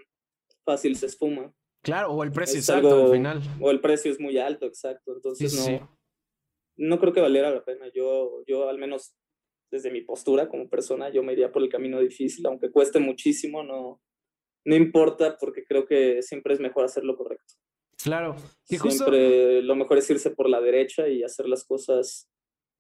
fácil 0.66 0.98
se 0.98 1.06
esfuma. 1.06 1.54
Claro, 1.82 2.12
o 2.14 2.24
el 2.24 2.32
precio 2.32 2.60
Es 2.60 2.70
exacto 2.70 2.90
algo- 2.90 3.06
al 3.08 3.12
final. 3.18 3.42
O 3.60 3.72
el 3.72 3.80
precio 3.82 4.12
es 4.12 4.20
muy 4.20 4.38
alto, 4.38 4.66
exacto. 4.66 5.14
Entonces 5.16 5.52
sí, 5.52 5.58
no, 5.58 5.64
sí. 5.80 5.84
no 6.78 7.00
creo 7.00 7.14
que 7.14 7.22
valiera 7.22 7.52
la 7.52 7.64
pena. 7.64 7.88
Yo, 7.94 8.44
yo 8.48 8.70
al 8.70 8.78
menos 8.78 9.16
desde 9.72 9.90
mi 9.92 10.02
postura 10.02 10.50
como 10.50 10.70
persona, 10.70 11.10
yo 11.10 11.24
me 11.24 11.34
iría 11.34 11.52
por 11.52 11.64
el 11.64 11.70
camino 11.70 12.00
difícil, 12.00 12.46
aunque 12.46 12.70
cueste 12.72 13.00
muchísimo, 13.00 13.64
no, 13.64 14.02
no 14.66 14.76
importa 14.76 15.38
porque 15.40 15.64
creo 15.64 15.86
que 15.86 16.22
siempre 16.22 16.54
es 16.54 16.60
mejor 16.60 16.84
hacer 16.86 17.04
lo 17.04 17.16
correcto. 17.16 17.54
Claro. 18.04 18.36
Que 18.68 18.78
justo, 18.78 19.06
Siempre 19.06 19.62
lo 19.62 19.76
mejor 19.76 19.98
es 19.98 20.10
irse 20.10 20.32
por 20.32 20.50
la 20.50 20.60
derecha 20.60 21.08
y 21.08 21.24
hacer 21.24 21.48
las 21.48 21.64
cosas 21.64 22.30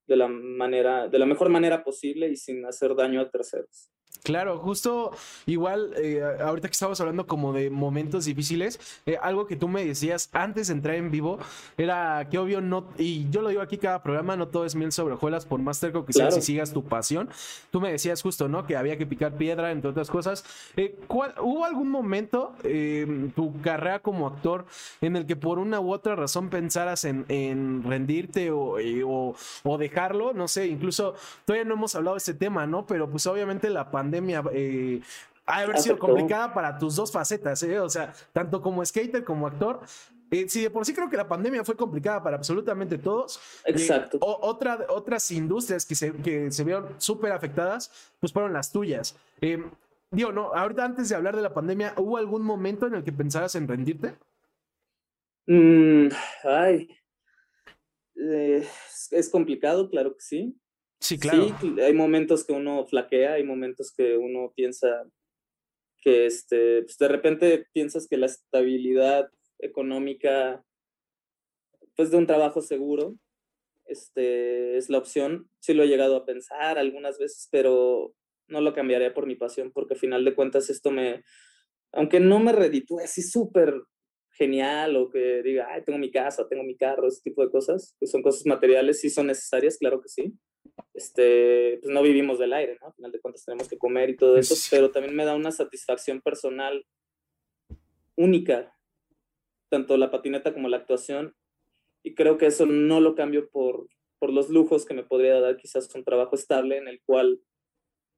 de 0.08 0.16
la 0.16 0.28
manera, 0.28 1.08
de 1.08 1.20
la 1.20 1.26
mejor 1.26 1.50
manera 1.50 1.84
posible 1.84 2.28
y 2.30 2.36
sin 2.36 2.66
hacer 2.66 2.96
daño 2.96 3.22
a 3.22 3.30
terceros. 3.30 3.90
Claro, 4.32 4.60
justo 4.60 5.12
igual, 5.46 5.94
eh, 5.98 6.22
ahorita 6.42 6.70
que 6.70 6.72
estábamos 6.72 7.02
hablando 7.02 7.28
como 7.28 7.52
de 7.52 7.70
momentos 7.70 8.24
difíciles, 8.24 8.80
eh, 9.06 9.18
algo 9.22 9.46
que 9.46 9.58
tú 9.58 9.68
me 9.68 9.84
decías 9.84 10.30
antes 10.32 10.68
de 10.68 10.74
entrar 10.74 10.96
en 10.96 11.12
vivo 11.12 11.38
era 11.78 12.30
que 12.32 12.38
obvio 12.38 12.62
no, 12.62 12.86
y 12.98 13.30
yo 13.30 13.42
lo 13.42 13.50
digo 13.50 13.62
aquí 13.62 13.78
cada 13.78 14.02
programa, 14.02 14.38
no 14.38 14.48
todo 14.48 14.66
es 14.66 14.74
miel 14.74 14.94
sobre 14.94 15.16
hojuelas, 15.16 15.46
por 15.46 15.60
más 15.60 15.82
terco 15.82 16.06
que 16.06 16.14
seas 16.14 16.38
y 16.38 16.42
sigas 16.42 16.72
tu 16.72 16.86
pasión. 16.86 17.30
Tú 17.72 17.82
me 17.82 17.92
decías 17.92 18.22
justo, 18.22 18.48
¿no? 18.48 18.66
Que 18.66 18.78
había 18.78 18.98
que 18.98 19.06
picar 19.06 19.34
piedra, 19.34 19.72
entre 19.72 19.90
otras 19.90 20.10
cosas. 20.10 20.46
Eh, 20.78 20.96
¿cuál- 21.08 21.34
¿Hubo 21.42 21.66
algún 21.66 21.90
momento 21.90 22.54
en 22.64 23.32
tu 23.34 23.60
carrera 23.62 24.00
como 24.00 24.28
actor 24.28 24.66
en 25.02 25.18
el 25.18 25.26
que 25.26 25.36
por 25.36 25.60
una 25.60 25.82
u 25.82 25.92
otra 25.92 26.16
razón 26.16 26.50
pensaras 26.50 27.04
en, 27.04 27.26
en 27.28 27.84
rendirte 27.84 28.50
o, 28.52 28.80
eh, 28.80 29.04
o, 29.06 29.36
o 29.64 29.78
dejarlo? 29.78 30.32
No 30.34 30.48
sé, 30.48 30.68
incluso 30.68 31.16
todavía 31.44 31.66
no 31.66 31.74
hemos 31.74 31.96
hablado 31.96 32.16
de 32.16 32.20
este 32.20 32.34
tema, 32.34 32.66
¿no? 32.66 32.86
Pero 32.86 33.10
pues 33.10 33.28
obviamente 33.28 33.70
la 33.70 33.92
pandemia 33.92 34.21
eh, 34.30 35.02
ha 35.46 35.58
de 35.60 35.64
haber 35.66 35.78
sido 35.80 35.98
complicada 36.00 36.54
para 36.54 36.78
tus 36.78 36.96
dos 36.96 37.12
facetas, 37.12 37.62
¿eh? 37.64 37.80
O 37.80 37.90
sea, 37.90 38.14
tanto 38.34 38.62
como 38.62 38.86
skater 38.86 39.24
como 39.24 39.48
actor. 39.48 39.82
Eh, 40.30 40.48
sí, 40.48 40.62
de 40.62 40.70
por 40.70 40.86
sí 40.86 40.94
creo 40.94 41.10
que 41.10 41.18
la 41.18 41.28
pandemia 41.28 41.64
fue 41.66 41.76
complicada 41.76 42.24
para 42.24 42.38
absolutamente 42.38 42.98
todos. 42.98 43.38
eh, 43.66 43.72
Exacto. 43.72 44.18
o- 44.22 44.40
otra, 44.48 44.86
otras 44.90 45.30
industrias 45.32 45.86
que 45.86 45.94
se, 45.96 46.14
que 46.14 46.50
se 46.52 46.64
vieron 46.64 46.96
súper 47.00 47.34
afectadas, 47.34 48.14
pues 48.20 48.32
fueron 48.32 48.54
las 48.54 48.72
tuyas. 48.72 49.18
Eh, 49.42 49.62
digo, 50.10 50.32
no, 50.32 50.54
ahorita 50.54 50.86
antes 50.86 51.10
de 51.10 51.16
hablar 51.16 51.36
de 51.36 51.42
la 51.42 51.54
pandemia, 51.54 51.94
¿hubo 51.98 52.16
algún 52.18 52.44
momento 52.44 52.88
en 52.88 52.96
el 52.96 53.04
que 53.04 53.12
pensaras 53.12 53.56
en 53.56 53.68
rendirte? 53.68 54.16
Mm, 55.48 56.08
ay, 56.46 56.96
es 59.12 59.30
complicado, 59.30 59.90
claro 59.90 60.14
que 60.14 60.22
sí. 60.22 60.61
Sí, 61.02 61.18
claro. 61.18 61.48
Sí, 61.60 61.82
hay 61.82 61.94
momentos 61.94 62.46
que 62.46 62.54
uno 62.54 62.86
flaquea, 62.86 63.34
hay 63.34 63.44
momentos 63.44 63.92
que 63.92 64.16
uno 64.16 64.54
piensa 64.56 65.10
que 65.98 66.28
este, 66.28 66.84
pues 66.84 66.98
de 66.98 67.08
repente 67.08 67.66
piensas 67.74 68.08
que 68.08 68.18
la 68.18 68.28
estabilidad 68.28 69.30
económica, 69.60 70.64
pues 71.96 72.12
de 72.12 72.18
un 72.18 72.28
trabajo 72.28 72.62
seguro, 72.62 73.16
este, 73.86 74.78
es 74.78 74.90
la 74.90 75.00
opción. 75.00 75.50
Sí 75.60 75.74
lo 75.74 75.84
he 75.84 75.88
llegado 75.88 76.16
a 76.16 76.26
pensar 76.26 76.78
algunas 76.78 77.18
veces, 77.18 77.48
pero 77.52 78.14
no 78.48 78.62
lo 78.62 78.74
cambiaría 78.74 79.14
por 79.14 79.26
mi 79.26 79.36
pasión, 79.36 79.72
porque 79.72 79.96
al 79.96 80.00
final 80.00 80.24
de 80.24 80.36
cuentas 80.36 80.70
esto 80.70 80.92
me, 80.92 81.24
aunque 81.94 82.20
no 82.20 82.40
me 82.40 82.52
reditúe 82.52 83.00
así 83.00 83.24
súper 83.24 83.74
genial 84.32 84.96
o 84.98 85.10
que 85.10 85.42
diga, 85.44 85.68
ay, 85.72 85.84
tengo 85.84 86.00
mi 86.00 86.12
casa, 86.12 86.48
tengo 86.48 86.64
mi 86.64 86.76
carro, 86.78 87.08
ese 87.08 87.22
tipo 87.24 87.44
de 87.44 87.52
cosas, 87.52 87.96
que 88.00 88.08
son 88.08 88.22
cosas 88.22 88.46
materiales, 88.46 89.02
sí 89.02 89.10
son 89.10 89.28
necesarias, 89.28 89.78
claro 89.80 90.00
que 90.02 90.10
sí. 90.10 90.34
Este, 90.94 91.80
pues 91.82 91.94
no 91.94 92.02
vivimos 92.02 92.40
del 92.40 92.54
aire, 92.54 92.78
¿no? 92.80 92.88
Al 92.88 92.94
final 92.94 93.12
de 93.12 93.20
cuentas 93.20 93.46
tenemos 93.46 93.68
que 93.68 93.78
comer 93.78 94.10
y 94.10 94.18
todo 94.18 94.38
eso, 94.38 94.56
pero 94.70 94.92
también 94.92 95.16
me 95.16 95.26
da 95.26 95.36
una 95.36 95.52
satisfacción 95.52 96.22
personal 96.22 96.86
única, 98.16 98.76
tanto 99.70 99.98
la 99.98 100.12
patineta 100.12 100.54
como 100.54 100.70
la 100.70 100.78
actuación, 100.78 101.36
y 102.04 102.14
creo 102.14 102.38
que 102.38 102.48
eso 102.48 102.66
no 102.66 103.00
lo 103.00 103.16
cambio 103.16 103.50
por, 103.50 103.88
por 104.20 104.32
los 104.32 104.50
lujos 104.50 104.86
que 104.86 104.94
me 104.94 105.04
podría 105.04 105.40
dar 105.40 105.58
quizás 105.58 105.94
un 105.96 106.04
trabajo 106.04 106.36
estable 106.36 106.78
en 106.78 106.88
el 106.88 107.02
cual 107.04 107.42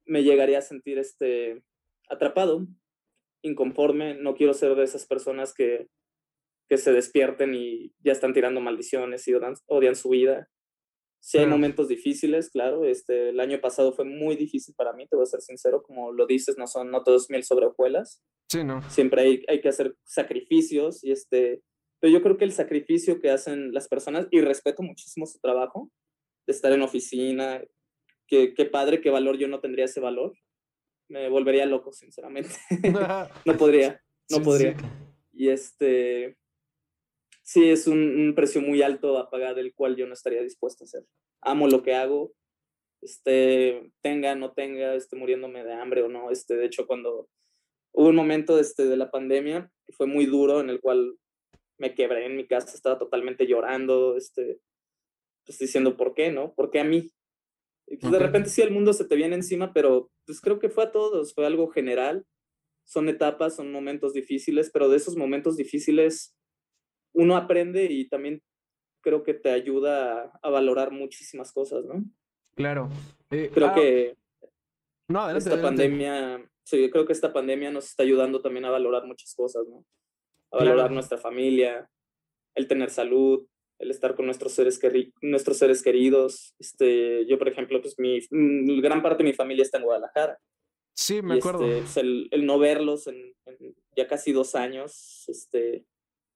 me 0.06 0.24
llegaría 0.24 0.60
a 0.60 0.62
sentir 0.62 0.98
este, 0.98 1.64
atrapado, 2.10 2.68
inconforme, 3.42 4.16
no 4.16 4.36
quiero 4.36 4.54
ser 4.54 4.76
de 4.76 4.84
esas 4.84 5.06
personas 5.06 5.54
que, 5.54 5.88
que 6.70 6.78
se 6.78 6.92
despierten 6.92 7.54
y 7.54 7.94
ya 8.00 8.12
están 8.12 8.34
tirando 8.34 8.62
maldiciones 8.62 9.28
y 9.28 9.34
odian, 9.68 9.96
su 9.96 10.10
vida. 10.10 10.50
Sí 11.26 11.38
hay 11.38 11.46
momentos 11.46 11.88
difíciles, 11.88 12.50
claro, 12.50 12.84
este, 12.84 13.30
el 13.30 13.40
año 13.40 13.62
pasado 13.62 13.94
fue 13.94 14.04
muy 14.04 14.36
difícil 14.36 14.76
para 14.76 14.92
mí, 14.92 15.08
te 15.08 15.16
voy 15.16 15.24
a 15.24 15.28
ser 15.28 15.40
sincero, 15.40 15.82
como 15.82 16.12
lo 16.12 16.26
dices, 16.26 16.58
no 16.58 16.68
son 16.68 16.92
no 16.92 17.02
todos 17.02 17.30
mil 17.30 17.46
sobre 17.46 17.68
hojuelas. 17.68 18.22
Sí, 18.50 18.66
¿no? 18.66 18.82
Siempre 18.90 19.22
hay, 19.22 19.46
hay 19.48 19.62
que 19.62 19.70
hacer 19.70 19.96
sacrificios 20.04 21.02
y 21.02 21.14
este, 21.14 21.64
pero 22.02 22.12
yo 22.12 22.22
creo 22.22 22.36
que 22.36 22.44
el 22.44 22.52
sacrificio 22.52 23.22
que 23.22 23.30
hacen 23.30 23.72
las 23.72 23.88
personas, 23.88 24.28
y 24.32 24.42
respeto 24.42 24.84
muchísimo 24.84 25.26
su 25.26 25.40
trabajo, 25.40 25.90
de 26.46 26.52
estar 26.52 26.74
en 26.74 26.82
oficina, 26.82 27.64
qué, 28.28 28.54
qué 28.54 28.66
padre, 28.66 29.00
qué 29.00 29.10
valor 29.10 29.38
yo 29.38 29.48
no 29.48 29.62
tendría 29.62 29.86
ese 29.86 30.02
valor, 30.02 30.34
me 31.08 31.30
volvería 31.30 31.66
loco, 31.66 31.94
sinceramente. 31.94 32.50
no 33.46 33.58
podría, 33.58 34.04
no 34.30 34.42
podría. 34.42 34.76
Y 35.32 35.48
este, 35.48 36.38
sí, 37.44 37.70
es 37.70 37.88
un, 37.88 38.34
precio 38.36 38.62
muy 38.62 38.82
alto 38.82 39.18
a 39.18 39.30
pagar, 39.30 39.60
el 39.60 39.74
cual 39.74 39.96
yo 39.96 40.08
no 40.08 40.14
estaría 40.14 40.42
dispuesto 40.42 40.84
a 40.84 40.88
hacer. 40.88 41.06
Amo 41.42 41.68
lo 41.68 41.84
que 41.84 41.94
hago, 41.94 42.34
este, 43.02 43.92
tenga, 44.02 44.36
no 44.36 44.54
tenga, 44.54 44.96
esté 44.96 45.16
muriéndome 45.16 45.64
de 45.64 45.74
hambre 45.74 46.02
o 46.02 46.08
no. 46.08 46.32
Este, 46.32 46.56
de 46.56 46.66
hecho, 46.66 46.88
cuando 46.88 47.30
hubo 47.94 48.08
un 48.08 48.16
momento 48.16 48.60
este, 48.60 48.86
de 48.86 48.98
la 48.98 49.12
pandemia, 49.12 49.70
fue 49.98 50.08
muy 50.08 50.26
duro, 50.26 50.62
en 50.62 50.70
el 50.70 50.80
cual 50.80 51.16
me 51.78 51.94
quebré 51.94 52.26
en 52.26 52.38
mi 52.38 52.48
casa, 52.48 52.74
estaba 52.74 52.98
totalmente 52.98 53.46
llorando, 53.46 54.16
este, 54.16 54.60
pues 55.46 55.60
diciendo, 55.60 55.98
¿por 55.98 56.14
qué, 56.14 56.32
no? 56.32 56.54
¿Por 56.54 56.72
qué 56.72 56.80
a 56.80 56.86
mí? 56.86 57.12
Y 57.88 57.98
pues 57.98 58.14
de 58.14 58.20
repente 58.20 58.50
sí 58.50 58.62
el 58.62 58.72
mundo 58.72 58.94
se 58.94 59.06
te 59.06 59.16
viene 59.16 59.36
encima, 59.36 59.74
pero 59.74 60.10
pues 60.26 60.40
creo 60.40 60.60
que 60.60 60.70
fue 60.70 60.86
a 60.86 60.92
todos, 60.92 61.34
fue 61.34 61.46
algo 61.46 61.68
general. 61.68 62.26
Son 62.86 63.10
etapas, 63.10 63.58
son 63.58 63.72
momentos 63.72 64.14
difíciles, 64.14 64.72
pero 64.72 64.88
de 64.88 64.98
esos 64.98 65.18
momentos 65.18 65.58
difíciles 65.58 66.34
uno 67.14 67.36
aprende 67.36 67.86
y 67.86 68.08
también 68.08 68.42
creo 69.02 69.24
que 69.24 69.34
te 69.34 69.50
ayuda 69.50 70.32
a, 70.42 70.50
valorar 70.50 70.92
muchísimas 70.92 71.52
cosas, 71.52 71.86
¿no? 71.86 72.04
Claro. 72.56 72.90
Eh, 73.32 73.50
creo 73.54 73.68
ah, 73.68 73.76
que 73.76 74.16
no, 75.10 75.30
esta 75.30 75.62
pandemia, 75.62 76.44
sí, 76.64 76.90
creo 76.90 77.06
que 77.06 77.14
esta 77.14 77.34
pandemia 77.34 77.72
nos 77.72 77.86
está 77.86 78.04
ayudando 78.04 78.42
también 78.42 78.66
a 78.66 78.72
valorar 78.72 79.06
muchas 79.06 79.34
cosas, 79.36 79.68
¿no? 79.68 79.86
a 80.52 80.58
valorar 80.58 80.92
nuestra 80.92 81.18
familia, 81.18 81.90
el 82.56 82.68
tener 82.68 82.92
salud, 82.92 83.48
el 83.80 83.92
estar 83.92 84.16
con 84.16 84.28
nuestros 84.28 84.54
seres, 84.54 84.80
nuestros 85.22 85.58
seres 85.58 85.82
queridos. 85.82 86.54
Este, 86.60 87.26
yo, 87.26 87.38
por 87.38 87.50
ejemplo, 87.50 87.82
pues 87.82 87.96
mi, 87.98 88.20
mm, 88.30 88.80
gran 88.82 89.02
parte 89.02 89.24
de 89.24 89.30
mi 89.30 89.36
familia 89.36 89.64
está 89.64 89.80
en 89.80 89.86
Guadalajara. 89.86 90.40
Sí, 90.96 91.24
me 91.24 91.36
acuerdo. 91.36 91.66
Este, 91.66 91.80
pues, 91.80 91.98
el, 91.98 92.28
el, 92.32 92.46
no 92.46 92.60
verlos 92.60 93.08
en, 93.08 93.34
ya 93.98 94.08
casi 94.08 94.32
dos 94.32 94.54
años, 94.54 95.26
este, 95.28 95.86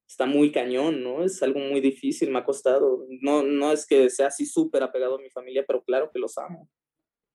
está 0.07 0.25
muy 0.25 0.51
cañón, 0.51 1.03
¿no? 1.03 1.23
Es 1.23 1.43
algo 1.43 1.59
muy 1.59 1.81
difícil, 1.81 2.31
me 2.31 2.39
ha 2.39 2.45
costado. 2.45 3.05
No, 3.21 3.43
no 3.43 3.71
es 3.71 3.85
que 3.85 4.09
sea 4.09 4.27
así 4.27 4.45
súper 4.45 4.83
apegado 4.83 5.15
a 5.15 5.21
mi 5.21 5.29
familia, 5.29 5.65
pero 5.67 5.83
claro 5.83 6.09
que 6.11 6.19
los 6.19 6.37
amo. 6.37 6.69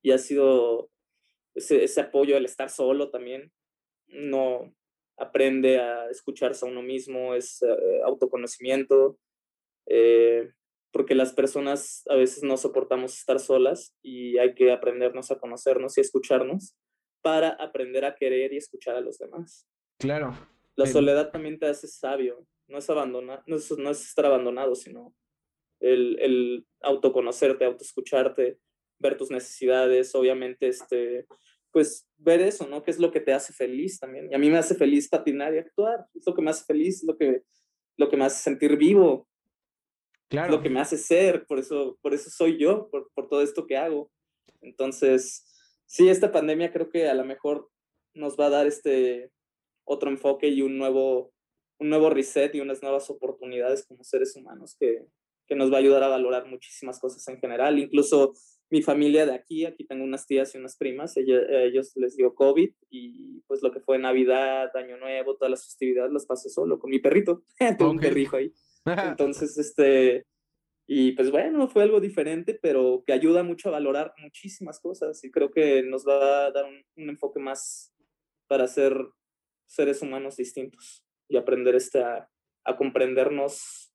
Y 0.03 0.11
ha 0.11 0.19
sido 0.19 0.91
ese, 1.55 1.85
ese 1.85 2.01
apoyo, 2.01 2.37
el 2.37 2.45
estar 2.45 2.71
solo 2.71 3.11
también. 3.11 3.53
No, 4.09 4.75
aprende 5.17 5.79
a 5.79 6.11
escucharse 6.11 6.67
a 6.67 6.69
uno 6.69 6.83
mismo, 6.83 7.35
es 7.35 7.63
eh, 7.63 8.01
autoconocimiento, 8.05 9.19
eh, 9.87 10.51
porque 10.93 11.15
las 11.15 11.33
personas 11.33 12.03
a 12.09 12.17
veces 12.17 12.43
no 12.43 12.57
soportamos 12.57 13.17
estar 13.17 13.39
solas 13.39 13.95
y 14.03 14.39
hay 14.39 14.55
que 14.55 14.73
aprendernos 14.73 15.31
a 15.31 15.39
conocernos 15.39 15.97
y 15.97 16.01
escucharnos 16.01 16.77
para 17.23 17.51
aprender 17.51 18.05
a 18.05 18.15
querer 18.15 18.53
y 18.53 18.59
escuchar 18.59 18.97
a 18.97 19.01
los 19.01 19.19
demás. 19.19 19.67
Claro. 19.99 20.35
La 20.75 20.87
soledad 20.87 21.31
también 21.31 21.59
te 21.59 21.67
hace 21.67 21.87
sabio, 21.87 22.47
no 22.73 22.79
es, 22.79 22.91
abandonar, 22.91 23.43
no 23.47 23.57
es, 23.57 23.71
no 23.79 23.91
es 23.91 24.03
estar 24.03 24.27
abandonado, 24.27 24.75
sino 24.75 25.15
el, 25.81 26.19
el 26.21 26.67
autoconocerte, 26.81 27.65
autoescucharte, 27.65 28.59
ver 28.99 29.17
tus 29.17 29.31
necesidades, 29.31 30.15
obviamente 30.15 30.69
este, 30.69 31.27
pues 31.71 32.09
ver 32.17 32.41
eso, 32.41 32.67
¿no? 32.67 32.83
¿Qué 32.83 32.91
es 32.91 32.99
lo 32.99 33.11
que 33.11 33.21
te 33.21 33.33
hace 33.33 33.53
feliz 33.53 33.99
también? 33.99 34.31
Y 34.31 34.35
a 34.35 34.39
mí 34.39 34.49
me 34.51 34.59
hace 34.59 34.75
feliz 34.75 35.09
patinar 35.09 35.55
y 35.55 35.59
actuar, 35.59 36.07
es 36.15 36.27
lo 36.27 36.35
que 36.35 36.43
me 36.43 36.51
hace 36.51 36.65
feliz, 36.65 37.03
lo 37.05 37.17
que, 37.17 37.43
lo 37.97 38.09
que 38.09 38.17
me 38.17 38.25
hace 38.25 38.43
sentir 38.43 38.77
vivo, 38.77 39.29
claro. 40.29 40.53
lo 40.53 40.63
que 40.63 40.71
me 40.71 40.81
hace 40.81 40.97
ser, 40.97 41.47
por 41.47 41.59
eso, 41.59 41.99
por 42.01 42.15
eso 42.15 42.31
soy 42.31 42.59
yo, 42.59 42.89
por, 42.91 43.11
por 43.15 43.29
todo 43.29 43.43
esto 43.43 43.67
que 43.67 43.77
hago. 43.77 44.11
Entonces, 44.61 45.45
sí, 45.87 46.09
esta 46.09 46.33
pandemia 46.33 46.73
creo 46.73 46.89
que 46.89 47.09
a 47.09 47.15
lo 47.15 47.25
mejor 47.25 47.69
nos 48.15 48.39
va 48.39 48.47
a 48.47 48.51
dar 48.51 48.67
este 48.67 49.31
otro 49.85 50.11
enfoque 50.11 50.49
y 50.49 50.63
un 50.63 50.79
nuevo, 50.79 51.33
un 51.79 51.89
nuevo 51.89 52.11
reset 52.11 52.55
y 52.55 52.61
unas 52.61 52.83
nuevas 52.83 53.09
oportunidades 53.11 53.85
como 53.87 54.05
seres 54.05 54.37
humanos 54.37 54.77
que, 54.79 55.07
que 55.47 55.55
nos 55.55 55.71
va 55.71 55.77
a 55.77 55.81
ayudar 55.81 56.03
a 56.03 56.09
valorar 56.09 56.47
muchísimas 56.47 57.01
cosas 57.01 57.27
en 57.29 57.39
general, 57.39 57.79
incluso 57.79 58.33
mi 58.73 58.81
familia 58.81 59.27
de 59.27 59.35
aquí, 59.35 59.67
aquí 59.67 59.85
tengo 59.85 60.03
unas 60.03 60.27
tías 60.27 60.55
y 60.55 60.59
unas 60.59 60.79
primas, 60.79 61.15
ellos, 61.19 61.93
les 61.95 62.17
dio 62.17 62.35
COVID 62.35 62.71
y 62.89 63.43
pues 63.47 63.63
lo 63.63 63.71
que 63.71 63.81
fue 63.81 63.99
Navidad, 63.99 64.75
Año 64.75 64.97
Nuevo, 64.97 65.37
todas 65.37 65.51
las 65.51 65.65
festividades 65.67 66.11
las 66.11 66.25
pasé 66.25 66.49
solo 66.49 66.79
con 66.79 66.89
mi 66.89 66.99
perrito, 66.99 67.45
tengo 67.59 67.91
un 67.91 67.99
perrijo 67.99 68.37
ahí. 68.37 68.51
Entonces, 68.87 69.59
este, 69.59 70.25
y 70.87 71.13
pues 71.13 71.31
bueno, 71.31 71.69
fue 71.69 71.83
algo 71.83 72.01
diferente, 72.01 72.59
pero 72.63 73.05
que 73.07 73.13
ayuda 73.13 73.43
mucho 73.43 73.69
a 73.69 73.73
valorar 73.73 74.15
muchísimas 74.23 74.81
cosas 74.81 75.23
y 75.23 75.31
creo 75.31 75.51
que 75.51 75.83
nos 75.83 76.09
va 76.09 76.47
a 76.47 76.51
dar 76.51 76.65
un, 76.65 77.11
enfoque 77.11 77.41
más 77.41 77.93
para 78.49 78.67
ser 78.69 78.97
seres 79.67 80.01
humanos 80.01 80.37
distintos 80.37 81.05
y 81.29 81.37
aprender 81.37 81.75
este 81.75 82.03
a, 82.03 82.29
a 82.65 82.77
comprendernos 82.77 83.93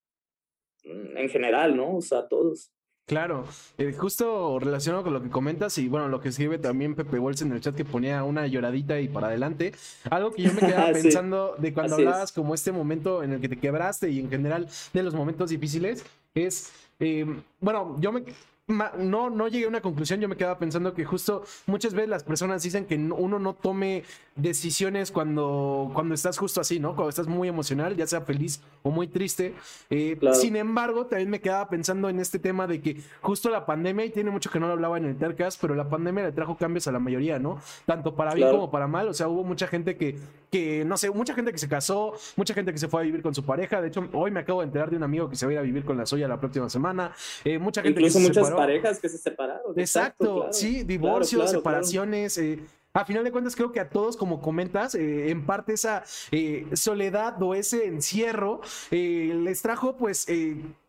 mm, 0.83 1.17
en 1.17 1.29
general, 1.29 1.75
¿no? 1.75 1.97
O 1.97 2.01
sea, 2.01 2.27
todos. 2.27 2.71
Claro, 3.07 3.45
eh, 3.77 3.93
justo 3.93 4.59
relacionado 4.59 5.05
con 5.05 5.13
lo 5.13 5.23
que 5.23 5.29
comentas 5.29 5.77
y 5.77 5.87
bueno, 5.87 6.09
lo 6.09 6.19
que 6.19 6.27
escribe 6.27 6.57
también 6.57 6.93
Pepe 6.93 7.17
Walsh 7.17 7.41
en 7.41 7.53
el 7.53 7.61
chat 7.61 7.73
que 7.73 7.85
ponía 7.85 8.21
una 8.25 8.47
lloradita 8.47 8.99
y 8.99 9.07
para 9.07 9.27
adelante. 9.27 9.71
Algo 10.09 10.33
que 10.33 10.41
yo 10.41 10.51
me 10.51 10.59
quedaba 10.59 10.91
pensando 10.91 11.55
de 11.57 11.73
cuando 11.73 11.95
hablabas 11.95 12.33
como 12.33 12.53
este 12.53 12.73
momento 12.73 13.23
en 13.23 13.31
el 13.31 13.39
que 13.39 13.47
te 13.47 13.57
quebraste 13.57 14.09
y 14.09 14.19
en 14.19 14.29
general 14.29 14.67
de 14.91 15.03
los 15.03 15.13
momentos 15.13 15.51
difíciles 15.51 16.05
es, 16.35 16.73
eh, 16.99 17.25
bueno, 17.61 17.95
yo 18.01 18.11
me 18.11 18.25
no, 18.67 19.29
no 19.29 19.47
llegué 19.47 19.65
a 19.65 19.69
una 19.69 19.81
conclusión, 19.81 20.19
yo 20.19 20.27
me 20.27 20.35
quedaba 20.35 20.59
pensando 20.59 20.93
que 20.93 21.05
justo 21.05 21.43
muchas 21.67 21.93
veces 21.93 22.09
las 22.09 22.23
personas 22.23 22.61
dicen 22.63 22.85
que 22.85 22.95
uno 22.95 23.39
no 23.39 23.53
tome 23.53 24.03
decisiones 24.37 25.11
cuando, 25.11 25.91
cuando 25.93 26.13
estás 26.13 26.37
justo 26.37 26.61
así, 26.61 26.79
¿no? 26.79 26.95
Cuando 26.95 27.09
estás 27.09 27.27
muy 27.27 27.47
emocional, 27.47 27.95
ya 27.95 28.07
sea 28.07 28.21
feliz 28.21 28.61
o 28.83 28.91
muy 28.91 29.07
triste. 29.07 29.55
Eh, 29.89 30.17
sin 30.33 30.55
embargo, 30.55 31.05
también 31.07 31.29
me 31.29 31.41
quedaba 31.41 31.69
pensando 31.69 32.09
en 32.09 32.19
este 32.19 32.39
tema 32.39 32.67
de 32.67 32.81
que 32.81 33.01
justo 33.21 33.49
la 33.49 33.65
pandemia, 33.65 34.05
y 34.05 34.09
tiene 34.11 34.29
mucho 34.29 34.49
que 34.49 34.59
no 34.59 34.67
lo 34.67 34.73
hablaba 34.73 34.97
en 34.97 35.05
el 35.05 35.17
Tercas, 35.17 35.57
pero 35.57 35.75
la 35.75 35.89
pandemia 35.89 36.25
le 36.25 36.31
trajo 36.31 36.55
cambios 36.55 36.87
a 36.87 36.91
la 36.91 36.99
mayoría, 36.99 37.39
¿no? 37.39 37.59
Tanto 37.85 38.15
para 38.15 38.33
bien 38.33 38.51
como 38.51 38.71
para 38.71 38.87
mal, 38.87 39.07
o 39.07 39.13
sea, 39.13 39.27
hubo 39.27 39.43
mucha 39.43 39.67
gente 39.67 39.97
que, 39.97 40.17
que, 40.51 40.85
no 40.85 40.97
sé, 40.97 41.09
mucha 41.09 41.33
gente 41.33 41.51
que 41.51 41.57
se 41.57 41.67
casó, 41.67 42.13
mucha 42.35 42.53
gente 42.53 42.71
que 42.71 42.77
se 42.77 42.87
fue 42.87 43.01
a 43.01 43.03
vivir 43.03 43.21
con 43.21 43.33
su 43.33 43.43
pareja, 43.43 43.81
de 43.81 43.87
hecho, 43.87 44.07
hoy 44.13 44.31
me 44.31 44.39
acabo 44.39 44.61
de 44.61 44.67
enterar 44.67 44.89
de 44.89 44.97
un 44.97 45.03
amigo 45.03 45.29
que 45.29 45.35
se 45.35 45.45
va 45.45 45.51
a 45.51 45.53
ir 45.53 45.59
a 45.59 45.63
vivir 45.63 45.83
con 45.83 45.97
la 45.97 46.05
suya 46.05 46.27
la 46.27 46.39
próxima 46.39 46.69
semana, 46.69 47.11
eh, 47.43 47.57
mucha 47.57 47.81
gente 47.81 48.01
que 48.01 48.09
se 48.09 48.51
parejas 48.51 48.99
que 48.99 49.09
se 49.09 49.17
separaron. 49.17 49.79
Exacto, 49.79 50.47
sí, 50.51 50.83
divorcios, 50.83 51.51
separaciones. 51.51 52.37
Eh, 52.37 52.59
a 52.97 53.05
final 53.05 53.23
de 53.23 53.31
cuentas 53.31 53.55
creo 53.55 53.71
que 53.71 53.79
a 53.79 53.89
todos, 53.89 54.17
como 54.17 54.41
comentas, 54.41 54.95
eh, 54.95 55.29
en 55.29 55.45
parte 55.45 55.73
esa 55.73 56.03
eh, 56.31 56.65
soledad 56.73 57.39
o 57.43 57.53
ese 57.53 57.85
encierro 57.85 58.61
eh, 58.89 59.39
les 59.43 59.61
trajo 59.61 59.97
pues 59.97 60.25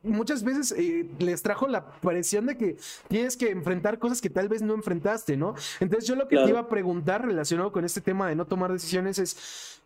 muchas 0.02 0.42
veces 0.42 0.74
les 1.18 1.42
trajo 1.42 1.68
la 1.68 1.90
presión 2.00 2.46
de 2.46 2.56
que 2.56 2.76
tienes 3.08 3.36
que 3.36 3.50
enfrentar 3.50 3.98
cosas 3.98 4.22
que 4.22 4.30
tal 4.30 4.48
vez 4.48 4.62
no 4.62 4.72
enfrentaste, 4.72 5.36
¿no? 5.36 5.54
Entonces 5.80 6.08
yo 6.08 6.14
lo 6.14 6.28
que 6.28 6.36
te 6.36 6.48
iba 6.48 6.60
a 6.60 6.68
preguntar 6.68 7.26
relacionado 7.26 7.72
con 7.72 7.84
este 7.84 8.00
tema 8.00 8.26
de 8.28 8.36
no 8.36 8.46
tomar 8.46 8.72
decisiones 8.72 9.18
es, 9.18 9.82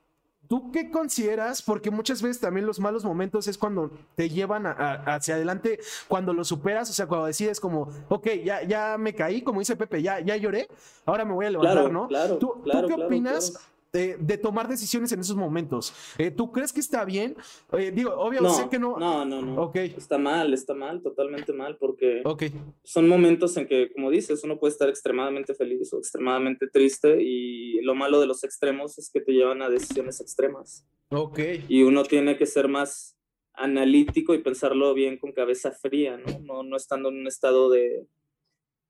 ¿Tú 0.53 0.70
qué 0.70 0.90
consideras? 0.90 1.62
Porque 1.62 1.90
muchas 1.90 2.20
veces 2.20 2.38
también 2.38 2.66
los 2.66 2.78
malos 2.78 3.07
momentos 3.07 3.48
es 3.48 3.57
cuando 3.57 3.90
te 4.14 4.28
llevan 4.28 4.66
hacia 4.66 5.36
adelante, 5.36 5.80
cuando 6.09 6.34
lo 6.34 6.44
superas, 6.44 6.90
o 6.90 6.92
sea, 6.92 7.07
cuando 7.07 7.26
decides 7.26 7.59
como, 7.59 7.88
ok, 8.11 8.28
ya, 8.44 8.62
ya 8.62 8.98
me 8.98 9.14
caí, 9.14 9.40
como 9.40 9.61
dice 9.61 9.76
Pepe, 9.76 10.03
ya, 10.03 10.20
ya 10.20 10.36
lloré, 10.36 10.68
ahora 11.07 11.24
me 11.24 11.32
voy 11.32 11.46
a 11.46 11.50
levantar, 11.53 11.90
¿no? 11.90 12.07
Claro, 12.07 12.36
¿Tú, 12.36 12.61
claro, 12.64 12.86
¿tú 12.86 12.94
qué 12.94 13.03
opinas? 13.03 13.72
De, 13.93 14.38
tomar 14.38 14.68
decisiones 14.68 15.12
en 15.12 15.20
esos 15.20 15.36
momentos. 15.36 15.93
Eh, 16.16 16.30
¿Tú 16.30 16.51
crees 16.51 16.72
que 16.72 16.80
está 16.80 17.05
bien? 17.05 17.36
Eh, 17.72 17.93
digo, 17.95 18.14
obvio, 18.14 18.49
sé 18.49 18.68
que 18.70 18.78
no. 18.78 18.99
No, 18.99 19.24
no, 19.24 19.43
no. 19.43 19.62
Ok. 19.62 19.76
Está 19.76 20.16
mal, 20.16 20.55
está 20.55 20.74
mal, 20.74 21.03
totalmente 21.03 21.53
mal, 21.53 21.76
porque 21.76 22.22
okay. 22.24 22.53
son 22.82 23.07
momentos 23.07 23.57
en 23.59 23.66
que, 23.66 23.93
como 23.93 24.11
dices, 24.11 24.43
uno 24.45 24.59
puede 24.59 24.72
estar 24.72 24.88
extremadamente 24.88 25.55
feliz 25.55 25.93
o 25.93 25.99
extremadamente 25.99 26.68
triste 26.68 27.22
y 27.22 27.82
lo 27.82 27.95
malo 27.95 28.18
de 28.18 28.26
los 28.26 28.45
extremos 28.45 28.97
es 28.99 29.11
que 29.11 29.20
te 29.20 29.32
llevan 29.32 29.61
a 29.61 29.68
decisiones 29.68 30.20
extremas. 30.20 30.86
Ok. 31.11 31.40
Y 31.68 31.82
uno 31.82 32.05
tiene 32.05 32.38
que 32.38 32.47
ser 32.47 32.68
más 32.68 33.18
analítico 33.53 34.34
y 34.34 34.43
pensarlo 34.43 34.95
bien 34.95 35.18
con 35.18 35.32
cabeza 35.32 35.70
fría, 35.70 36.16
¿no? 36.16 36.38
No, 36.40 36.62
no 36.62 36.76
estando 36.76 37.11
en 37.11 37.16
un 37.16 37.26
estado 37.26 37.68
de, 37.68 38.07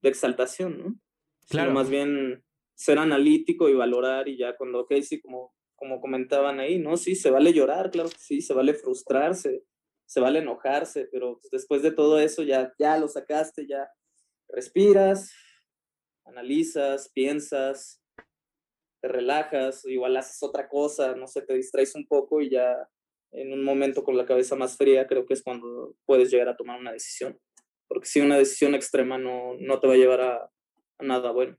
de 0.00 0.08
exaltación, 0.08 0.78
¿no? 0.78 0.94
Claro. 1.48 1.72
más 1.72 1.90
bien 1.90 2.44
ser 2.82 2.98
analítico 2.98 3.68
y 3.68 3.74
valorar 3.74 4.28
y 4.28 4.36
ya 4.36 4.56
cuando, 4.56 4.80
ok, 4.80 4.94
sí, 5.02 5.20
como, 5.20 5.54
como 5.76 6.00
comentaban 6.00 6.60
ahí, 6.60 6.78
¿no? 6.78 6.96
Sí, 6.96 7.14
se 7.14 7.30
vale 7.30 7.52
llorar, 7.52 7.90
claro 7.90 8.08
que 8.08 8.18
sí, 8.18 8.40
se 8.40 8.54
vale 8.54 8.74
frustrarse, 8.74 9.64
se 10.06 10.20
vale 10.20 10.40
enojarse, 10.40 11.08
pero 11.10 11.38
pues, 11.40 11.50
después 11.50 11.82
de 11.82 11.92
todo 11.92 12.18
eso 12.18 12.42
ya, 12.42 12.72
ya 12.78 12.98
lo 12.98 13.08
sacaste, 13.08 13.66
ya 13.66 13.88
respiras, 14.48 15.32
analizas, 16.24 17.10
piensas, 17.12 18.02
te 19.00 19.08
relajas, 19.08 19.84
igual 19.86 20.16
haces 20.16 20.42
otra 20.42 20.68
cosa, 20.68 21.14
no 21.14 21.26
sé, 21.26 21.42
te 21.42 21.54
distraes 21.54 21.94
un 21.94 22.06
poco 22.06 22.40
y 22.40 22.50
ya 22.50 22.88
en 23.32 23.52
un 23.52 23.64
momento 23.64 24.04
con 24.04 24.16
la 24.16 24.26
cabeza 24.26 24.54
más 24.56 24.76
fría 24.76 25.06
creo 25.06 25.26
que 25.26 25.34
es 25.34 25.42
cuando 25.42 25.96
puedes 26.04 26.30
llegar 26.30 26.48
a 26.48 26.56
tomar 26.56 26.78
una 26.78 26.92
decisión. 26.92 27.38
Porque 27.88 28.06
si 28.06 28.20
una 28.20 28.38
decisión 28.38 28.74
extrema 28.74 29.18
no, 29.18 29.54
no 29.58 29.80
te 29.80 29.86
va 29.86 29.94
a 29.94 29.96
llevar 29.96 30.20
a, 30.20 30.50
a 30.98 31.04
nada 31.04 31.30
bueno. 31.32 31.56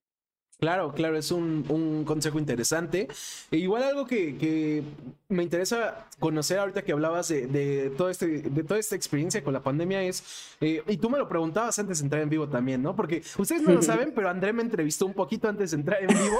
Claro, 0.63 0.93
claro, 0.93 1.17
es 1.17 1.29
un, 1.29 2.05
consejo 2.05 2.39
interesante. 2.39 3.09
E 3.51 3.57
igual 3.57 3.83
algo 3.83 4.07
que, 4.07 4.81
me 5.27 5.43
interesa 5.43 6.05
conocer 6.19 6.59
ahorita 6.59 6.83
que 6.83 6.93
hablabas 6.93 7.27
de, 7.27 7.91
todo 7.97 8.09
este, 8.09 8.27
de 8.27 8.63
toda 8.63 8.79
esta 8.79 8.95
experiencia 8.95 9.43
con 9.43 9.51
la 9.51 9.61
pandemia 9.61 10.03
es, 10.03 10.55
eh, 10.61 10.81
y 10.87 10.97
tú 10.97 11.09
me 11.09 11.17
lo 11.17 11.27
preguntabas 11.27 11.77
antes 11.79 11.99
de 11.99 12.05
entrar 12.05 12.21
en 12.21 12.29
vivo 12.29 12.47
también, 12.47 12.81
¿no? 12.81 12.95
Porque 12.95 13.23
ustedes 13.37 13.61
no 13.63 13.73
lo 13.73 13.81
saben, 13.81 14.13
pero 14.15 14.29
André 14.29 14.53
me 14.53 14.61
entrevistó 14.61 15.05
un 15.05 15.13
poquito 15.13 15.49
antes 15.49 15.71
de 15.71 15.77
entrar 15.77 15.99
en 16.01 16.07
vivo. 16.07 16.39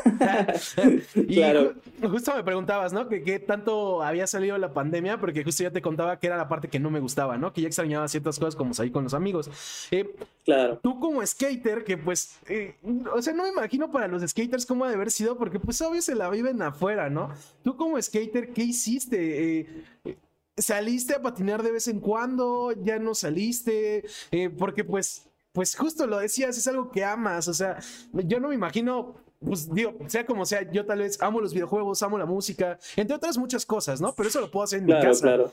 y 1.28 2.08
justo 2.08 2.34
me 2.34 2.44
preguntabas, 2.46 2.94
¿no? 2.94 3.10
Que 3.10 3.24
qué 3.24 3.40
tanto 3.40 4.04
había 4.04 4.26
salido 4.28 4.58
la 4.58 4.72
pandemia, 4.74 5.20
porque 5.20 5.44
justo 5.44 5.64
ya 5.64 5.72
te 5.72 5.82
contaba 5.82 6.18
que 6.20 6.28
era 6.28 6.38
la 6.38 6.48
parte 6.48 6.70
que 6.70 6.80
no 6.80 6.90
me 6.90 7.02
gustaba, 7.02 7.38
¿no? 7.38 7.52
Que 7.52 7.62
ya 7.62 7.68
extrañaba 7.68 8.08
ciertas 8.08 8.40
cosas 8.40 8.56
como 8.56 8.74
salir 8.74 8.94
con 8.94 9.04
los 9.04 9.14
amigos. 9.14 9.50
Eh, 9.92 10.16
claro. 10.46 10.80
Tú 10.82 10.98
como 11.00 11.26
skater, 11.26 11.84
que 11.84 11.98
pues, 11.98 12.40
eh, 12.48 12.76
o 13.14 13.22
sea, 13.22 13.34
no 13.34 13.44
me 13.44 13.50
imagino 13.50 13.92
para 13.92 14.13
los 14.14 14.30
skaters 14.30 14.66
cómo 14.66 14.86
ha 14.86 14.90
de 14.90 14.96
haber 14.96 15.12
sido, 15.12 15.38
porque 15.38 15.60
pues 15.60 15.82
obvio 15.82 16.02
se 16.02 16.16
la 16.16 16.30
viven 16.30 16.62
afuera, 16.62 17.10
¿no? 17.10 17.30
Tú 17.64 17.76
como 17.76 18.02
skater, 18.02 18.54
¿qué 18.54 18.64
hiciste? 18.64 19.60
Eh, 19.60 19.68
eh, 20.06 20.18
¿Saliste 20.58 21.16
a 21.16 21.22
patinar 21.22 21.64
de 21.64 21.72
vez 21.72 21.88
en 21.88 22.00
cuando? 22.00 22.72
¿Ya 22.84 23.00
no 23.00 23.16
saliste? 23.16 24.06
Eh, 24.32 24.50
porque 24.50 24.84
pues, 24.84 25.28
pues 25.52 25.76
justo 25.76 26.08
lo 26.08 26.20
decías, 26.20 26.58
es 26.58 26.68
algo 26.68 26.92
que 26.92 27.04
amas, 27.04 27.48
o 27.48 27.54
sea, 27.54 27.80
yo 28.14 28.40
no 28.40 28.50
me 28.50 28.56
imagino 28.56 29.16
pues 29.44 29.74
digo, 29.74 29.98
sea 30.08 30.26
como 30.26 30.46
sea, 30.46 30.72
yo 30.72 30.86
tal 30.86 31.00
vez 31.00 31.22
amo 31.22 31.42
los 31.42 31.54
videojuegos, 31.54 32.02
amo 32.02 32.18
la 32.18 32.26
música, 32.26 32.80
entre 32.96 33.16
otras 33.16 33.38
muchas 33.38 33.66
cosas, 33.66 34.00
¿no? 34.00 34.14
Pero 34.16 34.30
eso 34.30 34.40
lo 34.40 34.50
puedo 34.50 34.64
hacer 34.64 34.80
en 34.80 34.86
mi 34.86 34.94
casa. 34.94 35.22
Claro. 35.22 35.52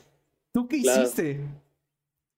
¿Tú 0.53 0.67
qué 0.67 0.77
hiciste? 0.77 1.41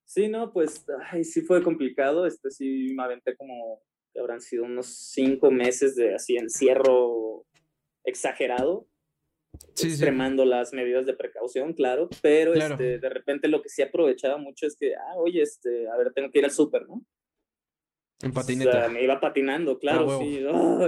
Sí, 0.05 0.28
no, 0.28 0.51
pues, 0.51 0.86
ay, 1.11 1.24
sí 1.24 1.41
fue 1.41 1.63
complicado, 1.63 2.26
este 2.26 2.51
sí 2.51 2.93
me 2.95 3.03
aventé 3.03 3.36
como 3.36 3.82
habrán 4.20 4.41
sido 4.41 4.66
unos 4.66 4.88
cinco 4.88 5.51
meses 5.51 5.95
de 5.95 6.16
así 6.16 6.38
encierro 6.38 7.45
exagerado, 8.03 8.88
extremando 9.82 10.45
las 10.45 10.74
medidas 10.74 11.05
de 11.05 11.14
precaución, 11.14 11.74
claro, 11.74 12.09
pero 12.22 12.53
Este, 12.53 12.99
de 12.99 13.09
repente 13.09 13.47
lo 13.47 13.61
que 13.61 13.70
sí 13.70 13.82
aprovechaba 13.82 14.38
mucho 14.38 14.66
es 14.68 14.76
que, 14.78 14.95
ah, 14.95 15.16
oye, 15.18 15.41
este, 15.41 15.88
a 15.89 15.97
ver, 15.97 16.11
tengo 16.14 16.32
que 16.32 16.39
ir 16.39 16.45
al 16.45 16.51
súper, 16.51 16.88
¿no? 16.88 17.05
En 18.22 18.32
patineta. 18.32 18.88
me 18.88 19.03
iba 19.03 19.20
patinando, 19.20 19.78
claro, 19.80 20.09
ah, 20.09 20.20
sí. 20.20 20.39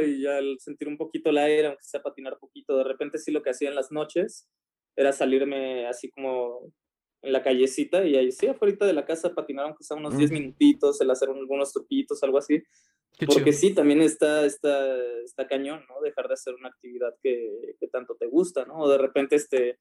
y 0.06 0.22
ya 0.22 0.38
al 0.38 0.58
sentir 0.60 0.88
un 0.88 0.98
poquito 0.98 1.30
el 1.30 1.38
aire, 1.38 1.68
aunque 1.68 1.84
sea 1.84 2.02
patinar 2.02 2.38
poquito, 2.40 2.78
de 2.78 2.86
repente 2.86 3.18
sí 3.18 3.32
lo 3.32 3.44
que 3.44 3.50
hacía 3.50 3.70
en 3.70 3.76
las 3.76 3.92
noches 3.92 4.48
era 4.96 5.12
salirme 5.12 5.86
así 5.88 6.10
como 6.10 6.72
en 7.26 7.34
la 7.34 7.44
callecita 7.44 8.06
y 8.06 8.16
ahí 8.16 8.32
sí, 8.32 8.48
afuera 8.48 8.86
de 8.86 8.94
la 8.94 9.06
casa 9.06 9.34
patinar 9.34 9.66
aunque 9.66 9.84
sea 9.84 9.98
unos 9.98 10.18
10 10.18 10.32
minutitos, 10.32 11.02
el 11.02 11.10
hacer 11.10 11.30
algunos 11.30 11.74
truquitos, 11.74 12.22
algo 12.24 12.38
así. 12.38 12.64
Porque 13.26 13.54
sí, 13.54 13.74
también 13.74 14.02
está, 14.02 14.46
está, 14.46 14.98
está 15.24 15.48
cañón, 15.48 15.86
¿no? 15.90 16.02
Dejar 16.02 16.28
de 16.28 16.34
hacer 16.34 16.54
una 16.54 16.70
actividad 16.70 17.16
que, 17.24 17.76
que, 17.80 17.88
tanto 17.88 18.16
te 18.16 18.28
gusta, 18.28 18.66
¿no? 18.66 18.80
O 18.80 18.90
de 18.90 18.98
repente, 18.98 19.38
este, 19.38 19.80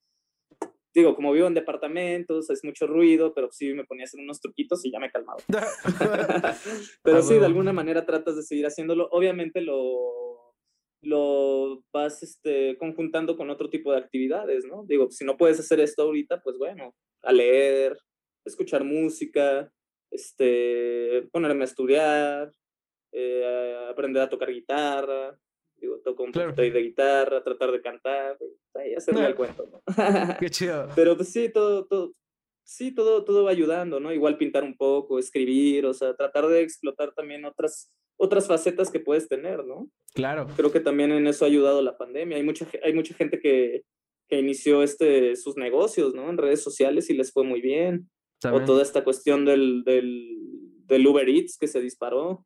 digo, 0.93 1.15
como 1.15 1.33
vivo 1.33 1.47
en 1.47 1.53
departamentos, 1.53 2.49
es 2.49 2.63
mucho 2.63 2.87
ruido, 2.87 3.33
pero 3.33 3.51
sí 3.51 3.73
me 3.73 3.83
ponía 3.83 4.03
a 4.03 4.05
hacer 4.05 4.21
unos 4.21 4.39
truquitos 4.39 4.85
y 4.85 4.91
ya 4.91 4.99
me 4.99 5.11
calmaba. 5.11 5.39
pero 7.03 7.21
sí, 7.21 7.33
de 7.33 7.45
alguna 7.45 7.73
manera 7.73 8.05
tratas 8.05 8.37
de 8.37 8.43
seguir 8.43 8.65
haciéndolo. 8.65 9.09
Obviamente 9.11 9.59
lo, 9.59 10.53
lo 11.01 11.83
vas 11.93 12.23
este, 12.23 12.77
conjuntando 12.77 13.37
con 13.37 13.49
otro 13.49 13.69
tipo 13.69 13.91
de 13.91 13.99
actividades, 13.99 14.65
¿no? 14.65 14.85
Digo, 14.85 15.11
si 15.11 15.25
no 15.25 15.37
puedes 15.37 15.59
hacer 15.59 15.79
esto 15.79 16.03
ahorita, 16.03 16.41
pues 16.41 16.57
bueno, 16.57 16.95
a 17.25 17.31
leer, 17.31 17.97
escuchar 18.45 18.83
música, 18.83 19.71
este, 20.11 21.27
ponerme 21.31 21.63
a 21.63 21.65
estudiar, 21.65 22.53
eh, 23.11 23.87
aprender 23.89 24.21
a 24.21 24.29
tocar 24.29 24.51
guitarra, 24.51 25.37
digo, 25.77 25.99
toco 26.03 26.23
un 26.23 26.31
poquito 26.31 26.61
de 26.61 26.81
guitarra, 26.81 27.43
tratar 27.43 27.71
de 27.71 27.81
cantar, 27.81 28.37
y 28.85 28.93
hacerme 28.93 29.25
el 29.25 29.35
cuento, 29.35 29.67
¿no? 29.71 29.81
Qué 30.39 30.49
chido. 30.49 30.89
Pero 30.95 31.15
pues 31.15 31.29
sí, 31.29 31.49
todo, 31.49 31.85
todo, 31.85 32.13
sí, 32.63 32.93
todo, 32.93 33.23
todo 33.23 33.43
va 33.43 33.51
ayudando, 33.51 33.99
¿no? 33.99 34.13
Igual 34.13 34.37
pintar 34.37 34.63
un 34.63 34.75
poco, 34.75 35.19
escribir, 35.19 35.85
o 35.85 35.93
sea, 35.93 36.15
tratar 36.15 36.47
de 36.47 36.61
explotar 36.61 37.13
también 37.13 37.45
otras, 37.45 37.91
otras 38.17 38.47
facetas 38.47 38.91
que 38.91 38.99
puedes 38.99 39.27
tener, 39.27 39.65
¿no? 39.65 39.89
Claro. 40.13 40.47
Creo 40.55 40.71
que 40.71 40.79
también 40.79 41.11
en 41.11 41.27
eso 41.27 41.45
ha 41.45 41.47
ayudado 41.47 41.81
la 41.81 41.97
pandemia. 41.97 42.37
Hay 42.37 42.43
mucha, 42.43 42.67
hay 42.83 42.93
mucha 42.93 43.13
gente 43.13 43.39
que, 43.39 43.83
que 44.27 44.39
inició 44.39 44.83
este, 44.83 45.35
sus 45.35 45.57
negocios, 45.57 46.13
¿no? 46.13 46.29
En 46.29 46.37
redes 46.37 46.63
sociales 46.63 47.09
y 47.09 47.13
les 47.13 47.31
fue 47.31 47.43
muy 47.43 47.61
bien. 47.61 48.09
O 48.51 48.63
toda 48.63 48.83
esta 48.83 49.03
cuestión 49.03 49.43
del, 49.45 49.83
del, 49.83 50.37
del 50.85 51.07
Uber 51.07 51.27
Eats 51.27 51.57
que 51.57 51.67
se 51.67 51.81
disparó. 51.81 52.45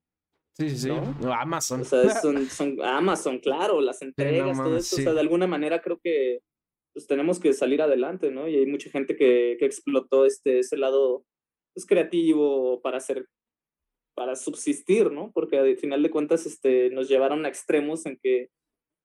Sí, 0.57 0.69
sí, 0.69 0.77
sí. 0.77 0.89
Amazon. 1.23 1.81
O 1.81 1.83
sea, 1.83 2.09
son, 2.21 2.45
son, 2.47 2.81
Amazon, 2.81 3.39
claro, 3.39 3.81
las 3.81 4.01
entregas, 4.01 4.57
todo 4.57 4.77
eso. 4.77 4.95
O 4.95 4.99
sea, 4.99 5.13
de 5.13 5.19
alguna 5.19 5.47
manera 5.47 5.81
creo 5.81 5.99
que 6.01 6.39
pues 6.93 7.05
tenemos 7.07 7.39
que 7.39 7.53
salir 7.53 7.81
adelante, 7.81 8.31
¿no? 8.31 8.47
Y 8.47 8.55
hay 8.55 8.65
mucha 8.65 8.89
gente 8.89 9.15
que, 9.15 9.57
que 9.59 9.65
explotó 9.65 10.25
este, 10.25 10.59
ese 10.59 10.77
lado 10.77 11.23
pues, 11.73 11.85
creativo 11.85 12.81
para 12.81 12.97
hacer, 12.97 13.27
para 14.15 14.35
subsistir, 14.35 15.11
¿no? 15.11 15.31
Porque 15.33 15.59
al 15.59 15.77
final 15.77 16.01
de 16.03 16.09
cuentas 16.09 16.45
este, 16.45 16.89
nos 16.89 17.07
llevaron 17.07 17.45
a 17.45 17.49
extremos 17.49 18.05
en 18.05 18.17
que 18.21 18.49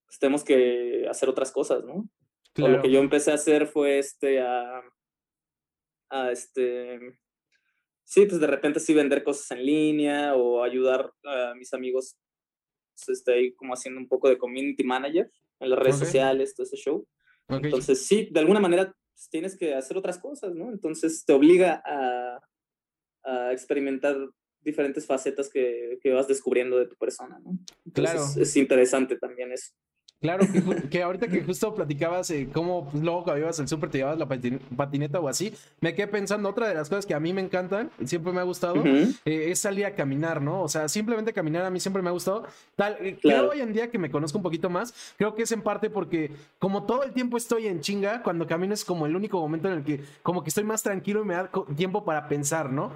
pues, 0.06 0.18
tenemos 0.18 0.44
que 0.44 1.06
hacer 1.08 1.28
otras 1.28 1.52
cosas, 1.52 1.84
¿no? 1.84 2.08
Claro. 2.54 2.76
lo 2.76 2.82
que 2.82 2.90
yo 2.90 3.00
empecé 3.00 3.32
a 3.32 3.34
hacer 3.34 3.66
fue 3.66 3.98
este, 3.98 4.40
a, 4.40 4.80
a 6.10 6.30
este, 6.30 7.18
sí, 8.04 8.26
pues 8.26 8.40
de 8.40 8.46
repente 8.46 8.78
sí 8.78 8.94
vender 8.94 9.24
cosas 9.24 9.50
en 9.50 9.66
línea 9.66 10.36
o 10.36 10.62
ayudar 10.62 11.12
a 11.24 11.54
mis 11.56 11.74
amigos, 11.74 12.16
pues, 12.94 13.18
este, 13.18 13.54
como 13.56 13.74
haciendo 13.74 14.00
un 14.00 14.08
poco 14.08 14.28
de 14.28 14.38
community 14.38 14.84
manager 14.84 15.30
en 15.60 15.70
las 15.70 15.78
redes 15.78 15.98
sociales, 15.98 16.54
todo 16.54 16.64
ese 16.64 16.76
show. 16.76 17.06
Entonces, 17.48 18.06
sí, 18.06 18.28
de 18.30 18.40
alguna 18.40 18.60
manera 18.60 18.94
pues, 19.14 19.28
tienes 19.30 19.56
que 19.56 19.74
hacer 19.74 19.96
otras 19.96 20.18
cosas, 20.18 20.54
¿no? 20.54 20.70
Entonces 20.70 21.24
te 21.24 21.32
obliga 21.32 21.82
a, 21.84 22.40
a 23.24 23.52
experimentar 23.52 24.16
diferentes 24.60 25.06
facetas 25.06 25.50
que, 25.50 25.98
que, 26.00 26.12
vas 26.12 26.26
descubriendo 26.26 26.78
de 26.78 26.86
tu 26.86 26.96
persona, 26.96 27.38
¿no? 27.44 27.58
claro. 27.92 28.24
Es 28.36 28.56
interesante 28.56 29.18
también 29.18 29.52
eso. 29.52 29.72
Claro, 30.24 30.46
que, 30.90 31.02
ahorita 31.02 31.28
que 31.28 31.42
justo 31.42 31.74
platicabas 31.74 32.30
eh, 32.30 32.48
cómo 32.50 32.88
pues, 32.90 33.04
luego 33.04 33.24
cuando 33.24 33.42
ibas 33.42 33.60
al 33.60 33.68
súper 33.68 33.90
te 33.90 33.98
llevabas 33.98 34.18
la 34.18 34.26
patineta 34.74 35.20
o 35.20 35.28
así, 35.28 35.52
me 35.82 35.94
quedé 35.94 36.06
pensando, 36.06 36.48
otra 36.48 36.66
de 36.66 36.74
las 36.74 36.88
cosas 36.88 37.04
que 37.04 37.12
a 37.12 37.20
mí 37.20 37.34
me 37.34 37.42
encantan, 37.42 37.90
siempre 38.06 38.32
me 38.32 38.40
ha 38.40 38.44
gustado, 38.44 38.82
eh, 38.86 39.10
es 39.26 39.58
salir 39.58 39.84
a 39.84 39.94
caminar, 39.94 40.40
¿no? 40.40 40.62
O 40.62 40.68
sea, 40.68 40.88
simplemente 40.88 41.34
caminar 41.34 41.66
a 41.66 41.70
mí 41.70 41.78
siempre 41.78 42.00
me 42.00 42.08
ha 42.08 42.12
gustado. 42.12 42.46
Tal, 42.74 42.96
eh, 43.00 43.18
Creo 43.20 43.50
hoy 43.50 43.60
en 43.60 43.74
día 43.74 43.90
que 43.90 43.98
me 43.98 44.10
conozco 44.10 44.38
un 44.38 44.42
poquito 44.42 44.70
más, 44.70 44.94
creo 45.18 45.34
que 45.34 45.42
es 45.42 45.52
en 45.52 45.60
parte 45.60 45.90
porque 45.90 46.30
como 46.58 46.84
todo 46.84 47.02
el 47.02 47.12
tiempo 47.12 47.36
estoy 47.36 47.66
en 47.66 47.82
chinga, 47.82 48.22
cuando 48.22 48.46
camino 48.46 48.72
es 48.72 48.82
como 48.82 49.04
el 49.04 49.14
único 49.14 49.38
momento 49.38 49.68
en 49.68 49.74
el 49.74 49.84
que 49.84 50.00
como 50.22 50.42
que 50.42 50.48
estoy 50.48 50.64
más 50.64 50.82
tranquilo 50.82 51.20
y 51.20 51.26
me 51.26 51.34
da 51.34 51.50
tiempo 51.76 52.02
para 52.02 52.28
pensar, 52.28 52.72
¿no? 52.72 52.94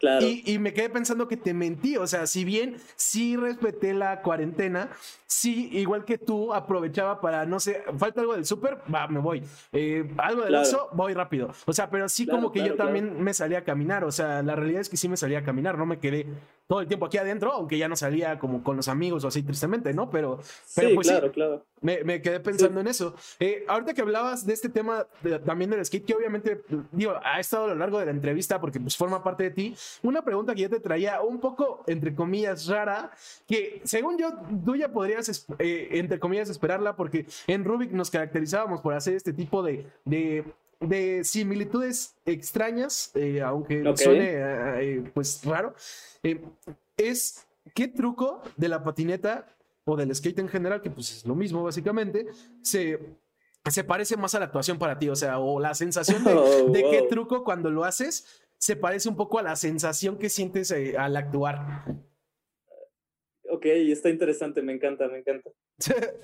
claro. 0.00 0.24
y, 0.24 0.42
y 0.46 0.58
me 0.58 0.72
quedé 0.72 0.88
pensando 0.88 1.28
que 1.28 1.36
te 1.36 1.52
mentí, 1.52 1.98
o 1.98 2.06
sea, 2.06 2.26
si 2.26 2.42
bien 2.42 2.78
sí 2.96 3.36
respeté 3.36 3.92
la 3.92 4.22
cuarentena, 4.22 4.88
sí, 5.26 5.68
igual 5.72 6.06
que 6.06 6.16
tú, 6.16 6.53
aprovechaba 6.56 7.20
para, 7.20 7.44
no 7.46 7.60
sé, 7.60 7.82
falta 7.98 8.20
algo 8.20 8.34
del 8.34 8.44
súper, 8.44 8.78
va, 8.92 9.06
me 9.08 9.20
voy. 9.20 9.42
Eh, 9.72 10.08
algo 10.18 10.42
del 10.42 10.54
oso, 10.54 10.88
voy 10.92 11.14
rápido. 11.14 11.50
O 11.66 11.72
sea, 11.72 11.90
pero 11.90 12.08
sí 12.08 12.26
como 12.26 12.52
que 12.52 12.64
yo 12.64 12.76
también 12.76 13.22
me 13.22 13.34
salía 13.34 13.58
a 13.58 13.64
caminar. 13.64 14.04
O 14.04 14.12
sea, 14.12 14.42
la 14.42 14.56
realidad 14.56 14.80
es 14.80 14.88
que 14.88 14.96
sí 14.96 15.08
me 15.08 15.16
salía 15.16 15.40
a 15.40 15.44
caminar, 15.44 15.78
no 15.78 15.86
me 15.86 15.98
quedé 15.98 16.26
todo 16.66 16.80
el 16.80 16.88
tiempo 16.88 17.06
aquí 17.06 17.18
adentro, 17.18 17.52
aunque 17.52 17.78
ya 17.78 17.88
no 17.88 17.96
salía 17.96 18.38
como 18.38 18.62
con 18.62 18.76
los 18.76 18.88
amigos 18.88 19.24
o 19.24 19.28
así 19.28 19.42
tristemente, 19.42 19.92
¿no? 19.92 20.10
Pero, 20.10 20.40
pero 20.74 20.88
sí, 20.88 20.94
pues 20.94 21.08
claro, 21.08 21.32
claro. 21.32 21.64
Me, 21.84 22.22
quedé 22.22 22.40
pensando 22.40 22.80
en 22.80 22.86
eso. 22.86 23.14
Eh, 23.38 23.62
ahorita 23.68 23.92
que 23.92 24.00
hablabas 24.00 24.46
de 24.46 24.54
este 24.54 24.70
tema 24.70 25.06
también 25.44 25.70
del 25.70 25.84
skate, 25.84 26.06
que 26.06 26.14
obviamente, 26.14 26.62
digo, 26.92 27.12
ha 27.22 27.38
estado 27.38 27.64
a 27.64 27.68
lo 27.68 27.74
largo 27.74 27.98
de 27.98 28.06
la 28.06 28.10
entrevista 28.10 28.58
porque 28.58 28.80
pues 28.80 28.96
forma 28.96 29.22
parte 29.22 29.44
de 29.44 29.50
ti, 29.50 29.76
una 30.02 30.24
pregunta 30.24 30.54
que 30.54 30.62
yo 30.62 30.70
te 30.70 30.80
traía 30.80 31.20
un 31.20 31.40
poco, 31.40 31.84
entre 31.86 32.14
comillas, 32.14 32.68
rara, 32.68 33.10
que 33.46 33.82
según 33.84 34.16
yo, 34.16 34.32
tú 34.64 34.76
ya 34.76 34.90
podrías, 34.90 35.46
eh, 35.58 35.88
entre 35.92 36.18
comillas, 36.18 36.48
esperarla 36.48 36.96
porque 36.96 37.26
en 37.46 37.64
Rubik 37.64 37.90
nos 37.92 38.10
caracterizábamos 38.10 38.80
por 38.80 38.94
hacer 38.94 39.14
este 39.14 39.34
tipo 39.34 39.62
de, 39.62 39.86
de 40.06 41.22
similitudes 41.22 42.16
extrañas, 42.24 43.10
eh, 43.14 43.42
aunque 43.42 43.84
suene 43.96 45.10
pues 45.12 45.44
raro, 45.44 45.74
es 46.96 47.46
qué 47.74 47.88
truco 47.88 48.42
de 48.56 48.68
la 48.68 48.82
patineta 48.82 49.53
o 49.84 49.96
del 49.96 50.14
skate 50.14 50.38
en 50.40 50.48
general, 50.48 50.82
que 50.82 50.90
pues 50.90 51.10
es 51.10 51.26
lo 51.26 51.34
mismo 51.34 51.62
básicamente, 51.62 52.26
se, 52.62 52.98
se 53.70 53.84
parece 53.84 54.16
más 54.16 54.34
a 54.34 54.38
la 54.38 54.46
actuación 54.46 54.78
para 54.78 54.98
ti, 54.98 55.08
o 55.08 55.16
sea, 55.16 55.38
o 55.38 55.60
la 55.60 55.74
sensación 55.74 56.24
de, 56.24 56.34
oh, 56.34 56.72
qué 56.72 57.06
truco 57.08 57.44
cuando 57.44 57.70
lo 57.70 57.84
haces 57.84 58.42
se 58.58 58.76
parece 58.76 59.08
un 59.08 59.16
poco 59.16 59.38
a 59.38 59.42
la 59.42 59.56
sensación 59.56 60.18
que 60.18 60.30
sientes 60.30 60.70
eh, 60.70 60.96
al 60.96 61.16
actuar. 61.16 61.84
Ok, 63.50 63.66
está 63.66 64.08
interesante, 64.08 64.62
me 64.62 64.72
encanta, 64.72 65.08
me 65.08 65.18
encanta. 65.18 65.50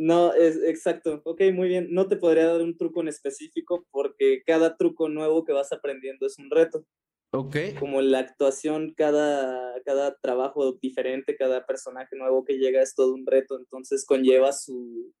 No, 0.00 0.32
es 0.32 0.56
exacto. 0.62 1.22
Ok, 1.24 1.40
muy 1.52 1.66
bien. 1.66 1.88
No 1.90 2.06
te 2.06 2.14
podría 2.14 2.46
dar 2.46 2.62
un 2.62 2.76
truco 2.76 3.00
en 3.00 3.08
específico 3.08 3.84
porque 3.90 4.44
cada 4.46 4.76
truco 4.76 5.08
nuevo 5.08 5.44
que 5.44 5.52
vas 5.52 5.72
aprendiendo 5.72 6.24
es 6.24 6.38
un 6.38 6.52
reto. 6.52 6.84
Ok. 7.30 7.56
Como 7.78 8.00
la 8.00 8.20
actuación, 8.20 8.94
cada, 8.96 9.80
cada 9.84 10.16
trabajo 10.16 10.72
diferente, 10.80 11.36
cada 11.36 11.66
personaje 11.66 12.16
nuevo 12.16 12.44
que 12.44 12.58
llega 12.58 12.80
es 12.82 12.94
todo 12.94 13.12
un 13.12 13.26
reto, 13.26 13.58
entonces 13.58 14.06
conlleva 14.06 14.52
su, 14.52 15.12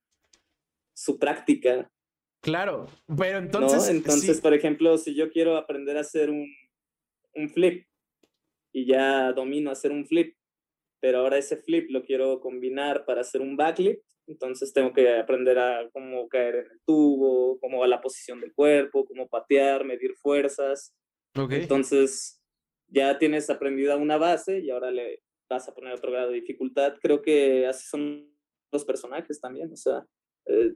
su 0.94 1.18
práctica. 1.18 1.90
Claro, 2.40 2.86
pero 3.16 3.38
entonces... 3.38 3.88
Entonces, 3.88 4.40
por 4.40 4.54
ejemplo, 4.54 4.96
si 4.96 5.14
yo 5.14 5.30
quiero 5.30 5.56
aprender 5.56 5.96
a 5.96 6.00
hacer 6.00 6.30
un, 6.30 6.46
un 7.34 7.50
flip 7.50 7.86
y 8.72 8.86
ya 8.86 9.32
domino 9.32 9.70
hacer 9.70 9.92
un 9.92 10.06
flip, 10.06 10.34
pero 11.00 11.18
ahora 11.18 11.38
ese 11.38 11.56
flip 11.56 11.90
lo 11.90 12.04
quiero 12.04 12.40
combinar 12.40 13.04
para 13.04 13.20
hacer 13.20 13.40
un 13.40 13.56
backflip, 13.56 14.00
entonces 14.26 14.72
tengo 14.72 14.92
que 14.92 15.16
aprender 15.16 15.58
a 15.58 15.88
cómo 15.92 16.28
caer 16.28 16.56
en 16.56 16.70
el 16.70 16.80
tubo, 16.86 17.58
cómo 17.60 17.80
va 17.80 17.86
la 17.86 18.00
posición 18.00 18.40
del 18.40 18.52
cuerpo, 18.52 19.04
cómo 19.04 19.28
patear, 19.28 19.84
medir 19.84 20.14
fuerzas. 20.16 20.94
Entonces, 21.34 22.42
ya 22.88 23.18
tienes 23.18 23.48
aprendida 23.50 23.96
una 23.96 24.16
base 24.16 24.60
y 24.60 24.70
ahora 24.70 24.90
le 24.90 25.22
vas 25.48 25.68
a 25.68 25.74
poner 25.74 25.94
otro 25.94 26.10
grado 26.10 26.30
de 26.30 26.40
dificultad. 26.40 26.96
Creo 27.00 27.22
que 27.22 27.66
así 27.66 27.86
son 27.86 28.28
los 28.72 28.84
personajes 28.84 29.40
también, 29.40 29.72
o 29.72 29.76
sea, 29.76 30.06
eh, 30.46 30.74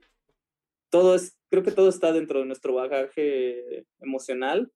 todo 0.91 1.15
es, 1.15 1.39
creo 1.51 1.63
que 1.63 1.73
todo 1.73 1.89
está 1.89 2.13
dentro 2.13 2.41
de 2.41 2.47
nuestro 2.47 2.75
bagaje 2.75 3.87
emocional, 4.01 4.71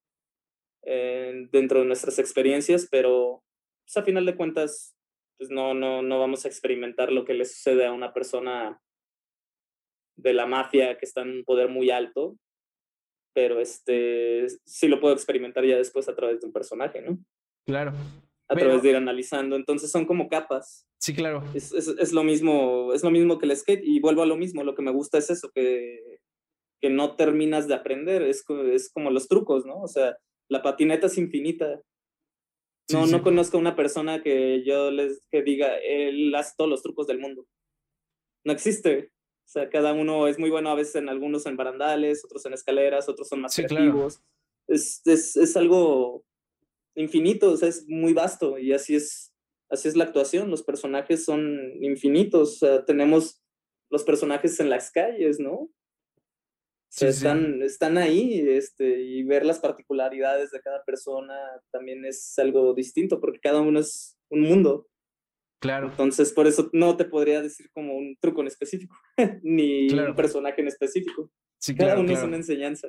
eh, 0.83 1.47
dentro 1.51 1.81
de 1.81 1.87
nuestras 1.87 2.19
experiencias, 2.19 2.89
pero 2.91 3.43
pues, 3.85 3.97
a 3.97 4.03
final 4.03 4.27
de 4.27 4.37
cuentas, 4.37 4.97
pues 5.39 5.51
no, 5.51 5.75
no, 5.75 6.03
no 6.03 6.19
vamos 6.19 6.45
a 6.45 6.49
experimentar 6.49 7.13
lo 7.13 7.25
que 7.25 7.35
le 7.35 7.45
sucede 7.45 7.87
a 7.87 7.93
una 7.93 8.13
persona 8.13 8.81
de 10.17 10.33
la 10.33 10.47
mafia 10.47 10.97
que 10.97 11.05
está 11.05 11.23
en 11.23 11.31
un 11.31 11.45
poder 11.45 11.69
muy 11.69 11.91
alto, 11.91 12.39
pero 13.37 13.61
este 13.61 14.47
sí 14.65 14.89
lo 14.89 14.99
puedo 14.99 15.13
experimentar 15.13 15.63
ya 15.63 15.77
después 15.77 16.09
a 16.09 16.17
través 16.17 16.41
de 16.41 16.47
un 16.47 16.55
personaje, 16.55 17.03
¿no? 17.03 17.19
Claro. 17.67 17.93
A 18.49 18.57
través 18.57 18.83
de 18.83 18.89
ir 18.89 18.97
analizando. 18.97 19.57
Entonces 19.57 19.91
son 19.91 20.07
como 20.07 20.31
capas. 20.31 20.87
Sí, 20.99 21.13
claro. 21.13 21.45
Es, 21.55 21.71
es, 21.75 21.89
es, 21.89 22.15
lo 22.15 22.25
mismo, 22.25 22.95
es 22.95 23.05
lo 23.05 23.11
mismo 23.11 23.39
que 23.39 23.45
el 23.45 23.55
skate. 23.55 23.85
Y 23.85 24.01
vuelvo 24.01 24.23
a 24.23 24.27
lo 24.27 24.39
mismo. 24.39 24.65
Lo 24.65 24.75
que 24.75 24.81
me 24.81 24.91
gusta 24.91 25.19
es 25.19 25.29
eso, 25.29 25.51
que, 25.55 26.21
que 26.81 26.89
no 26.89 27.15
terminas 27.15 27.69
de 27.69 27.75
aprender. 27.75 28.23
Es, 28.23 28.43
es 28.73 28.91
como 28.91 29.11
los 29.11 29.29
trucos, 29.29 29.67
¿no? 29.67 29.83
O 29.83 29.89
sea, 29.89 30.17
la 30.49 30.63
patineta 30.63 31.09
es 31.09 31.19
infinita. 31.19 31.83
No, 32.91 33.07
no 33.07 33.23
conozco 33.23 33.59
a 33.59 33.61
una 33.61 33.77
persona 33.77 34.23
que 34.23 34.65
yo 34.65 34.91
les 34.91 35.21
que 35.31 35.43
diga, 35.43 35.77
él 35.77 36.35
hace 36.35 36.55
todos 36.57 36.71
los 36.71 36.83
trucos 36.83 37.07
del 37.07 37.19
mundo. 37.19 37.45
No 38.47 38.55
existe. 38.55 39.11
O 39.47 39.49
sea, 39.49 39.71
cada 39.71 39.93
uno 39.93 40.27
es 40.27 40.41
muy 40.41 40.51
bueno 40.51 40.71
a 40.71 40.75
veces 40.75 40.97
en 40.97 41.09
algunos 41.09 41.47
en 41.47 41.57
barandales, 41.57 42.25
otros 42.25 42.45
en 42.47 42.55
escaleras, 42.55 43.09
otros 43.09 43.29
son 43.29 43.43
más 43.43 43.55
creativos. 43.55 44.21
Es, 44.67 45.01
es, 45.07 45.37
es, 45.37 45.57
algo 45.57 46.25
infinito, 46.97 47.53
o 47.53 47.57
sea, 47.57 47.69
es 47.69 47.87
muy 47.87 48.13
vasto 48.13 48.59
y 48.59 48.73
así 48.73 48.97
es, 48.97 49.33
así 49.71 49.87
es 49.87 49.95
la 49.95 50.03
actuación. 50.03 50.51
Los 50.51 50.65
personajes 50.65 51.25
son 51.25 51.73
infinitos, 51.81 52.55
o 52.55 52.67
sea, 52.67 52.85
tenemos 52.85 53.41
los 53.89 54.03
personajes 54.03 54.59
en 54.59 54.69
las 54.69 54.91
calles, 54.91 55.39
¿no? 55.39 55.71
están, 57.05 57.63
están 57.63 57.99
ahí 57.99 58.41
este, 58.49 59.03
y 59.03 59.23
ver 59.23 59.45
las 59.45 59.59
particularidades 59.59 60.51
de 60.51 60.61
cada 60.61 60.83
persona 60.85 61.35
también 61.71 62.05
es 62.05 62.39
algo 62.39 62.75
distinto 62.75 63.21
porque 63.21 63.41
cada 63.41 63.61
uno 63.61 63.81
es 63.81 64.17
un 64.31 64.41
mundo. 64.41 64.89
Claro. 65.61 65.89
Entonces, 65.89 66.33
por 66.33 66.47
eso 66.47 66.69
no 66.73 66.97
te 66.97 67.05
podría 67.05 67.41
decir 67.43 67.71
como 67.73 67.97
un 67.97 68.17
truco 68.21 68.43
en 68.43 68.49
específico, 68.49 68.97
ni 69.43 69.89
un 69.91 70.15
personaje 70.15 70.61
en 70.61 70.69
específico. 70.69 71.31
Sí, 71.59 71.75
Cada 71.75 71.99
uno 71.99 72.13
es 72.13 72.23
una 72.23 72.37
enseñanza. 72.37 72.89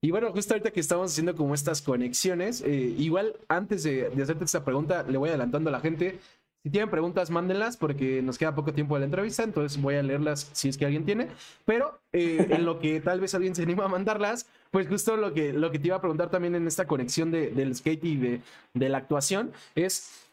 Y 0.00 0.12
bueno, 0.12 0.32
justo 0.32 0.54
ahorita 0.54 0.70
que 0.70 0.80
estamos 0.80 1.10
haciendo 1.10 1.34
como 1.34 1.54
estas 1.54 1.82
conexiones, 1.82 2.62
eh, 2.62 2.94
igual 2.98 3.36
antes 3.48 3.82
de, 3.82 4.10
de, 4.10 4.22
hacerte 4.22 4.44
esta 4.44 4.64
pregunta, 4.64 5.02
le 5.02 5.18
voy 5.18 5.28
adelantando 5.28 5.70
a 5.70 5.72
la 5.72 5.80
gente. 5.80 6.18
Si 6.62 6.70
tienen 6.70 6.90
preguntas, 6.90 7.30
mándenlas 7.30 7.76
porque 7.76 8.22
nos 8.22 8.38
queda 8.38 8.54
poco 8.54 8.72
tiempo 8.72 8.94
de 8.94 9.00
la 9.00 9.06
entrevista, 9.06 9.42
entonces 9.42 9.80
voy 9.80 9.96
a 9.96 10.02
leerlas 10.02 10.50
si 10.52 10.68
es 10.68 10.78
que 10.78 10.84
alguien 10.84 11.04
tiene. 11.04 11.28
Pero 11.64 12.00
eh, 12.12 12.46
en 12.50 12.64
lo 12.64 12.78
que 12.78 13.00
tal 13.00 13.20
vez 13.20 13.34
alguien 13.34 13.54
se 13.54 13.62
anima 13.62 13.84
a 13.84 13.88
mandarlas, 13.88 14.46
pues 14.70 14.86
justo 14.86 15.16
lo 15.16 15.34
que, 15.34 15.52
lo 15.52 15.70
que 15.70 15.78
te 15.78 15.88
iba 15.88 15.96
a 15.96 16.00
preguntar 16.00 16.30
también 16.30 16.54
en 16.54 16.66
esta 16.66 16.86
conexión 16.86 17.30
de, 17.30 17.50
del 17.50 17.74
skate 17.74 18.04
y 18.04 18.16
de, 18.16 18.40
de 18.74 18.88
la 18.88 18.98
actuación 18.98 19.52
es 19.74 20.27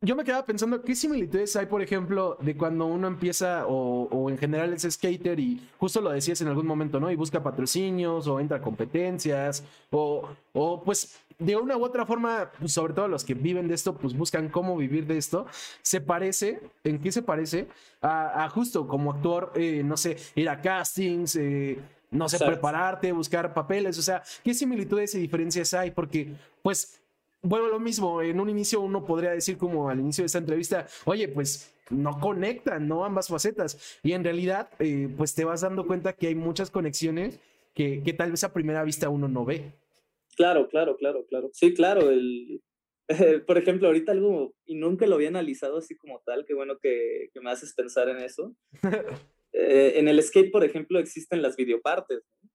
yo 0.00 0.14
me 0.14 0.22
quedaba 0.22 0.46
pensando 0.46 0.82
qué 0.82 0.94
similitudes 0.94 1.56
hay, 1.56 1.66
por 1.66 1.82
ejemplo, 1.82 2.36
de 2.40 2.56
cuando 2.56 2.86
uno 2.86 3.08
empieza 3.08 3.66
o, 3.66 4.30
en 4.30 4.38
general 4.38 4.72
es 4.72 4.82
skater 4.88 5.40
y 5.40 5.60
justo 5.78 6.00
lo 6.00 6.10
decías 6.10 6.40
en 6.40 6.48
algún 6.48 6.66
momento, 6.66 7.00
¿no? 7.00 7.10
Y 7.10 7.16
busca 7.16 7.42
patrocinios 7.42 8.28
o 8.28 8.38
entra 8.38 8.58
a 8.58 8.62
competencias 8.62 9.64
o, 9.90 10.28
o 10.52 10.82
pues 10.84 11.18
de 11.38 11.56
una 11.56 11.76
u 11.76 11.84
otra 11.84 12.06
forma, 12.06 12.50
pues, 12.58 12.72
sobre 12.72 12.94
todo 12.94 13.08
los 13.08 13.24
que 13.24 13.34
viven 13.34 13.68
de 13.68 13.74
esto, 13.74 13.94
pues 13.96 14.16
buscan 14.16 14.48
cómo 14.48 14.76
vivir 14.76 15.06
de 15.06 15.18
esto. 15.18 15.46
Se 15.82 16.00
parece, 16.00 16.60
¿en 16.84 17.00
qué 17.00 17.10
se 17.10 17.22
parece? 17.22 17.68
A, 18.00 18.48
justo 18.50 18.86
como 18.86 19.12
actor, 19.12 19.52
eh, 19.56 19.82
no 19.84 19.96
sé, 19.96 20.16
ir 20.34 20.48
a 20.48 20.60
castings, 20.60 21.36
eh, 21.36 21.78
no 22.10 22.28
sé, 22.28 22.38
prepararte, 22.38 23.12
buscar 23.12 23.52
papeles, 23.52 23.98
o 23.98 24.02
sea, 24.02 24.22
¿qué 24.42 24.54
similitudes 24.54 25.14
y 25.14 25.18
diferencias 25.18 25.74
hay? 25.74 25.90
Porque, 25.90 26.34
pues, 26.62 27.00
bueno, 27.42 27.68
lo 27.68 27.78
mismo, 27.78 28.20
en 28.22 28.40
un 28.40 28.50
inicio 28.50 28.80
uno 28.80 29.04
podría 29.04 29.30
decir 29.30 29.56
como 29.56 29.88
al 29.88 30.00
inicio 30.00 30.22
de 30.22 30.26
esta 30.26 30.38
entrevista, 30.38 30.86
oye, 31.04 31.28
pues 31.28 31.74
no 31.90 32.18
conectan, 32.20 32.88
¿no? 32.88 33.04
Ambas 33.04 33.28
facetas. 33.28 33.98
Y 34.02 34.12
en 34.12 34.24
realidad, 34.24 34.70
eh, 34.78 35.08
pues 35.16 35.34
te 35.34 35.44
vas 35.44 35.62
dando 35.62 35.86
cuenta 35.86 36.12
que 36.12 36.28
hay 36.28 36.34
muchas 36.34 36.70
conexiones 36.70 37.40
que, 37.74 38.02
que, 38.02 38.12
tal 38.12 38.32
vez 38.32 38.44
a 38.44 38.52
primera 38.52 38.82
vista 38.82 39.08
uno 39.08 39.28
no 39.28 39.44
ve. 39.44 39.72
Claro, 40.36 40.68
claro, 40.68 40.96
claro, 40.96 41.24
claro. 41.26 41.50
Sí, 41.52 41.74
claro. 41.74 42.10
El, 42.10 42.60
por 43.46 43.58
ejemplo, 43.58 43.88
ahorita 43.88 44.12
algo, 44.12 44.54
y 44.66 44.74
nunca 44.74 45.06
lo 45.06 45.14
había 45.14 45.28
analizado 45.28 45.78
así 45.78 45.96
como 45.96 46.20
tal, 46.24 46.44
qué 46.44 46.54
bueno 46.54 46.78
que, 46.78 47.28
que 47.32 47.40
me 47.40 47.50
haces 47.50 47.74
pensar 47.74 48.08
en 48.08 48.18
eso. 48.18 48.54
Eh, 49.50 49.98
en 49.98 50.08
el 50.08 50.22
skate, 50.22 50.52
por 50.52 50.62
ejemplo, 50.62 50.98
existen 50.98 51.40
las 51.40 51.56
videopartes. 51.56 52.22
¿no? 52.42 52.47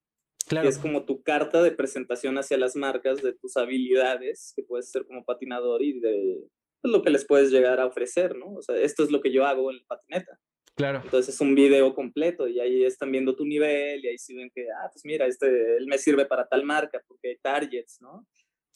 Claro. 0.46 0.68
es 0.68 0.78
como 0.78 1.04
tu 1.04 1.22
carta 1.22 1.62
de 1.62 1.72
presentación 1.72 2.36
hacia 2.36 2.58
las 2.58 2.76
marcas 2.76 3.22
de 3.22 3.32
tus 3.32 3.56
habilidades, 3.56 4.52
que 4.54 4.62
puedes 4.62 4.90
ser 4.90 5.06
como 5.06 5.24
patinador 5.24 5.82
y 5.82 5.98
de 6.00 6.44
pues, 6.82 6.92
lo 6.92 7.02
que 7.02 7.10
les 7.10 7.26
puedes 7.26 7.50
llegar 7.50 7.80
a 7.80 7.86
ofrecer, 7.86 8.36
¿no? 8.36 8.54
O 8.54 8.62
sea, 8.62 8.76
esto 8.76 9.02
es 9.02 9.10
lo 9.10 9.20
que 9.20 9.32
yo 9.32 9.46
hago 9.46 9.70
en 9.70 9.78
la 9.78 9.84
patineta. 9.86 10.38
Claro. 10.76 11.00
Entonces 11.04 11.34
es 11.34 11.40
un 11.40 11.54
video 11.54 11.94
completo 11.94 12.48
y 12.48 12.60
ahí 12.60 12.84
están 12.84 13.12
viendo 13.12 13.36
tu 13.36 13.46
nivel 13.46 14.04
y 14.04 14.08
ahí 14.08 14.18
sí 14.18 14.34
ven 14.34 14.50
que, 14.54 14.66
ah, 14.70 14.90
pues 14.92 15.04
mira, 15.04 15.26
este, 15.26 15.76
él 15.76 15.86
me 15.86 15.98
sirve 15.98 16.26
para 16.26 16.46
tal 16.46 16.64
marca 16.64 17.00
porque 17.06 17.28
hay 17.28 17.36
targets, 17.38 18.00
¿no? 18.00 18.26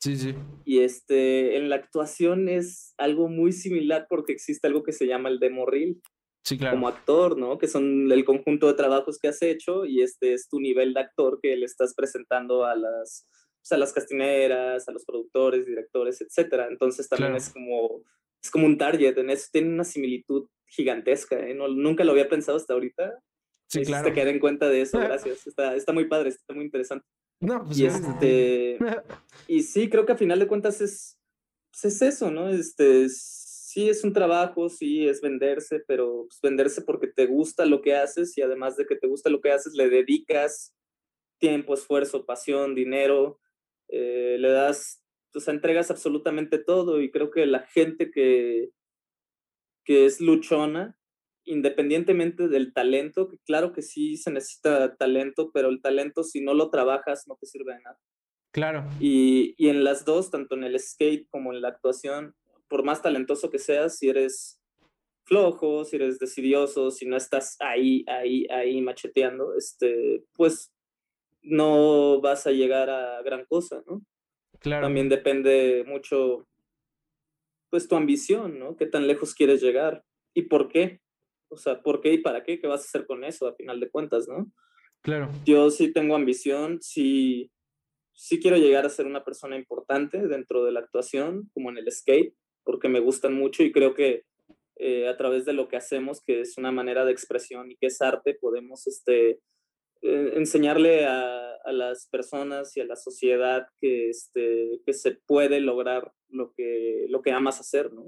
Sí, 0.01 0.17
sí. 0.17 0.35
Y 0.65 0.79
este, 0.79 1.57
en 1.57 1.69
la 1.69 1.77
actuación 1.77 2.49
es 2.49 2.95
algo 2.99 3.29
muy 3.29 3.53
similar 3.53 4.07
porque 4.09 4.33
existe 4.33 4.69
algo 4.69 4.85
que 4.85 4.93
se 4.93 5.07
llama 5.07 5.29
el 5.29 5.41
demo 5.41 5.67
reel. 5.67 6.01
Sí, 6.45 6.57
claro. 6.57 6.77
Como 6.77 6.89
actor, 6.89 7.37
¿no? 7.37 7.59
Que 7.59 7.69
son 7.69 8.11
el 8.11 8.25
conjunto 8.25 8.67
de 8.69 8.75
trabajos 8.75 9.19
que 9.19 9.29
has 9.29 9.43
hecho 9.43 9.85
y 9.85 10.03
este 10.03 10.33
es 10.33 10.49
tu 10.49 10.61
nivel 10.61 10.95
de 10.95 11.01
actor 11.01 11.41
que 11.43 11.57
le 11.57 11.67
estás 11.67 11.95
presentando 11.95 12.65
a 12.65 12.75
las, 12.75 13.27
pues, 13.61 13.73
a 13.73 13.77
las 13.77 13.93
castineras, 13.93 14.89
a 14.89 14.93
los 14.93 15.05
productores, 15.05 15.67
directores, 15.67 16.21
etcétera. 16.21 16.69
Entonces 16.71 17.09
también 17.09 17.37
es 17.37 17.51
como 17.51 18.03
es 18.43 18.51
como 18.51 18.67
un 18.67 18.79
target, 18.79 19.19
en 19.19 19.31
eso 19.31 19.49
tiene 19.53 19.69
una 19.69 19.85
similitud 19.85 20.49
gigantesca, 20.67 21.39
¿eh? 21.39 21.55
no, 21.55 21.69
nunca 21.69 22.05
lo 22.05 22.13
había 22.13 22.29
pensado 22.29 22.57
hasta 22.57 22.75
ahorita. 22.75 23.23
Sí, 23.69 23.83
claro. 23.83 24.09
Te 24.09 24.15
quedé 24.15 24.31
en 24.31 24.39
cuenta 24.39 24.69
de 24.69 24.83
eso, 24.83 24.99
gracias. 24.99 25.47
Está, 25.47 25.75
está 25.75 25.93
muy 25.93 26.07
padre, 26.07 26.31
está 26.31 26.55
muy 26.55 26.65
interesante. 26.65 27.07
No, 27.41 27.65
pues 27.65 27.79
y, 27.79 27.87
este, 27.87 28.79
y 29.49 29.63
sí, 29.63 29.91
creo 29.91 30.07
que 30.07 30.13
a 30.13 30.17
final 30.17 30.39
de 30.39 30.47
cuentas 30.47 30.81
es, 30.81 31.19
pues 31.71 31.95
es 31.95 32.03
eso, 32.03 32.31
¿no? 32.31 32.49
Este, 32.49 33.05
sí 33.69 33.91
es 33.91 34.03
un 34.03 34.15
trabajo, 34.15 34.71
sí 34.71 35.07
es 35.07 35.21
venderse, 35.21 35.85
pero 35.87 36.25
pues 36.27 36.41
venderse 36.43 36.81
porque 36.81 37.07
te 37.07 37.27
gusta 37.27 37.67
lo 37.67 37.83
que 37.83 37.95
haces 37.95 38.39
y 38.39 38.41
además 38.41 38.79
de 38.79 38.87
que 38.87 38.97
te 38.97 39.07
gusta 39.07 39.29
lo 39.29 39.43
que 39.43 39.51
haces, 39.51 39.75
le 39.75 39.91
dedicas 39.91 40.75
tiempo, 41.39 41.75
esfuerzo, 41.75 42.25
pasión, 42.25 42.75
dinero, 42.75 43.39
eh, 43.89 44.37
le 44.39 44.49
das 44.49 45.03
o 45.35 45.41
sea, 45.41 45.53
entregas 45.53 45.91
absolutamente 45.91 46.57
todo 46.57 47.03
y 47.03 47.11
creo 47.11 47.31
que 47.31 47.45
la 47.45 47.61
gente 47.61 48.11
que, 48.11 48.71
que 49.85 50.07
es 50.07 50.23
luchona, 50.23 50.97
independientemente 51.45 52.49
del 52.49 52.73
talento, 52.73 53.29
que 53.29 53.37
claro 53.45 53.75
que 53.75 53.83
sí 53.83 54.17
se 54.17 54.31
necesita 54.31 54.97
talento, 54.97 55.51
pero 55.53 55.69
el 55.69 55.83
talento 55.83 56.25
si 56.25 56.41
no 56.41 56.55
lo 56.55 56.71
trabajas 56.71 57.25
no 57.29 57.37
te 57.39 57.47
sirve 57.47 57.75
de 57.75 57.83
nada. 57.83 58.01
Claro. 58.51 58.89
Y, 58.99 59.55
y 59.59 59.69
en 59.69 59.85
las 59.85 60.07
dos, 60.07 60.31
tanto 60.31 60.55
en 60.55 60.65
el 60.65 60.81
skate 60.81 61.29
como 61.29 61.53
en 61.53 61.61
la 61.61 61.69
actuación, 61.69 62.35
por 62.69 62.85
más 62.85 63.03
talentoso 63.03 63.51
que 63.51 63.59
seas, 63.59 63.99
si 63.99 64.09
eres 64.09 64.61
flojo, 65.25 65.85
si 65.85 65.97
eres 65.97 66.19
decidioso, 66.19 66.91
si 66.91 67.07
no 67.07 67.17
estás 67.17 67.57
ahí, 67.61 68.05
ahí, 68.09 68.47
ahí 68.51 68.81
macheteando, 68.81 69.55
este, 69.55 70.25
pues 70.35 70.73
no 71.43 72.21
vas 72.21 72.47
a 72.47 72.51
llegar 72.51 72.89
a 72.91 73.23
gran 73.23 73.45
cosa, 73.45 73.83
¿no? 73.87 74.03
También 74.61 75.09
depende 75.09 75.85
mucho, 75.87 76.49
pues, 77.71 77.87
tu 77.87 77.97
ambición, 77.97 78.59
¿no? 78.59 78.77
¿Qué 78.77 78.87
tan 78.87 79.07
lejos 79.07 79.35
quieres 79.35 79.61
llegar? 79.61 80.05
¿Y 80.35 80.43
por 80.43 80.69
qué? 80.69 81.01
O 81.51 81.57
sea, 81.57 81.83
¿por 81.83 82.01
qué 82.01 82.15
y 82.15 82.19
para 82.19 82.43
qué? 82.43 82.59
¿Qué 82.59 82.67
vas 82.67 82.81
a 82.81 82.85
hacer 82.85 83.07
con 83.07 83.25
eso 83.25 83.47
a 83.47 83.55
final 83.55 83.81
de 83.81 83.91
cuentas, 83.91 84.29
no? 84.29 84.51
Claro. 85.03 85.31
Yo 85.45 85.71
sí 85.71 85.93
tengo 85.93 86.17
ambición, 86.17 86.79
sí, 86.83 87.53
sí 88.13 88.41
quiero 88.41 88.57
llegar 88.57 88.85
a 88.85 88.91
ser 88.91 89.07
una 89.07 89.25
persona 89.25 89.57
importante 89.57 90.27
dentro 90.27 90.65
de 90.65 90.73
la 90.73 90.81
actuación, 90.81 91.49
como 91.55 91.71
en 91.71 91.79
el 91.79 91.91
skate, 91.93 92.35
porque 92.69 92.91
me 92.91 93.01
gustan 93.01 93.33
mucho 93.33 93.63
y 93.63 93.73
creo 93.73 93.95
que 93.95 94.25
eh, 94.77 95.09
a 95.09 95.17
través 95.17 95.47
de 95.47 95.55
lo 95.55 95.69
que 95.69 95.79
hacemos, 95.79 96.21
que 96.23 96.43
es 96.43 96.59
una 96.59 96.71
manera 96.71 97.07
de 97.07 97.13
expresión 97.13 97.71
y 97.71 97.77
que 97.77 97.87
es 97.87 98.03
arte, 98.03 98.35
podemos 98.39 98.87
este, 98.87 99.41
eh, 100.03 100.33
enseñarle 100.35 101.07
a, 101.07 101.55
a, 101.65 101.73
las 101.73 102.09
personas 102.09 102.77
y 102.77 102.83
a 102.83 102.85
la 102.85 102.97
sociedad 102.97 103.69
que, 103.81 104.11
este, 104.11 104.83
que 104.85 104.93
se 104.93 105.13
puede 105.13 105.61
lograr 105.61 106.13
lo 106.29 106.53
que, 106.53 107.07
lo 107.09 107.23
que 107.23 107.31
amas 107.31 107.59
hacer, 107.59 107.91
¿no? 107.95 108.05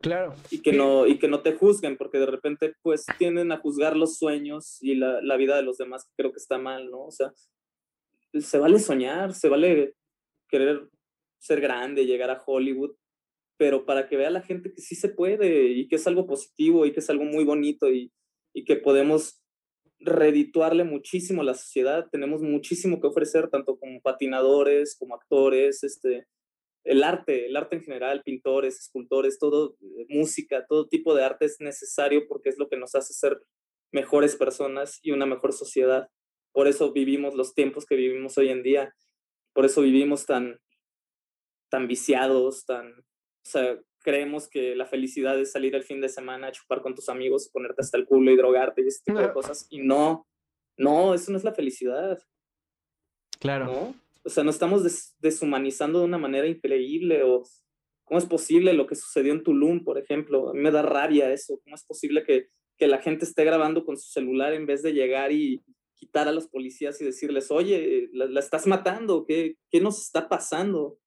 Claro. 0.00 0.32
Y 0.50 0.62
que, 0.62 0.72
no, 0.72 1.06
y 1.06 1.18
que 1.18 1.28
no 1.28 1.42
te 1.42 1.52
juzguen, 1.52 1.98
porque 1.98 2.20
de 2.20 2.26
repente 2.26 2.72
pues 2.80 3.04
tienden 3.18 3.52
a 3.52 3.58
juzgar 3.58 3.98
los 3.98 4.16
sueños 4.16 4.78
y 4.80 4.94
la, 4.94 5.20
la 5.20 5.36
vida 5.36 5.56
de 5.56 5.62
los 5.62 5.76
demás, 5.76 6.06
que 6.06 6.14
creo 6.16 6.32
que 6.32 6.38
está 6.38 6.56
mal, 6.56 6.90
¿no? 6.90 7.04
O 7.04 7.10
sea, 7.10 7.34
se 8.32 8.58
vale 8.58 8.78
soñar, 8.78 9.34
se 9.34 9.50
vale 9.50 9.92
querer 10.48 10.88
ser 11.38 11.60
grande, 11.60 12.06
llegar 12.06 12.30
a 12.30 12.42
Hollywood, 12.46 12.94
pero 13.60 13.84
para 13.84 14.08
que 14.08 14.16
vea 14.16 14.30
la 14.30 14.40
gente 14.40 14.72
que 14.72 14.80
sí 14.80 14.94
se 14.94 15.10
puede 15.10 15.66
y 15.66 15.86
que 15.86 15.96
es 15.96 16.06
algo 16.06 16.26
positivo 16.26 16.86
y 16.86 16.94
que 16.94 17.00
es 17.00 17.10
algo 17.10 17.24
muy 17.24 17.44
bonito 17.44 17.90
y, 17.90 18.10
y 18.54 18.64
que 18.64 18.76
podemos 18.76 19.42
redituarle 19.98 20.82
muchísimo 20.82 21.42
a 21.42 21.44
la 21.44 21.52
sociedad. 21.52 22.06
Tenemos 22.10 22.40
muchísimo 22.40 23.02
que 23.02 23.08
ofrecer, 23.08 23.50
tanto 23.50 23.78
como 23.78 24.00
patinadores, 24.00 24.96
como 24.98 25.14
actores, 25.14 25.84
este, 25.84 26.26
el 26.84 27.02
arte, 27.02 27.44
el 27.44 27.54
arte 27.54 27.76
en 27.76 27.82
general, 27.82 28.22
pintores, 28.24 28.80
escultores, 28.80 29.38
todo, 29.38 29.76
eh, 29.82 30.06
música, 30.08 30.64
todo 30.66 30.88
tipo 30.88 31.14
de 31.14 31.24
arte 31.24 31.44
es 31.44 31.56
necesario 31.60 32.26
porque 32.28 32.48
es 32.48 32.58
lo 32.58 32.66
que 32.70 32.78
nos 32.78 32.94
hace 32.94 33.12
ser 33.12 33.42
mejores 33.92 34.36
personas 34.36 35.00
y 35.02 35.10
una 35.10 35.26
mejor 35.26 35.52
sociedad. 35.52 36.08
Por 36.52 36.66
eso 36.66 36.94
vivimos 36.94 37.34
los 37.34 37.52
tiempos 37.52 37.84
que 37.84 37.96
vivimos 37.96 38.38
hoy 38.38 38.48
en 38.48 38.62
día. 38.62 38.94
Por 39.52 39.66
eso 39.66 39.82
vivimos 39.82 40.24
tan, 40.24 40.58
tan 41.68 41.88
viciados, 41.88 42.64
tan, 42.64 43.04
o 43.44 43.48
sea, 43.48 43.78
creemos 44.02 44.48
que 44.48 44.74
la 44.74 44.86
felicidad 44.86 45.38
es 45.38 45.52
salir 45.52 45.74
el 45.74 45.82
fin 45.82 46.00
de 46.00 46.08
semana 46.08 46.48
a 46.48 46.52
chupar 46.52 46.82
con 46.82 46.94
tus 46.94 47.08
amigos, 47.08 47.50
ponerte 47.52 47.82
hasta 47.82 47.98
el 47.98 48.06
culo 48.06 48.30
y 48.30 48.36
drogarte 48.36 48.82
y 48.82 48.88
ese 48.88 49.02
tipo 49.04 49.18
de 49.18 49.32
cosas. 49.32 49.66
Y 49.70 49.80
no, 49.80 50.26
no, 50.76 51.14
eso 51.14 51.30
no 51.30 51.38
es 51.38 51.44
la 51.44 51.54
felicidad. 51.54 52.18
Claro. 53.38 53.66
¿no? 53.66 53.94
O 54.24 54.28
sea, 54.28 54.44
nos 54.44 54.56
estamos 54.56 55.14
deshumanizando 55.18 56.00
de 56.00 56.04
una 56.04 56.18
manera 56.18 56.46
increíble. 56.46 57.22
O, 57.22 57.42
¿Cómo 58.04 58.18
es 58.18 58.26
posible 58.26 58.72
lo 58.72 58.86
que 58.86 58.96
sucedió 58.96 59.32
en 59.32 59.42
Tulum, 59.42 59.84
por 59.84 59.98
ejemplo? 59.98 60.50
A 60.50 60.54
mí 60.54 60.60
me 60.60 60.70
da 60.70 60.82
rabia 60.82 61.32
eso. 61.32 61.60
¿Cómo 61.64 61.74
es 61.74 61.84
posible 61.84 62.24
que, 62.24 62.48
que 62.76 62.86
la 62.86 62.98
gente 62.98 63.24
esté 63.24 63.44
grabando 63.44 63.84
con 63.84 63.96
su 63.96 64.10
celular 64.10 64.52
en 64.52 64.66
vez 64.66 64.82
de 64.82 64.92
llegar 64.92 65.32
y 65.32 65.62
quitar 65.94 66.28
a 66.28 66.32
los 66.32 66.48
policías 66.48 67.00
y 67.00 67.04
decirles, 67.04 67.50
oye, 67.50 68.08
la, 68.12 68.26
la 68.26 68.40
estás 68.40 68.66
matando? 68.66 69.24
¿Qué, 69.26 69.56
¿Qué 69.70 69.80
nos 69.80 70.00
está 70.00 70.28
pasando? 70.28 70.98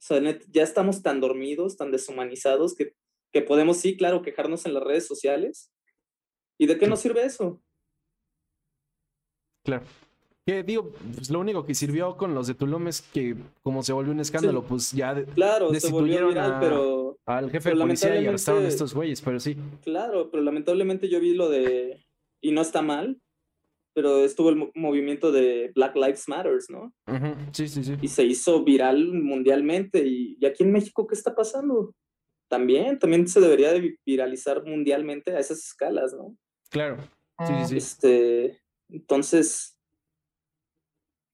Sea, 0.00 0.20
ya 0.50 0.62
estamos 0.62 1.02
tan 1.02 1.20
dormidos, 1.20 1.76
tan 1.76 1.90
deshumanizados, 1.90 2.74
que, 2.74 2.94
que 3.32 3.42
podemos, 3.42 3.76
sí, 3.76 3.96
claro, 3.96 4.22
quejarnos 4.22 4.66
en 4.66 4.74
las 4.74 4.82
redes 4.82 5.06
sociales. 5.06 5.70
¿Y 6.58 6.66
de 6.66 6.78
qué 6.78 6.86
nos 6.86 7.00
sirve 7.00 7.24
eso? 7.24 7.62
Claro. 9.64 9.84
Que 10.46 10.62
digo, 10.62 10.92
pues 11.14 11.30
lo 11.30 11.40
único 11.40 11.64
que 11.64 11.74
sirvió 11.74 12.16
con 12.16 12.34
los 12.34 12.46
de 12.46 12.54
Tulum 12.54 12.88
es 12.88 13.02
que 13.02 13.36
como 13.62 13.82
se 13.82 13.92
volvió 13.92 14.12
un 14.12 14.20
escándalo, 14.20 14.62
pues 14.64 14.92
ya 14.92 15.22
claro, 15.34 15.70
destituyeron 15.70 16.30
viral, 16.30 16.56
pero, 16.60 17.18
al 17.26 17.50
jefe 17.50 17.70
de 17.70 17.76
policía 17.76 18.20
y 18.20 18.26
arrestaron 18.26 18.64
a 18.64 18.68
estos 18.68 18.94
güeyes, 18.94 19.20
pero 19.20 19.38
sí. 19.38 19.56
Claro, 19.82 20.30
pero 20.30 20.42
lamentablemente 20.42 21.08
yo 21.08 21.20
vi 21.20 21.34
lo 21.34 21.50
de 21.50 22.04
y 22.40 22.52
no 22.52 22.62
está 22.62 22.80
mal, 22.80 23.20
pero 23.92 24.24
estuvo 24.24 24.50
el 24.50 24.70
movimiento 24.74 25.32
de 25.32 25.72
Black 25.74 25.96
Lives 25.96 26.28
Matters, 26.28 26.70
¿no? 26.70 26.92
Sí, 27.52 27.68
sí, 27.68 27.82
sí. 27.82 27.96
Y 28.00 28.08
se 28.08 28.24
hizo 28.24 28.62
viral 28.64 29.12
mundialmente. 29.12 30.06
Y, 30.06 30.44
aquí 30.44 30.62
en 30.62 30.72
México 30.72 31.06
qué 31.06 31.14
está 31.14 31.34
pasando? 31.34 31.94
También, 32.48 32.98
también 32.98 33.26
se 33.28 33.40
debería 33.40 33.72
de 33.72 33.98
viralizar 34.04 34.64
mundialmente 34.64 35.34
a 35.34 35.40
esas 35.40 35.58
escalas, 35.58 36.12
¿no? 36.12 36.36
Claro. 36.70 36.98
Sí, 37.46 37.54
sí, 37.60 37.66
sí. 37.68 37.76
Este, 37.76 38.62
entonces, 38.88 39.76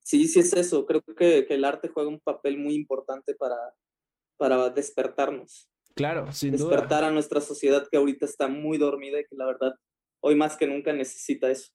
sí, 0.00 0.28
sí 0.28 0.40
es 0.40 0.52
eso. 0.52 0.86
Creo 0.86 1.02
que, 1.02 1.46
que, 1.46 1.54
el 1.54 1.64
arte 1.64 1.88
juega 1.88 2.08
un 2.08 2.20
papel 2.20 2.58
muy 2.58 2.74
importante 2.74 3.34
para, 3.34 3.56
para 4.36 4.70
despertarnos. 4.70 5.68
Claro, 5.94 6.30
sin 6.32 6.52
Despertar 6.52 7.04
a 7.04 7.10
nuestra 7.10 7.40
sociedad 7.40 7.86
que 7.90 7.96
ahorita 7.96 8.26
está 8.26 8.48
muy 8.48 8.76
dormida 8.76 9.18
y 9.18 9.24
que 9.24 9.34
la 9.34 9.46
verdad 9.46 9.74
hoy 10.20 10.34
más 10.34 10.56
que 10.56 10.66
nunca 10.66 10.92
necesita 10.92 11.50
eso. 11.50 11.72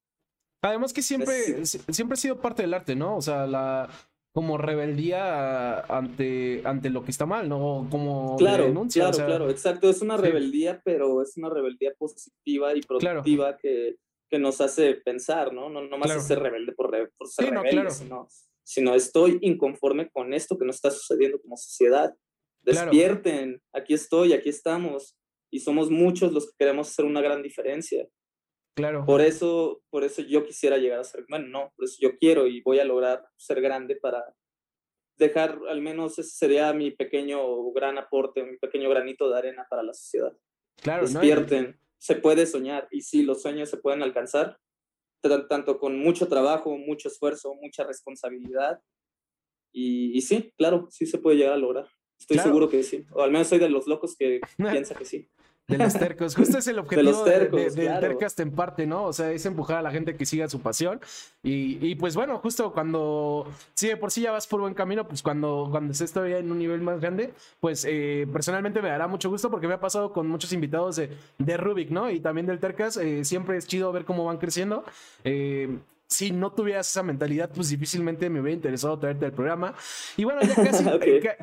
Además 0.62 0.93
que 0.93 1.01
siempre, 1.01 1.66
siempre 1.66 2.14
ha 2.14 2.18
sido 2.18 2.39
parte 2.39 2.62
del 2.62 2.74
arte, 2.74 2.95
¿no? 2.95 3.18
O 3.18 3.22
sea, 3.22 3.47
la 3.47 3.89
como 4.34 4.57
rebeldía 4.57 5.82
ante, 5.82 6.62
ante 6.64 6.89
lo 6.89 7.03
que 7.03 7.12
está 7.12 7.26
mal, 7.26 7.49
¿no? 7.49 7.88
Como 7.91 8.38
claro, 8.38 8.66
denuncia. 8.66 9.09
Claro, 9.12 9.26
claro, 9.26 9.49
exacto. 9.49 9.89
Es 9.89 10.01
una 10.01 10.18
rebeldía, 10.18 10.82
pero 10.86 11.22
es 11.22 11.36
una 11.36 11.49
rebeldía 11.49 11.93
positiva 11.97 12.74
y 12.76 12.82
productiva 12.82 13.57
que, 13.57 13.97
que, 14.30 14.39
nos 14.39 14.62
hace 14.62 14.95
pensar, 14.95 15.53
¿no? 15.53 15.70
No, 15.70 15.82
no 15.82 15.97
más 15.97 16.16
es 16.16 16.28
ser 16.28 16.39
rebelde 16.39 16.72
por, 16.72 16.91
por 17.18 17.28
ser 17.28 17.49
rebelde, 17.49 17.91
sino, 17.91 18.28
sino 18.64 18.95
estoy 18.95 19.38
inconforme 19.41 20.09
con 20.09 20.34
esto 20.34 20.57
que 20.57 20.66
nos 20.66 20.76
está 20.76 20.91
sucediendo 20.91 21.41
como 21.41 21.57
sociedad. 21.57 22.16
Despierten, 22.62 23.62
aquí 23.74 23.93
estoy, 23.93 24.32
aquí 24.32 24.49
estamos. 24.49 25.18
Y 25.51 25.59
somos 25.59 25.89
muchos 25.89 26.32
los 26.32 26.45
que 26.45 26.55
queremos 26.57 26.89
hacer 26.89 27.03
una 27.03 27.20
gran 27.20 27.41
diferencia. 27.43 28.07
Claro. 28.76 29.05
Por 29.05 29.22
eso, 29.22 29.82
por 29.89 30.03
eso 30.03 30.22
yo 30.22 30.45
quisiera 30.45 30.78
llegar 30.78 30.99
a 30.99 31.03
ser, 31.03 31.26
bueno, 31.30 31.47
no, 31.47 31.74
por 31.76 31.86
eso 31.86 31.97
yo 31.99 32.17
quiero 32.17 32.47
y 32.47 32.61
voy 32.61 32.80
a 32.80 32.86
lograr 32.86 33.26
ser 33.36 33.61
grande 33.61 33.97
para 33.97 34.24
dejar, 35.17 35.59
al 35.69 35.82
menos 35.82 36.17
ese 36.17 36.32
sería 36.32 36.74
mi 36.74 36.91
pequeño 36.91 37.72
gran 37.74 37.97
aporte, 37.97 38.43
mi 38.43 38.57
pequeño 38.57 38.89
granito 38.89 39.30
de 39.30 39.38
arena 39.38 39.67
para 39.69 39.84
la 39.84 39.93
sociedad. 39.93 40.36
Claro, 40.82 41.05
Despierten, 41.05 41.80
se 41.97 42.15
puede 42.15 42.45
soñar 42.45 42.88
y 42.91 43.01
sí, 43.01 43.24
los 43.24 43.41
sueños 43.41 43.69
se 43.69 43.78
pueden 43.78 44.01
alcanzar, 44.01 44.57
tanto 45.49 45.78
con 45.78 45.99
mucho 45.99 46.28
trabajo, 46.28 46.76
mucho 46.78 47.09
esfuerzo, 47.09 47.53
mucha 47.61 47.84
responsabilidad. 47.84 48.80
Y, 49.72 50.17
y 50.17 50.22
sí, 50.22 50.51
claro, 50.57 50.88
sí 50.89 51.05
se 51.05 51.19
puede 51.19 51.38
llegar 51.38 51.53
a 51.53 51.57
lograr. 51.57 51.88
Estoy 52.19 52.39
seguro 52.39 52.69
que 52.69 52.84
sí. 52.84 53.05
O 53.13 53.22
al 53.22 53.32
menos 53.32 53.47
soy 53.47 53.59
de 53.59 53.69
los 53.69 53.88
locos 53.88 54.15
que 54.15 54.41
piensa 54.57 54.95
que 54.95 55.05
sí. 55.05 55.30
De 55.72 55.84
los 55.84 55.93
tercos. 55.93 56.36
Justo 56.36 56.57
es 56.57 56.67
el 56.67 56.80
objetivo 56.80 57.24
de 57.24 57.69
del 57.69 57.99
Tercast 57.99 58.39
en 58.39 58.51
parte, 58.51 58.86
¿no? 58.86 59.05
O 59.05 59.13
sea, 59.13 59.32
es 59.32 59.45
empujar 59.45 59.78
a 59.78 59.82
la 59.82 59.91
gente 59.91 60.15
que 60.15 60.26
siga 60.26 60.47
su 60.49 60.59
pasión. 60.59 60.99
Y, 61.43 61.95
pues 61.95 62.15
bueno, 62.15 62.38
justo 62.39 62.72
cuando, 62.74 63.47
si 63.74 63.88
de 63.88 63.97
por 63.97 64.11
sí 64.11 64.22
ya 64.22 64.32
vas 64.32 64.47
por 64.47 64.61
buen 64.61 64.74
camino, 64.74 65.07
pues 65.07 65.22
cuando, 65.22 65.67
cuando 65.72 65.91
estés 65.93 66.11
todavía 66.11 66.38
en 66.38 66.51
un 66.51 66.59
nivel 66.59 66.82
más 66.82 66.99
grande, 66.99 67.34
pues 67.59 67.86
eh, 67.88 68.28
personalmente 68.32 68.82
me 68.82 68.89
dará 68.89 69.07
mucho 69.07 69.30
gusto 69.30 69.49
porque 69.49 69.67
me 69.67 69.74
ha 69.74 69.80
pasado 69.80 70.13
con 70.13 70.28
muchos 70.28 70.53
invitados 70.53 70.95
de, 70.97 71.09
de 71.38 71.57
Rubik, 71.57 71.89
¿no? 71.89 72.09
Y 72.09 72.19
también 72.19 72.45
del 72.45 72.59
Tercas. 72.59 72.97
Eh, 72.97 73.26
siempre 73.26 73.57
es 73.57 73.67
chido 73.67 73.91
ver 73.91 74.05
cómo 74.05 74.26
van 74.26 74.38
creciendo. 74.38 74.84
Eh, 75.24 75.78
si 76.12 76.32
no 76.32 76.51
tuvieras 76.51 76.89
esa 76.89 77.03
mentalidad, 77.03 77.49
pues 77.53 77.70
difícilmente 77.70 78.30
me 78.30 78.41
hubiera 78.41 78.55
interesado 78.55 78.99
traerte 78.99 79.26
al 79.26 79.32
programa. 79.32 79.74
Y 80.18 80.26
bueno, 80.26 80.41
ya 80.41 80.55
casi, 80.64 80.86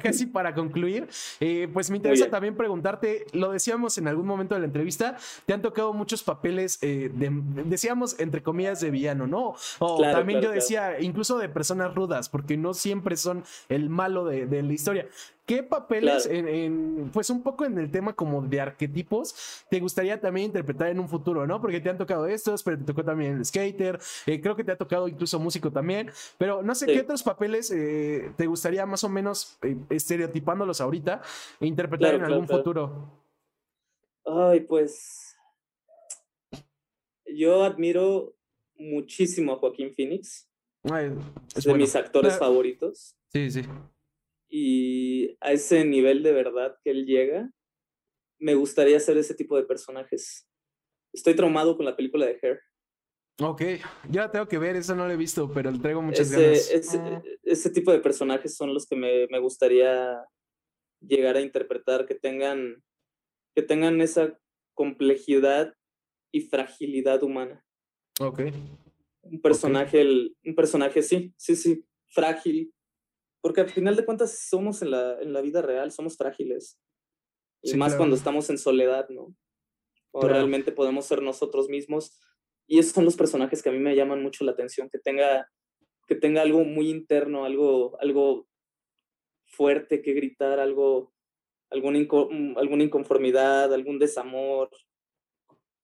casi 0.03 0.27
para 0.27 0.55
concluir, 0.55 1.09
eh, 1.41 1.69
pues 1.73 1.91
me 1.91 1.97
interesa 1.97 2.29
también 2.29 2.55
preguntarte, 2.55 3.27
lo 3.33 3.51
decíamos 3.51 3.97
en 3.99 4.09
algún 4.09 4.27
momento 4.27 4.55
de 4.55 4.61
la 4.61 4.67
entrevista, 4.67 5.17
te 5.47 5.55
han 5.55 5.63
tocado 5.63 5.93
muchos 5.95 6.23
papeles, 6.23 6.79
eh, 6.83 7.11
de, 7.13 7.31
decíamos 7.65 8.21
entre 8.21 8.43
comillas 8.43 8.81
de 8.81 8.91
villano, 8.91 9.27
¿no? 9.27 9.55
O 9.79 10.03
también 10.03 10.43
yo 10.43 10.51
decía, 10.51 11.01
incluso 11.01 11.39
de 11.39 11.49
personas 11.49 11.95
rudas, 11.95 12.29
porque 12.29 12.57
no 12.57 12.75
siempre 12.75 13.17
son 13.17 13.45
el 13.71 13.89
malo 13.89 14.27
de, 14.27 14.47
de 14.47 14.63
la 14.63 14.73
historia. 14.73 15.07
¿Qué 15.49 15.63
papeles, 15.63 16.27
en, 16.27 17.11
pues 17.11 17.31
un 17.31 17.43
poco 17.43 17.65
en 17.65 17.79
el 17.79 17.91
tema 17.91 18.13
como 18.13 18.43
de 18.43 18.61
arquetipos, 18.61 19.65
te 19.71 19.81
gustaría 19.81 20.21
también 20.21 20.49
interpretar 20.49 20.89
en 20.89 21.01
un 21.01 21.09
futuro, 21.09 21.47
¿no? 21.47 21.59
Porque 21.59 21.81
te 21.81 21.89
han 21.89 21.97
tocado 21.97 22.27
estos, 22.27 22.63
pero 22.63 22.77
te 22.77 22.85
tocó 22.85 23.03
también 23.03 23.39
el 23.39 23.47
skater, 23.47 23.99
eh, 24.27 24.43
creo 24.43 24.55
que 24.55 24.63
te 24.63 24.73
ha 24.73 24.77
tocado 24.77 25.09
incluso 25.09 25.39
músico 25.39 25.73
también, 25.73 26.11
pero 26.37 26.63
no 26.63 26.75
sé 26.75 26.85
qué 26.85 27.01
otros 27.01 27.23
papeles 27.23 27.71
eh, 27.71 28.31
te 28.37 28.47
gustaría 28.47 28.85
más 28.85 29.03
o 29.05 29.09
menos, 29.09 29.59
eh, 29.63 29.75
estereotipándolos 29.89 30.83
ahorita, 30.83 31.23
interpretar 31.61 32.17
en 32.17 32.25
algún 32.25 32.47
futuro. 32.47 33.11
Ay, 34.27 34.61
pues 34.61 35.35
yo 37.25 37.65
admiro 37.65 38.37
muchísimo 38.77 39.55
a 39.55 39.57
Joaquín 39.57 39.95
Phoenix. 39.95 40.47
es 41.57 41.65
de 41.65 41.73
mis 41.73 41.97
actores 41.97 42.39
favoritos. 42.39 43.17
Sí, 43.33 43.51
sí 43.51 43.63
y 44.49 45.37
a 45.41 45.53
ese 45.53 45.85
nivel 45.85 46.23
de 46.23 46.33
verdad 46.33 46.77
que 46.83 46.91
él 46.91 47.05
llega, 47.05 47.51
me 48.39 48.55
gustaría 48.55 48.99
ser 49.01 49.19
ese 49.19 49.35
tipo 49.35 49.57
de 49.57 49.65
personajes. 49.65 50.49
Estoy 51.13 51.35
traumado 51.35 51.77
con 51.77 51.85
la 51.85 51.97
película 51.97 52.27
de 52.27 52.39
Hair. 52.41 52.61
Ok, 53.41 53.63
ya 54.11 54.31
tengo 54.31 54.49
que 54.49 54.59
ver, 54.59 54.75
eso 54.75 54.97
no 54.97 55.07
lo 55.07 55.13
he 55.13 55.17
visto, 55.17 55.53
pero 55.53 55.71
le 55.71 55.79
traigo 55.79 56.03
muchas 56.03 56.31
ganas. 56.33 56.71
Ese, 56.71 56.99
ah. 56.99 57.23
ese, 57.45 57.71
tipo 57.71 57.93
de 57.93 58.01
personajes 58.01 58.57
son 58.57 58.75
los 58.75 58.85
que 58.85 58.97
me, 58.97 59.29
me, 59.29 59.39
gustaría 59.39 60.25
llegar 61.01 61.37
a 61.37 61.41
interpretar, 61.41 62.05
que 62.05 62.17
tengan, 62.17 62.83
que 63.55 63.63
tengan 63.63 64.01
esa 64.01 64.37
complejidad 64.75 65.73
y 66.33 66.41
fragilidad 66.41 67.23
humana. 67.23 67.65
Ok. 68.21 68.41
Un 69.23 69.41
personaje, 69.41 70.05
un 70.45 70.55
personaje, 70.57 71.03
sí, 71.03 71.33
sí, 71.37 71.55
sí, 71.55 71.85
frágil, 72.09 72.73
porque 73.49 73.63
al 73.63 73.71
final 73.71 73.97
de 73.97 74.05
cuentas 74.05 74.47
somos 74.47 74.83
en 74.83 74.91
la, 74.91 75.19
en 75.23 75.33
la 75.33 75.41
vida 75.41 75.63
real, 75.63 75.91
somos 75.91 76.19
frágiles. 76.19 76.79
Y 77.63 77.73
más 77.79 77.95
cuando 77.95 78.15
estamos 78.15 78.51
en 78.51 78.59
soledad, 78.59 79.09
¿no? 79.09 79.35
O 80.11 80.29
realmente 80.29 80.71
podemos 80.71 81.07
ser 81.07 81.23
nosotros 81.23 81.71
mismos. 81.71 82.21
Y 82.67 82.79
esos 82.79 82.93
son 82.93 83.07
los 83.07 83.17
personajes 83.17 83.63
que 83.63 83.71
a 83.71 83.73
mí 83.73 83.79
me 83.79 83.97
llaman 83.97 84.23
mucho 84.23 84.45
la 84.45 84.53
atención, 84.53 84.91
que 84.91 84.99
tenga, 84.99 85.51
que 86.07 86.15
tenga 86.15 86.43
algo 86.43 86.63
muy 86.63 86.91
interno, 86.91 87.47
algo, 87.47 87.99
algo 88.03 88.47
fuerte 89.47 90.03
que 90.03 90.13
gritar, 90.13 90.61
algo, 90.61 91.15
alguna, 91.71 92.01
mm, 92.01 92.59
alguna 92.59 92.85
inconformidad, 92.85 93.73
algún 93.73 93.99
desamor. 93.99 94.69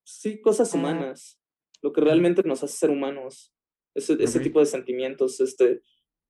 Sí, 0.02 0.38
cosas 0.38 0.74
humanas. 0.74 1.40
Lo 1.80 1.94
que 1.94 2.02
realmente 2.02 2.42
nos 2.42 2.62
hace 2.62 2.76
ser 2.76 2.90
humanos. 2.90 3.54
Ese, 3.94 4.22
ese 4.22 4.40
tipo 4.40 4.60
de 4.60 4.66
sentimientos, 4.66 5.40
este, 5.40 5.80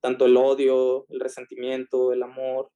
tanto 0.04 0.26
el 0.26 0.36
odio, 0.36 1.06
el 1.08 1.18
resentimiento, 1.18 2.12
el 2.12 2.22
amor, 2.22 2.70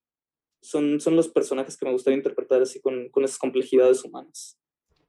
son, 0.63 0.99
son 0.99 1.15
los 1.15 1.29
personajes 1.29 1.77
que 1.77 1.85
me 1.85 1.91
gustaría 1.91 2.17
interpretar 2.17 2.59
así 2.59 2.81
con, 2.81 3.07
con 3.09 3.23
esas 3.23 3.37
complejidades 3.37 4.03
humanas. 4.03 4.59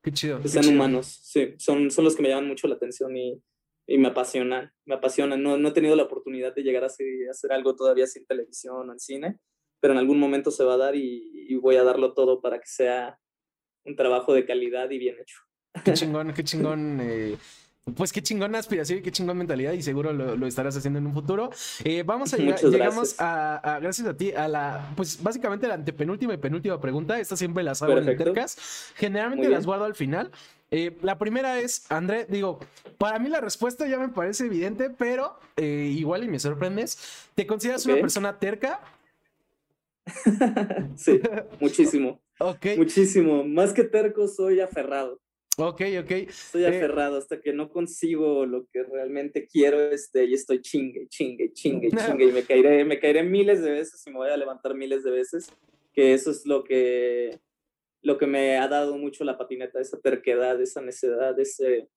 Qué 0.03 0.13
chido. 0.13 0.39
Que 0.43 0.49
sean 0.49 0.69
humanos, 0.69 1.07
sí, 1.23 1.55
son, 1.57 1.91
son 1.91 2.05
los 2.05 2.15
que 2.15 2.21
me 2.21 2.29
llaman 2.29 2.47
mucho 2.47 2.69
la 2.69 2.75
atención 2.75 3.17
y, 3.17 3.43
y 3.87 3.97
me 3.97 4.09
apasionan, 4.09 4.71
me 4.85 4.97
apasionan. 4.97 5.43
No, 5.43 5.57
no 5.57 5.69
he 5.71 5.73
tenido 5.73 5.97
la 5.97 6.03
oportunidad 6.03 6.55
de 6.55 6.63
llegar 6.63 6.83
a 6.83 6.89
hacer, 6.89 7.07
a 7.27 7.31
hacer 7.31 7.53
algo 7.53 7.75
todavía 7.75 8.07
sin 8.07 8.27
televisión 8.27 8.91
o 8.91 8.93
en 8.93 9.01
cine, 9.01 9.39
pero 9.81 9.95
en 9.95 9.99
algún 9.99 10.19
momento 10.19 10.51
se 10.51 10.65
va 10.65 10.75
a 10.75 10.77
dar 10.77 10.95
y, 10.95 11.47
y 11.49 11.55
voy 11.57 11.77
a 11.77 11.85
darlo 11.85 12.13
todo 12.13 12.43
para 12.43 12.59
que 12.59 12.67
sea 12.67 13.19
un 13.87 13.97
trabajo 13.97 14.35
de 14.35 14.45
calidad 14.45 14.91
y 14.91 14.99
bien 14.99 15.17
hecho. 15.19 15.39
Qué 15.87 15.95
chingón, 15.95 16.35
qué 16.35 16.45
chingón. 16.45 16.99
Eh, 17.01 17.39
pues 17.97 18.13
qué 18.13 18.23
chingona 18.23 18.59
aspiración 18.59 18.99
y 18.99 19.03
qué 19.03 19.13
chingón 19.13 19.39
mentalidad 19.39 19.73
y 19.73 19.83
seguro 19.83 20.13
lo, 20.13 20.47
estarás 20.47 20.77
haciendo 20.77 20.99
en 20.99 21.07
un 21.07 21.15
futuro. 21.15 21.51
Eh, 21.85 22.03
vamos 22.05 22.33
a 22.35 22.37
llegar, 22.39 22.61
llegamos 22.61 23.17
a, 23.19 23.79
gracias 23.81 24.07
a 24.07 24.17
ti, 24.17 24.33
a 24.33 24.49
la, 24.49 24.93
pues 24.97 25.23
básicamente 25.23 25.67
la 25.69 25.75
antepenúltima 25.75 26.35
y 26.35 26.37
penúltima 26.39 26.81
pregunta. 26.81 27.19
Esta 27.21 27.37
siempre 27.37 27.63
las 27.63 27.83
hago 27.83 27.99
en 27.99 28.09
en 28.09 28.17
Tercas. 28.17 28.93
Generalmente 28.97 29.49
las 29.49 29.67
guardo 29.67 29.85
al 29.85 29.95
final. 29.95 30.31
Eh, 30.73 30.97
la 31.03 31.19
primera 31.19 31.59
es, 31.59 31.91
André, 31.91 32.27
digo, 32.29 32.61
para 32.97 33.19
mí 33.19 33.29
la 33.29 33.41
respuesta 33.41 33.89
ya 33.89 33.99
me 33.99 34.09
parece 34.09 34.47
evidente, 34.47 34.91
pero 34.91 35.39
eh, 35.57 35.93
igual 35.97 36.23
y 36.25 36.29
me 36.29 36.39
sorprendes. 36.39 37.29
¿Te 37.35 37.47
consideras 37.47 37.85
una 37.87 37.97
persona 37.97 38.39
terca? 38.39 38.81
sí, 40.97 41.21
muchísimo. 41.61 42.21
ok. 42.39 42.67
Muchísimo. 42.77 43.45
Más 43.45 43.73
que 43.73 43.85
terco, 43.85 44.29
soy 44.29 44.61
aferrado. 44.61 45.20
Ok, 45.61 45.83
ok. 46.01 46.11
Estoy 46.11 46.65
eh, 46.65 46.69
aferrado 46.69 47.19
hasta 47.19 47.41
que 47.41 47.53
no 47.53 47.71
consigo 47.71 48.47
lo 48.47 48.67
que 48.73 48.83
realmente 48.83 49.47
quiero 49.47 49.79
este, 49.81 50.25
y 50.25 50.35
estoy 50.35 50.63
chingue, 50.63 51.07
chingue, 51.09 51.53
chingue, 51.53 51.91
chingue 51.97 52.25
y 52.27 52.33
me 52.33 52.43
caeré, 52.45 52.85
me 52.85 52.99
caeré 52.99 53.23
miles 53.23 53.63
de 53.63 53.71
veces 53.71 54.03
y 54.07 54.11
me 54.11 54.17
voy 54.17 54.31
a 54.31 54.37
levantar 54.37 54.75
miles 54.75 55.05
de 55.05 55.11
veces, 55.11 55.53
que 55.93 56.15
eso 56.15 56.31
es 56.31 56.47
lo 56.47 56.65
que, 56.65 57.39
lo 58.01 58.17
que 58.17 58.27
me 58.27 58.57
ha 58.57 58.69
dado 58.69 58.97
mucho 58.97 59.25
la 59.25 59.37
patineta, 59.37 59.81
esa 59.81 60.01
terquedad, 60.01 60.61
esa 60.63 60.81
necedad, 60.81 61.39
ese, 61.39 61.89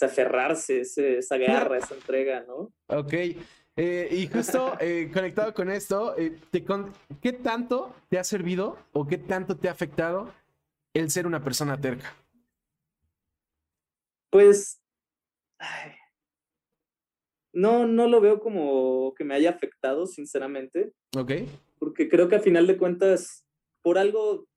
aferrarse, 0.00 0.80
esa 0.80 1.36
garra, 1.36 1.78
esa 1.78 1.94
entrega, 1.94 2.44
¿no? 2.48 2.72
Ok. 2.88 3.12
Eh, 3.76 4.08
y 4.12 4.28
justo 4.28 4.74
eh, 4.80 5.10
conectado 5.12 5.52
con 5.52 5.68
esto, 5.68 6.14
¿qué 7.20 7.32
tanto 7.32 7.94
te 8.08 8.18
ha 8.18 8.24
servido 8.24 8.78
o 8.92 9.06
qué 9.06 9.18
tanto 9.18 9.56
te 9.56 9.68
ha 9.68 9.72
afectado 9.72 10.32
el 10.94 11.10
ser 11.10 11.26
una 11.26 11.42
persona 11.42 11.78
terca? 11.78 12.14
Pues 14.34 14.82
no, 17.52 17.86
no 17.86 18.08
lo 18.08 18.20
veo 18.20 18.40
como 18.40 19.14
que 19.14 19.22
me 19.22 19.36
haya 19.36 19.50
afectado, 19.50 20.06
sinceramente. 20.06 20.92
Ok. 21.16 21.30
Porque 21.78 22.08
creo 22.08 22.26
que 22.26 22.34
a 22.34 22.40
final 22.40 22.66
de 22.66 22.76
cuentas, 22.76 23.46
por 23.80 23.96
algo 23.96 24.48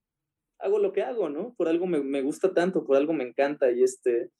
hago 0.57 0.79
lo 0.79 0.93
que 0.93 1.03
hago, 1.03 1.29
¿no? 1.29 1.53
Por 1.55 1.67
algo 1.67 1.85
me, 1.85 2.21
gusta 2.23 2.55
tanto, 2.55 2.85
por 2.85 2.97
algo 2.97 3.13
me 3.13 3.23
encanta 3.23 3.71
y 3.71 3.83
este... 3.83 4.31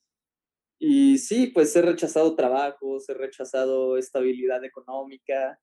Y 0.79 1.19
sí, 1.19 1.51
pues 1.53 1.75
he 1.75 1.83
rechazado 1.83 2.35
trabajos, 2.35 3.07
he 3.07 3.13
rechazado 3.13 3.99
estabilidad 3.99 4.65
económica. 4.65 5.59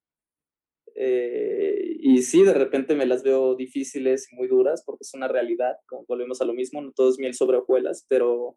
Eh, 0.95 1.97
y 1.99 2.22
sí, 2.22 2.45
de 2.45 2.55
repente 2.55 2.95
me 2.95 3.07
las 3.07 3.25
veo 3.25 3.57
difíciles 3.57 4.31
y 4.31 4.37
muy 4.37 4.47
duras 4.47 4.85
porque 4.87 5.03
es 5.03 5.12
una 5.14 5.27
realidad, 5.27 5.75
como 5.89 6.05
volvemos 6.07 6.41
a 6.41 6.45
lo 6.45 6.55
mismo, 6.55 6.81
no 6.81 6.93
todo 6.93 7.11
es 7.11 7.18
miel 7.18 7.35
sobre 7.35 7.57
hojuelas, 7.57 8.07
pero 8.09 8.57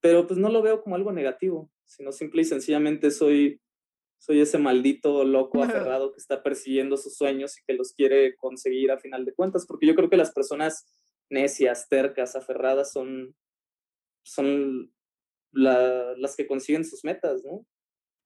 pero 0.00 0.26
pues 0.26 0.38
no 0.38 0.48
lo 0.48 0.62
veo 0.62 0.82
como 0.82 0.96
algo 0.96 1.12
negativo, 1.12 1.70
sino 1.84 2.12
simple 2.12 2.42
y 2.42 2.44
sencillamente 2.44 3.10
soy, 3.10 3.60
soy 4.18 4.40
ese 4.40 4.58
maldito 4.58 5.24
loco 5.24 5.62
aferrado 5.62 6.12
que 6.12 6.18
está 6.18 6.42
persiguiendo 6.42 6.96
sus 6.96 7.16
sueños 7.16 7.58
y 7.58 7.62
que 7.66 7.74
los 7.74 7.92
quiere 7.92 8.36
conseguir 8.36 8.90
a 8.90 8.98
final 8.98 9.24
de 9.24 9.34
cuentas, 9.34 9.66
porque 9.66 9.86
yo 9.86 9.94
creo 9.94 10.10
que 10.10 10.16
las 10.16 10.32
personas 10.32 10.86
necias, 11.30 11.88
tercas, 11.88 12.34
aferradas 12.34 12.92
son, 12.92 13.34
son 14.24 14.92
las 15.52 16.36
que 16.36 16.46
consiguen 16.46 16.84
sus 16.84 17.04
metas, 17.04 17.44
¿no? 17.44 17.66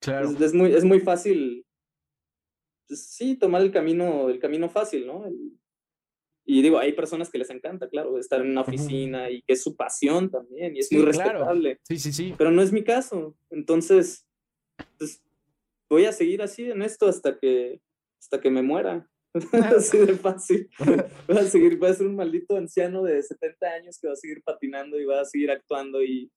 Claro. 0.01 0.31
Es, 0.31 0.55
muy, 0.55 0.75
es 0.75 0.85
muy 0.85 1.01
fácil, 1.01 1.66
pues, 2.87 3.07
sí, 3.07 3.37
tomar 3.37 3.62
el 3.62 3.72
camino, 3.72 4.29
el 4.29 4.39
camino 4.39 4.68
fácil, 4.68 5.07
¿no? 5.07 5.25
Y 6.47 6.61
digo, 6.63 6.79
hay 6.79 6.93
personas 6.93 7.31
que 7.31 7.39
les 7.39 7.49
encanta, 7.51 7.89
claro, 7.89 8.19
estar 8.19 8.41
en 8.41 8.51
una 8.51 8.61
oficina 8.61 9.31
y 9.31 9.43
que 9.43 9.55
es 9.55 9.63
su 9.63 9.77
pasión 9.77 10.31
también 10.31 10.77
y 10.77 10.81
es 10.81 10.93
muy 10.93 11.03
respetable. 11.03 11.79
Sí, 11.85 11.99
sí, 11.99 12.13
sí. 12.13 12.35
Pero 12.37 12.51
no 12.51 12.61
es 12.61 12.71
mi 12.71 12.85
caso. 12.85 13.35
Entonces, 13.51 14.27
pues, 14.99 15.23
voy 15.89 16.05
a 16.05 16.13
seguir 16.13 16.43
así 16.43 16.71
en 16.71 16.83
esto 16.83 17.07
hasta 17.07 17.39
que, 17.39 17.81
hasta 18.21 18.41
que 18.41 18.51
me 18.51 18.63
muera. 18.63 19.09
así 19.77 19.99
de 19.99 20.15
fácil. 20.15 20.69
Voy 21.27 21.39
a 21.39 21.43
seguir, 21.43 21.77
voy 21.77 21.89
a 21.89 21.95
ser 21.95 22.07
un 22.07 22.15
maldito 22.15 22.57
anciano 22.57 23.03
de 23.03 23.21
70 23.21 23.67
años 23.67 23.99
que 23.99 24.07
va 24.07 24.13
a 24.13 24.17
seguir 24.17 24.41
patinando 24.45 25.01
y 25.01 25.07
va 25.07 25.23
a 25.23 25.25
seguir 25.25 25.51
actuando 25.51 26.05
y, 26.05 26.31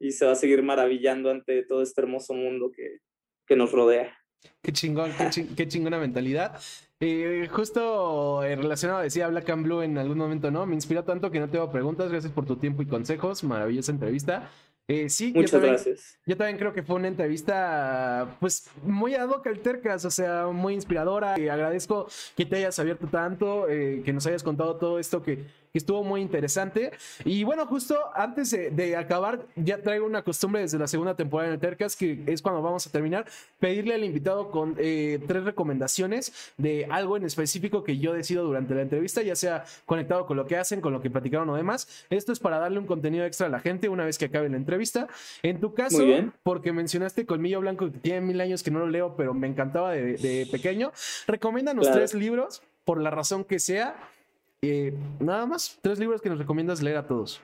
y 0.00 0.12
se 0.12 0.24
va 0.24 0.32
a 0.32 0.34
seguir 0.34 0.62
maravillando 0.62 1.30
ante 1.30 1.62
todo 1.64 1.82
este 1.82 2.00
hermoso 2.00 2.32
mundo 2.32 2.70
que, 2.74 3.00
que 3.46 3.54
nos 3.54 3.70
rodea. 3.70 4.17
Qué 4.62 4.72
chingón, 4.72 5.12
qué, 5.56 5.68
chingona 5.68 5.98
mentalidad. 5.98 6.60
Eh, 7.00 7.48
justo 7.50 8.42
eh, 8.42 8.56
relacionado 8.56 9.00
decía 9.00 9.28
Black 9.28 9.48
and 9.50 9.64
Blue 9.64 9.82
en 9.82 9.96
algún 9.98 10.18
momento, 10.18 10.50
¿no? 10.50 10.66
Me 10.66 10.74
inspira 10.74 11.04
tanto 11.04 11.30
que 11.30 11.40
no 11.40 11.48
tengo 11.48 11.70
preguntas. 11.70 12.10
Gracias 12.10 12.32
por 12.32 12.44
tu 12.44 12.56
tiempo 12.56 12.82
y 12.82 12.86
consejos. 12.86 13.44
Maravillosa 13.44 13.92
entrevista. 13.92 14.50
Eh, 14.88 15.08
sí, 15.08 15.32
Muchas 15.34 15.62
gracias. 15.62 16.18
Yo 16.26 16.36
también 16.36 16.58
creo 16.58 16.72
que 16.72 16.82
fue 16.82 16.96
una 16.96 17.08
entrevista, 17.08 18.36
pues, 18.40 18.70
muy 18.82 19.14
ad 19.14 19.28
hoc 19.28 19.46
al 19.46 19.60
Tercas, 19.60 20.04
o 20.04 20.10
sea, 20.10 20.46
muy 20.46 20.74
inspiradora. 20.74 21.38
Y 21.38 21.48
agradezco 21.48 22.08
que 22.36 22.46
te 22.46 22.56
hayas 22.56 22.78
abierto 22.78 23.06
tanto, 23.06 23.66
que 23.66 24.12
nos 24.12 24.26
hayas 24.26 24.42
contado 24.42 24.76
todo 24.76 24.98
esto 24.98 25.22
que 25.22 25.46
estuvo 25.74 26.02
muy 26.02 26.20
interesante. 26.20 26.92
Y 27.24 27.44
bueno, 27.44 27.66
justo 27.66 27.96
antes 28.14 28.50
de, 28.50 28.96
acabar, 28.96 29.46
ya 29.56 29.82
traigo 29.82 30.06
una 30.06 30.22
costumbre 30.22 30.62
desde 30.62 30.78
la 30.78 30.86
segunda 30.86 31.14
temporada 31.14 31.52
en 31.52 31.60
el 31.60 31.76
que 31.76 32.24
es 32.26 32.42
cuando 32.42 32.62
vamos 32.62 32.86
a 32.86 32.90
terminar, 32.90 33.26
pedirle 33.58 33.94
al 33.94 34.04
invitado 34.04 34.50
con 34.50 34.74
eh, 34.78 35.20
tres 35.26 35.44
recomendaciones 35.44 36.32
de 36.56 36.86
algo 36.90 37.16
en 37.16 37.24
específico 37.24 37.84
que 37.84 37.98
yo 37.98 38.12
decido 38.12 38.44
durante 38.44 38.74
la 38.74 38.82
entrevista, 38.82 39.22
ya 39.22 39.36
sea 39.36 39.64
conectado 39.86 40.26
con 40.26 40.36
lo 40.36 40.46
que 40.46 40.56
hacen, 40.56 40.80
con 40.80 40.92
lo 40.92 41.00
que 41.00 41.10
platicaron 41.10 41.48
o 41.50 41.56
demás. 41.56 42.06
Esto 42.10 42.32
es 42.32 42.38
para 42.38 42.58
darle 42.58 42.78
un 42.78 42.86
contenido 42.86 43.24
extra 43.24 43.46
a 43.46 43.50
la 43.50 43.60
gente 43.60 43.88
una 43.88 44.04
vez 44.04 44.18
que 44.18 44.26
acabe 44.26 44.48
la 44.48 44.56
entrevista. 44.56 45.08
En 45.42 45.60
tu 45.60 45.74
caso, 45.74 46.02
porque 46.42 46.72
mencionaste 46.72 47.26
Colmillo 47.26 47.60
Blanco, 47.60 47.90
que 47.90 47.98
tiene 47.98 48.20
mil 48.20 48.40
años 48.40 48.62
que 48.62 48.70
no 48.70 48.80
lo 48.80 48.88
leo, 48.88 49.14
pero 49.16 49.34
me 49.34 49.46
encantaba 49.46 49.92
de, 49.92 50.48
pequeño, 50.50 50.92
recomiéndanos 51.26 51.90
tres 51.90 52.14
libros, 52.14 52.62
por 52.84 53.00
la 53.00 53.10
razón 53.10 53.44
que 53.44 53.58
sea 53.58 53.96
eh, 54.62 54.92
nada 55.20 55.46
más, 55.46 55.78
tres 55.82 55.98
libros 55.98 56.20
que 56.20 56.28
nos 56.28 56.38
recomiendas 56.38 56.82
leer 56.82 56.96
a 56.96 57.06
todos. 57.06 57.40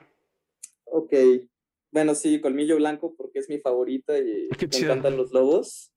Ok. 0.85 1.13
Bueno, 1.91 2.13
sí, 2.13 2.41
Colmillo 2.41 2.75
Blanco, 2.75 3.15
porque 3.15 3.39
es 3.39 3.49
mi 3.49 3.59
favorita 3.59 4.17
y 4.17 4.49
me 4.71 4.77
encantan 4.79 5.17
los 5.17 5.31
lobos. 5.31 5.91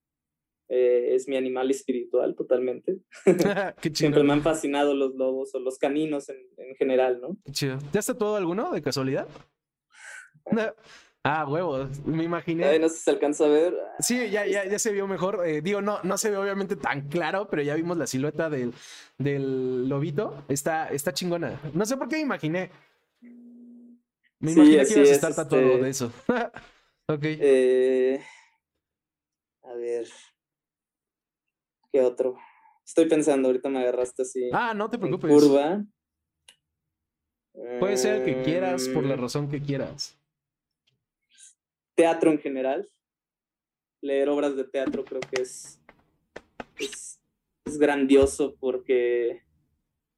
Eh, 0.71 1.15
es 1.15 1.27
mi 1.27 1.37
animal 1.37 1.71
espiritual 1.71 2.35
totalmente. 2.37 3.01
Siempre 3.95 4.23
me 4.23 4.35
han 4.35 4.43
fascinado 4.43 4.95
los 4.95 5.15
lobos 5.15 5.55
o 5.55 5.61
los 5.61 5.79
caninos 5.79 6.29
en, 6.29 6.75
general, 6.77 7.21
¿no? 7.21 7.37
Qué 7.45 7.53
chido. 7.53 7.79
¿Ya 7.93 8.01
está 8.01 8.15
todo 8.15 8.37
alguno 8.37 8.71
de 8.71 8.83
casualidad? 8.83 9.27
Ah, 11.25 11.45
huevos, 11.47 12.07
me 12.07 12.25
imaginé. 12.25 12.79
no 12.79 12.89
sé 12.89 12.97
si 12.97 13.03
se 13.03 13.11
alcanza 13.11 13.45
a 13.45 13.49
ver. 13.49 13.75
Sí, 13.99 14.31
ya, 14.31 14.47
ya, 14.47 14.65
ya 14.65 14.79
se 14.79 14.93
vio 14.93 15.07
mejor. 15.07 15.47
Eh, 15.47 15.61
digo, 15.61 15.83
no, 15.83 16.01
no 16.03 16.17
se 16.17 16.31
ve 16.31 16.37
obviamente 16.37 16.77
tan 16.77 17.09
claro, 17.09 17.49
pero 17.51 17.63
ya 17.63 17.75
vimos 17.75 17.97
la 17.97 18.07
silueta 18.07 18.49
del, 18.49 18.73
del 19.19 19.89
lobito. 19.89 20.45
Está, 20.49 20.89
está 20.89 21.13
chingona. 21.13 21.61
No 21.75 21.85
sé 21.85 21.97
por 21.97 22.09
qué 22.09 22.17
me 22.17 22.23
imaginé. 22.23 22.71
Me 24.41 24.53
imaginé 24.53 24.87
que 24.87 24.95
ibas 24.95 25.11
a 25.11 25.13
estar 25.13 25.35
tatuado 25.35 25.67
este 25.67 25.83
de 25.83 25.91
eso. 25.91 26.13
ok. 27.09 27.23
Eh, 27.23 28.25
a 29.65 29.75
ver. 29.75 30.09
¿Qué 31.93 32.01
otro? 32.01 32.37
Estoy 32.87 33.07
pensando, 33.07 33.49
ahorita 33.49 33.69
me 33.69 33.81
agarraste 33.81 34.23
así. 34.23 34.49
Ah, 34.53 34.73
no 34.73 34.89
te 34.89 34.99
preocupes. 34.99 35.31
Curva. 35.31 35.85
Puede 37.81 37.97
ser 37.97 38.25
que 38.25 38.43
quieras, 38.43 38.89
por 38.89 39.05
la 39.05 39.17
mm. 39.17 39.21
razón 39.21 39.51
que 39.51 39.61
quieras 39.61 40.18
teatro 41.99 42.31
en 42.31 42.39
general. 42.39 42.89
Leer 44.01 44.29
obras 44.29 44.57
de 44.57 44.63
teatro 44.63 45.05
creo 45.05 45.21
que 45.21 45.43
es, 45.43 45.81
es, 46.79 47.19
grandioso 47.77 48.57
porque 48.61 49.43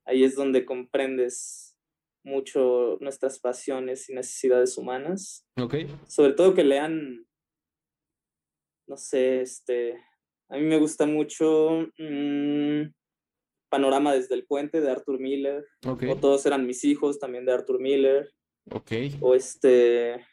ahí 0.05 0.23
es 0.23 0.37
donde 0.37 0.67
comprendes 0.67 1.75
mucho 2.23 2.99
nuestras 3.01 3.41
pasiones 3.41 4.11
y 4.11 4.15
necesidades 4.15 4.77
humanas. 4.77 5.47
Sobre 6.07 6.35
todo 6.35 6.55
que 6.55 6.65
lean, 6.65 7.27
no 8.87 8.97
sé, 8.99 9.41
este, 9.41 9.95
a 10.51 10.59
mí 10.59 10.63
me 10.63 10.79
gusta 10.79 11.07
mucho 11.07 11.89
mm, 11.99 12.93
Panorama 13.71 14.13
desde 14.13 14.35
el 14.35 14.47
puente 14.47 14.83
de 14.83 14.91
Arthur 14.91 15.19
Miller. 15.19 15.65
O 15.87 15.97
Todos 16.17 16.45
eran 16.45 16.67
mis 16.67 16.85
hijos 16.85 17.19
también 17.19 17.47
de 17.47 17.53
Arthur 17.53 17.81
Miller. 17.81 18.31
Ok. 18.71 18.93
O 19.21 19.35
este, 19.35 20.25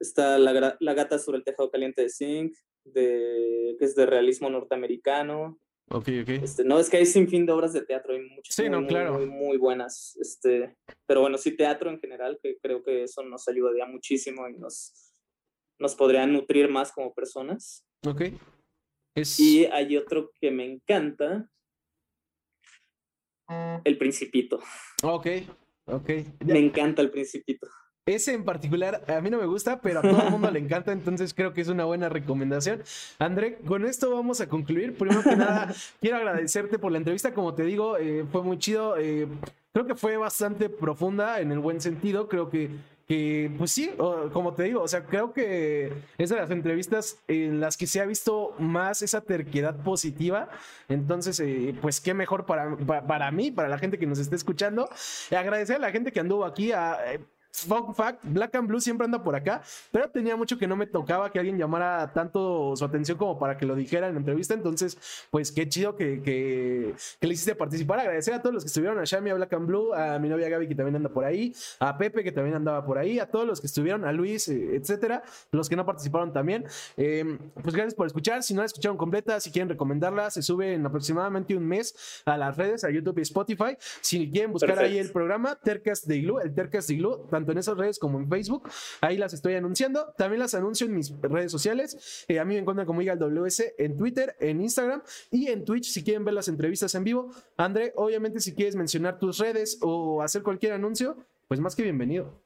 Está 0.00 0.38
la, 0.38 0.76
la, 0.78 0.94
gata 0.94 1.18
sobre 1.18 1.38
el 1.38 1.44
tejado 1.44 1.70
caliente 1.70 2.02
de 2.02 2.10
Zinc, 2.10 2.54
de, 2.84 3.76
que 3.78 3.84
es 3.84 3.94
de 3.94 4.06
realismo 4.06 4.50
norteamericano. 4.50 5.58
Ok, 5.90 6.08
ok. 6.22 6.28
Este, 6.42 6.64
no, 6.64 6.78
es 6.78 6.88
que 6.88 6.96
hay 6.96 7.06
sin 7.06 7.28
fin 7.28 7.46
de 7.46 7.52
obras 7.52 7.72
de 7.72 7.82
teatro, 7.82 8.14
hay 8.14 8.20
muchas 8.20 8.54
sí, 8.54 8.68
muy, 8.68 8.86
claro. 8.86 9.18
muy, 9.26 9.56
buenas. 9.56 10.16
Este, 10.20 10.76
pero 11.06 11.20
bueno, 11.20 11.38
sí, 11.38 11.56
teatro 11.56 11.90
en 11.90 12.00
general, 12.00 12.38
que 12.42 12.58
creo 12.58 12.82
que 12.82 13.04
eso 13.04 13.22
nos 13.22 13.46
ayudaría 13.48 13.86
muchísimo 13.86 14.48
y 14.48 14.54
nos, 14.54 15.12
nos 15.78 15.94
podría 15.94 16.26
nutrir 16.26 16.68
más 16.68 16.92
como 16.92 17.14
personas. 17.14 17.84
Ok. 18.06 18.22
Y 19.38 19.66
hay 19.66 19.96
otro 19.96 20.32
que 20.40 20.50
me 20.50 20.64
encanta, 20.64 21.48
El 23.84 23.96
Principito. 23.96 24.60
Ok, 25.02 25.26
ok. 25.86 26.10
Me 26.44 26.58
encanta 26.58 27.02
El 27.02 27.10
Principito. 27.10 27.68
Ese 28.06 28.34
en 28.34 28.44
particular 28.44 29.02
a 29.08 29.18
mí 29.22 29.30
no 29.30 29.38
me 29.38 29.46
gusta, 29.46 29.80
pero 29.80 30.00
a 30.00 30.02
todo 30.02 30.22
el 30.24 30.30
mundo 30.30 30.50
le 30.50 30.58
encanta, 30.58 30.92
entonces 30.92 31.32
creo 31.32 31.54
que 31.54 31.62
es 31.62 31.68
una 31.68 31.86
buena 31.86 32.10
recomendación. 32.10 32.82
André, 33.18 33.56
con 33.66 33.86
esto 33.86 34.10
vamos 34.10 34.42
a 34.42 34.46
concluir. 34.46 34.94
Primero 34.94 35.22
que 35.22 35.34
nada, 35.34 35.74
quiero 36.02 36.18
agradecerte 36.18 36.78
por 36.78 36.92
la 36.92 36.98
entrevista. 36.98 37.32
Como 37.32 37.54
te 37.54 37.62
digo, 37.62 37.96
eh, 37.96 38.26
fue 38.30 38.42
muy 38.42 38.58
chido. 38.58 38.98
Eh, 38.98 39.26
creo 39.72 39.86
que 39.86 39.94
fue 39.94 40.18
bastante 40.18 40.68
profunda 40.68 41.40
en 41.40 41.50
el 41.50 41.60
buen 41.60 41.80
sentido. 41.80 42.28
Creo 42.28 42.50
que, 42.50 42.68
que 43.08 43.50
pues 43.56 43.72
sí, 43.72 43.90
como 44.34 44.52
te 44.52 44.64
digo, 44.64 44.82
o 44.82 44.88
sea, 44.88 45.06
creo 45.06 45.32
que 45.32 45.90
es 46.18 46.28
de 46.28 46.36
las 46.36 46.50
entrevistas 46.50 47.16
en 47.26 47.58
las 47.58 47.78
que 47.78 47.86
se 47.86 48.02
ha 48.02 48.04
visto 48.04 48.54
más 48.58 49.00
esa 49.00 49.22
terquedad 49.22 49.82
positiva. 49.82 50.50
Entonces, 50.90 51.40
eh, 51.40 51.74
pues 51.80 52.02
qué 52.02 52.12
mejor 52.12 52.44
para, 52.44 52.76
para, 52.76 53.30
mí, 53.30 53.50
para 53.50 53.70
la 53.70 53.78
gente 53.78 53.98
que 53.98 54.06
nos 54.06 54.18
esté 54.18 54.36
escuchando. 54.36 54.90
Agradecer 55.30 55.76
a 55.76 55.78
la 55.78 55.90
gente 55.90 56.12
que 56.12 56.20
anduvo 56.20 56.44
aquí, 56.44 56.70
a, 56.70 56.98
Fun 57.54 57.94
fact, 57.94 58.18
Black 58.24 58.52
and 58.56 58.66
Blue 58.66 58.80
siempre 58.80 59.04
anda 59.04 59.22
por 59.22 59.36
acá, 59.36 59.62
pero 59.92 60.10
tenía 60.10 60.34
mucho 60.34 60.58
que 60.58 60.66
no 60.66 60.74
me 60.74 60.88
tocaba 60.88 61.30
que 61.30 61.38
alguien 61.38 61.56
llamara 61.56 62.12
tanto 62.12 62.74
su 62.74 62.84
atención 62.84 63.16
como 63.16 63.38
para 63.38 63.56
que 63.56 63.64
lo 63.64 63.76
dijera 63.76 64.08
en 64.08 64.14
la 64.14 64.18
entrevista. 64.18 64.54
Entonces, 64.54 64.98
pues 65.30 65.52
qué 65.52 65.68
chido 65.68 65.94
que, 65.94 66.20
que, 66.20 66.94
le 67.20 67.32
hiciste 67.32 67.54
participar. 67.54 68.00
Agradecer 68.00 68.34
a 68.34 68.42
todos 68.42 68.54
los 68.54 68.64
que 68.64 68.68
estuvieron, 68.68 68.98
a 68.98 69.04
Shami, 69.04 69.30
a 69.30 69.34
Black 69.34 69.52
and 69.52 69.68
Blue, 69.68 69.94
a 69.94 70.18
mi 70.18 70.28
novia 70.28 70.48
Gaby 70.48 70.66
que 70.66 70.74
también 70.74 70.96
anda 70.96 71.08
por 71.08 71.24
ahí, 71.24 71.54
a 71.78 71.96
Pepe 71.96 72.24
que 72.24 72.32
también 72.32 72.56
andaba 72.56 72.84
por 72.84 72.98
ahí, 72.98 73.20
a 73.20 73.30
todos 73.30 73.46
los 73.46 73.60
que 73.60 73.68
estuvieron, 73.68 74.04
a 74.04 74.10
Luis, 74.10 74.48
eh, 74.48 74.74
etcétera, 74.74 75.22
los 75.52 75.68
que 75.68 75.76
no 75.76 75.86
participaron 75.86 76.32
también. 76.32 76.64
Em, 76.96 77.38
pues 77.62 77.72
gracias 77.72 77.94
por 77.94 78.08
escuchar. 78.08 78.42
Si 78.42 78.52
no 78.52 78.62
la 78.62 78.66
escucharon 78.66 78.96
completa, 78.96 79.38
si 79.38 79.52
quieren 79.52 79.68
recomendarla, 79.68 80.28
se 80.30 80.42
sube 80.42 80.74
en 80.74 80.84
aproximadamente 80.84 81.56
un 81.56 81.64
mes 81.64 82.22
a 82.24 82.36
las 82.36 82.56
redes, 82.56 82.82
a 82.82 82.90
YouTube 82.90 83.18
y 83.18 83.22
Spotify. 83.22 83.76
Si 84.00 84.28
quieren 84.28 84.50
buscar 84.50 84.76
ahí 84.80 84.98
el 84.98 85.12
programa, 85.12 85.54
Tercas 85.54 86.04
de 86.04 86.16
Igloo, 86.16 86.40
el 86.40 86.52
Tercas 86.52 86.88
de 86.88 86.94
Igloo, 86.94 87.28
tanto 87.30 87.43
en 87.52 87.58
esas 87.58 87.76
redes 87.76 87.98
como 87.98 88.18
en 88.18 88.28
Facebook. 88.28 88.68
Ahí 89.00 89.16
las 89.16 89.34
estoy 89.34 89.54
anunciando. 89.54 90.14
También 90.16 90.40
las 90.40 90.54
anuncio 90.54 90.86
en 90.86 90.94
mis 90.94 91.12
redes 91.20 91.52
sociales. 91.52 92.24
Eh, 92.28 92.38
a 92.38 92.44
mí 92.44 92.54
me 92.54 92.60
encuentran 92.60 92.86
como 92.86 93.02
Igal 93.02 93.18
WS 93.18 93.74
en 93.78 93.96
Twitter, 93.96 94.36
en 94.40 94.60
Instagram 94.60 95.02
y 95.30 95.48
en 95.48 95.64
Twitch 95.64 95.90
si 95.90 96.02
quieren 96.02 96.24
ver 96.24 96.34
las 96.34 96.48
entrevistas 96.48 96.94
en 96.94 97.04
vivo. 97.04 97.30
André, 97.56 97.92
obviamente 97.96 98.40
si 98.40 98.54
quieres 98.54 98.76
mencionar 98.76 99.18
tus 99.18 99.38
redes 99.38 99.78
o 99.82 100.22
hacer 100.22 100.42
cualquier 100.42 100.72
anuncio, 100.72 101.16
pues 101.48 101.60
más 101.60 101.74
que 101.74 101.82
bienvenido. 101.82 102.44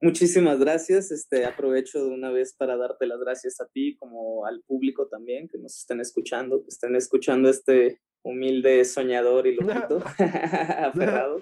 Muchísimas 0.00 0.58
gracias. 0.58 1.10
Este, 1.10 1.46
aprovecho 1.46 2.04
de 2.04 2.10
una 2.10 2.30
vez 2.30 2.52
para 2.52 2.76
darte 2.76 3.06
las 3.06 3.18
gracias 3.20 3.60
a 3.60 3.66
ti 3.68 3.96
como 3.96 4.44
al 4.44 4.62
público 4.62 5.08
también 5.08 5.48
que 5.48 5.58
nos 5.58 5.78
estén 5.78 6.00
escuchando, 6.00 6.62
que 6.62 6.68
estén 6.68 6.94
escuchando 6.94 7.48
este 7.48 8.02
humilde 8.22 8.84
soñador 8.84 9.46
y 9.46 9.56
loquito 9.56 10.02
aferrado. 10.18 11.40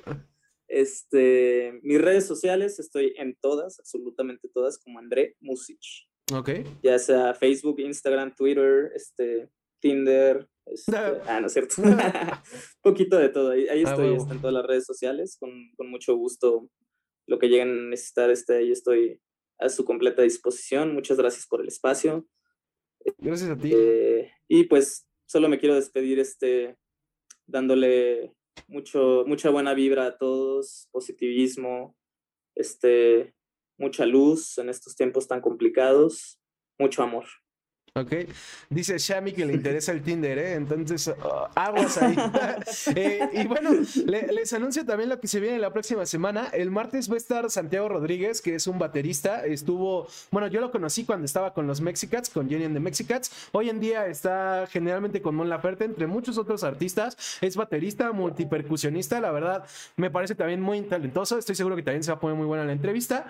Este, 0.73 1.79
mis 1.83 2.01
redes 2.01 2.27
sociales, 2.27 2.79
estoy 2.79 3.13
en 3.19 3.37
todas, 3.43 3.79
absolutamente 3.79 4.49
todas, 4.49 4.79
como 4.79 4.99
André 4.99 5.37
Musich. 5.39 6.09
Ok. 6.35 6.49
Ya 6.83 6.99
sea 6.99 7.35
Facebook, 7.35 7.79
Instagram, 7.79 8.35
Twitter, 8.35 8.91
este, 8.95 9.51
Tinder. 9.81 10.49
Este, 10.65 10.97
ah, 10.97 11.41
no 11.41 11.49
es 11.49 11.53
cierto. 11.53 11.75
Un 11.83 11.95
poquito 12.83 13.19
de 13.19 13.29
todo. 13.29 13.51
Ahí, 13.51 13.69
ahí 13.69 13.83
estoy, 13.83 14.15
en 14.15 14.41
todas 14.41 14.55
las 14.55 14.65
redes 14.65 14.87
sociales, 14.87 15.37
con, 15.39 15.51
con, 15.77 15.91
mucho 15.91 16.17
gusto. 16.17 16.71
Lo 17.27 17.39
que 17.39 17.49
lleguen 17.49 17.69
a 17.69 17.91
necesitar, 17.91 18.31
este, 18.31 18.57
ahí 18.57 18.73
estoy 18.73 19.21
a 19.59 19.69
su 19.69 19.85
completa 19.85 20.23
disposición. 20.23 20.95
Muchas 20.95 21.19
gracias 21.19 21.47
por 21.47 21.61
el 21.61 21.69
espacio. 21.69 22.27
Gracias 23.19 23.51
a 23.51 23.59
ti. 23.59 23.73
Eh, 23.75 24.33
y 24.49 24.65
pues 24.65 25.07
solo 25.27 25.51
me 25.51 25.59
quiero 25.59 25.75
despedir 25.75 26.19
este, 26.19 26.79
dándole 27.47 28.33
mucho, 28.69 29.25
mucha 29.27 29.51
buena 29.51 29.75
vibra 29.75 30.07
a 30.07 30.17
todos, 30.17 30.89
positivismo, 30.93 31.97
este, 32.55 33.35
mucha 33.79 34.07
luz 34.07 34.59
en 34.59 34.69
estos 34.69 34.95
tiempos 34.97 35.27
tan 35.27 35.41
complicados, 35.41 36.41
mucho 36.79 37.03
amor. 37.03 37.27
Ok, 37.95 38.11
dice 38.71 38.97
Shami 38.97 39.33
que 39.33 39.45
le 39.45 39.53
interesa 39.53 39.93
el 39.93 40.03
Tinder, 40.03 40.39
¿eh? 40.39 40.55
Entonces, 40.55 41.09
uh, 41.09 41.13
aguas 41.55 41.99
ahí. 41.99 42.17
eh, 42.97 43.29
y 43.35 43.47
bueno, 43.47 43.69
les 44.07 44.51
anuncio 44.55 44.87
también 44.87 45.11
lo 45.11 45.21
que 45.21 45.29
se 45.29 45.41
viene 45.41 45.59
la 45.59 45.75
próxima 45.75 46.07
semana. 46.07 46.49
El 46.55 46.71
martes 46.71 47.11
va 47.11 47.17
a 47.17 47.17
estar 47.19 47.51
Santiago 47.51 47.91
Rodríguez, 47.91 48.41
que 48.41 48.55
es 48.55 48.67
un 48.67 48.79
baterista. 48.79 49.45
Estuvo, 49.45 50.09
bueno, 50.31 50.49
yo 50.49 50.63
lo 50.63 50.71
conocí 50.71 51.05
cuando 51.05 51.27
estaba 51.27 51.53
con 51.53 51.67
los 51.67 51.83
Mexicats, 51.83 52.31
con 52.31 52.49
Jenny 52.49 52.65
and 52.65 52.75
the 52.75 52.81
Mexicats. 52.81 53.31
Hoy 53.53 53.69
en 53.69 53.79
día 53.79 54.07
está 54.07 54.67
generalmente 54.71 55.21
con 55.21 55.35
Mon 55.35 55.51
Laferte, 55.51 55.85
entre 55.85 56.07
muchos 56.07 56.39
otros 56.39 56.65
artistas. 56.65 57.19
Es 57.43 57.57
baterista, 57.57 58.11
multipercusionista. 58.13 59.21
La 59.21 59.33
verdad, 59.33 59.67
me 59.97 60.11
parece 60.11 60.35
también 60.35 60.63
muy 60.63 60.81
talentoso. 60.81 61.37
Estoy 61.37 61.57
seguro 61.57 61.77
que 61.77 61.83
también 61.83 62.03
se 62.03 62.11
va 62.11 62.17
a 62.17 62.21
poner 62.21 62.39
muy 62.39 62.47
buena 62.47 62.65
la 62.65 62.73
entrevista. 62.73 63.27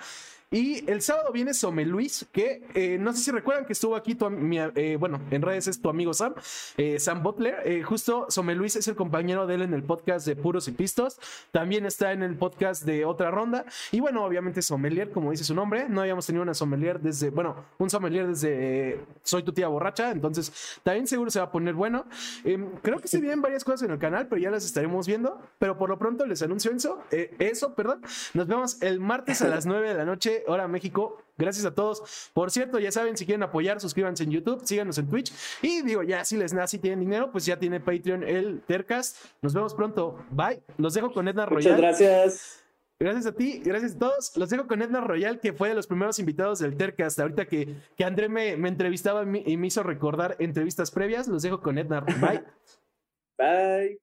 Y 0.53 0.85
el 0.91 1.01
sábado 1.01 1.33
viene 1.33 1.55
Some 1.55 1.83
Luis, 1.87 2.27
que 2.31 2.63
eh, 2.75 2.99
no 3.01 3.15
sé 3.15 3.25
si 3.25 3.31
recuerdan 3.31 3.65
que 3.65 3.73
estuvo 3.73 3.97
aquí, 3.97 4.15
tu, 4.15 4.27
eh, 4.27 4.97
bueno, 5.01 5.19
en 5.31 5.41
redes 5.41 5.67
es 5.67 5.81
tu 5.81 5.89
amigo 5.89 6.13
Sam, 6.13 6.35
eh, 6.77 7.01
Sam 7.01 7.23
Butler. 7.23 7.83
justo 7.85 8.27
Some 8.29 8.55
Luis 8.55 8.77
es 8.77 8.87
el 8.87 8.95
compañero 8.95 9.47
de 9.47 9.55
él 9.55 9.63
en 9.63 9.73
el 9.73 9.83
podcast 9.83 10.27
de 10.27 10.37
Puros 10.37 10.69
y 10.69 10.73
Pistos. 10.73 11.19
También 11.53 11.87
está 11.87 12.13
en 12.13 12.23
el 12.23 12.37
podcast 12.37 12.85
de 12.85 13.07
Otra 13.07 13.31
Ronda. 13.31 13.65
Y 13.93 14.01
bueno, 14.01 14.27
obviamente 14.27 14.61
Sommelier, 14.61 15.11
como 15.11 15.31
dice 15.31 15.43
su 15.43 15.55
nombre. 15.55 15.89
No 15.89 16.03
habíamos 16.03 16.27
tenido 16.27 16.43
una 16.43 16.53
Sommelier 16.53 17.01
desde, 17.01 17.31
bueno, 17.31 17.57
un 17.79 17.89
Sommelier 17.89 18.27
desde 18.27 19.01
Soy 19.23 19.43
tu 19.45 19.55
tía 19.55 19.69
borracha. 19.69 20.11
Entonces, 20.11 20.81
también 20.83 21.07
seguro 21.07 21.31
se 21.31 21.39
va 21.39 21.47
a 21.47 21.51
poner 21.51 21.73
bueno. 21.73 22.05
Em, 22.45 22.73
creo 22.83 22.99
que 22.99 23.09
se 23.09 23.21
vienen 23.21 23.41
varias 23.41 23.65
cosas 23.65 23.85
en 23.85 23.93
el 23.93 23.99
canal, 23.99 24.27
pero 24.29 24.39
ya 24.43 24.51
las 24.51 24.67
estaremos 24.67 25.07
viendo. 25.07 25.41
Pero 25.59 25.79
por 25.79 25.89
lo 25.89 25.99
pronto 25.99 26.27
les 26.27 26.43
anuncio 26.43 26.73
eso. 26.73 27.03
eso, 27.11 27.75
perdón. 27.75 28.03
Nos 28.35 28.47
vemos 28.47 28.83
el 28.83 29.01
martes 29.01 29.41
a 29.41 29.49
las 29.49 29.65
9 29.65 29.89
de 29.89 29.95
la 29.95 30.05
noche 30.05 30.42
Hola 30.47 30.69
México. 30.69 31.19
Gracias 31.37 31.65
a 31.65 31.75
todos. 31.75 32.31
Por 32.35 32.51
cierto, 32.51 32.79
ya 32.79 32.93
saben, 32.93 33.17
si 33.17 33.27
quieren 33.27 33.43
apoyar, 33.43 33.81
suscríbanse 33.81 34.25
en 34.25 34.31
YouTube, 34.31 34.61
síganos 34.65 34.99
en 34.99 35.09
Twitch. 35.09 35.33
Y 35.63 35.83
digo, 35.83 36.03
ya 36.03 36.25
si 36.25 36.37
les 36.37 36.53
nace 36.53 36.77
y 36.77 36.81
tienen 36.81 37.01
dinero, 37.01 37.31
pues 37.33 37.47
ya 37.47 37.59
tiene 37.59 37.81
Patreon 37.81 38.23
el 38.23 38.63
Tercast. 38.63 39.17
Nos 39.41 39.55
vemos 39.55 39.75
pronto. 39.75 40.25
Bye. 40.31 40.63
Los 40.79 40.95
dejo 40.95 41.13
con 41.13 41.29
Edna 41.29 41.47
Royal. 41.47 41.75
Muchas 41.75 41.79
gracias. 41.79 42.59
Gracias 43.01 43.27
a 43.27 43.33
ti, 43.33 43.61
gracias 43.65 43.97
a 43.97 43.99
todos. 43.99 44.37
Los 44.37 44.49
dejo 44.51 44.69
con 44.69 44.81
Edna 44.81 45.01
Royal, 45.01 45.41
que 45.41 45.53
fue 45.53 45.71
de 45.71 45.75
los 45.75 45.89
primeros 45.89 46.21
invitados 46.21 46.61
del 46.61 46.77
Tercast. 46.77 47.19
Ahorita 47.19 47.47
que, 47.47 47.75
que 47.97 48.05
André 48.05 48.29
me, 48.29 48.57
me 48.57 48.69
entrevistaba 48.69 49.23
y 49.23 49.57
me 49.57 49.67
hizo 49.67 49.83
recordar 49.83 50.37
entrevistas 50.39 50.93
previas, 50.93 51.27
los 51.27 51.43
dejo 51.43 51.61
con 51.61 51.79
Edna. 51.79 52.01
Bye. 52.01 52.45
Bye. 53.39 54.02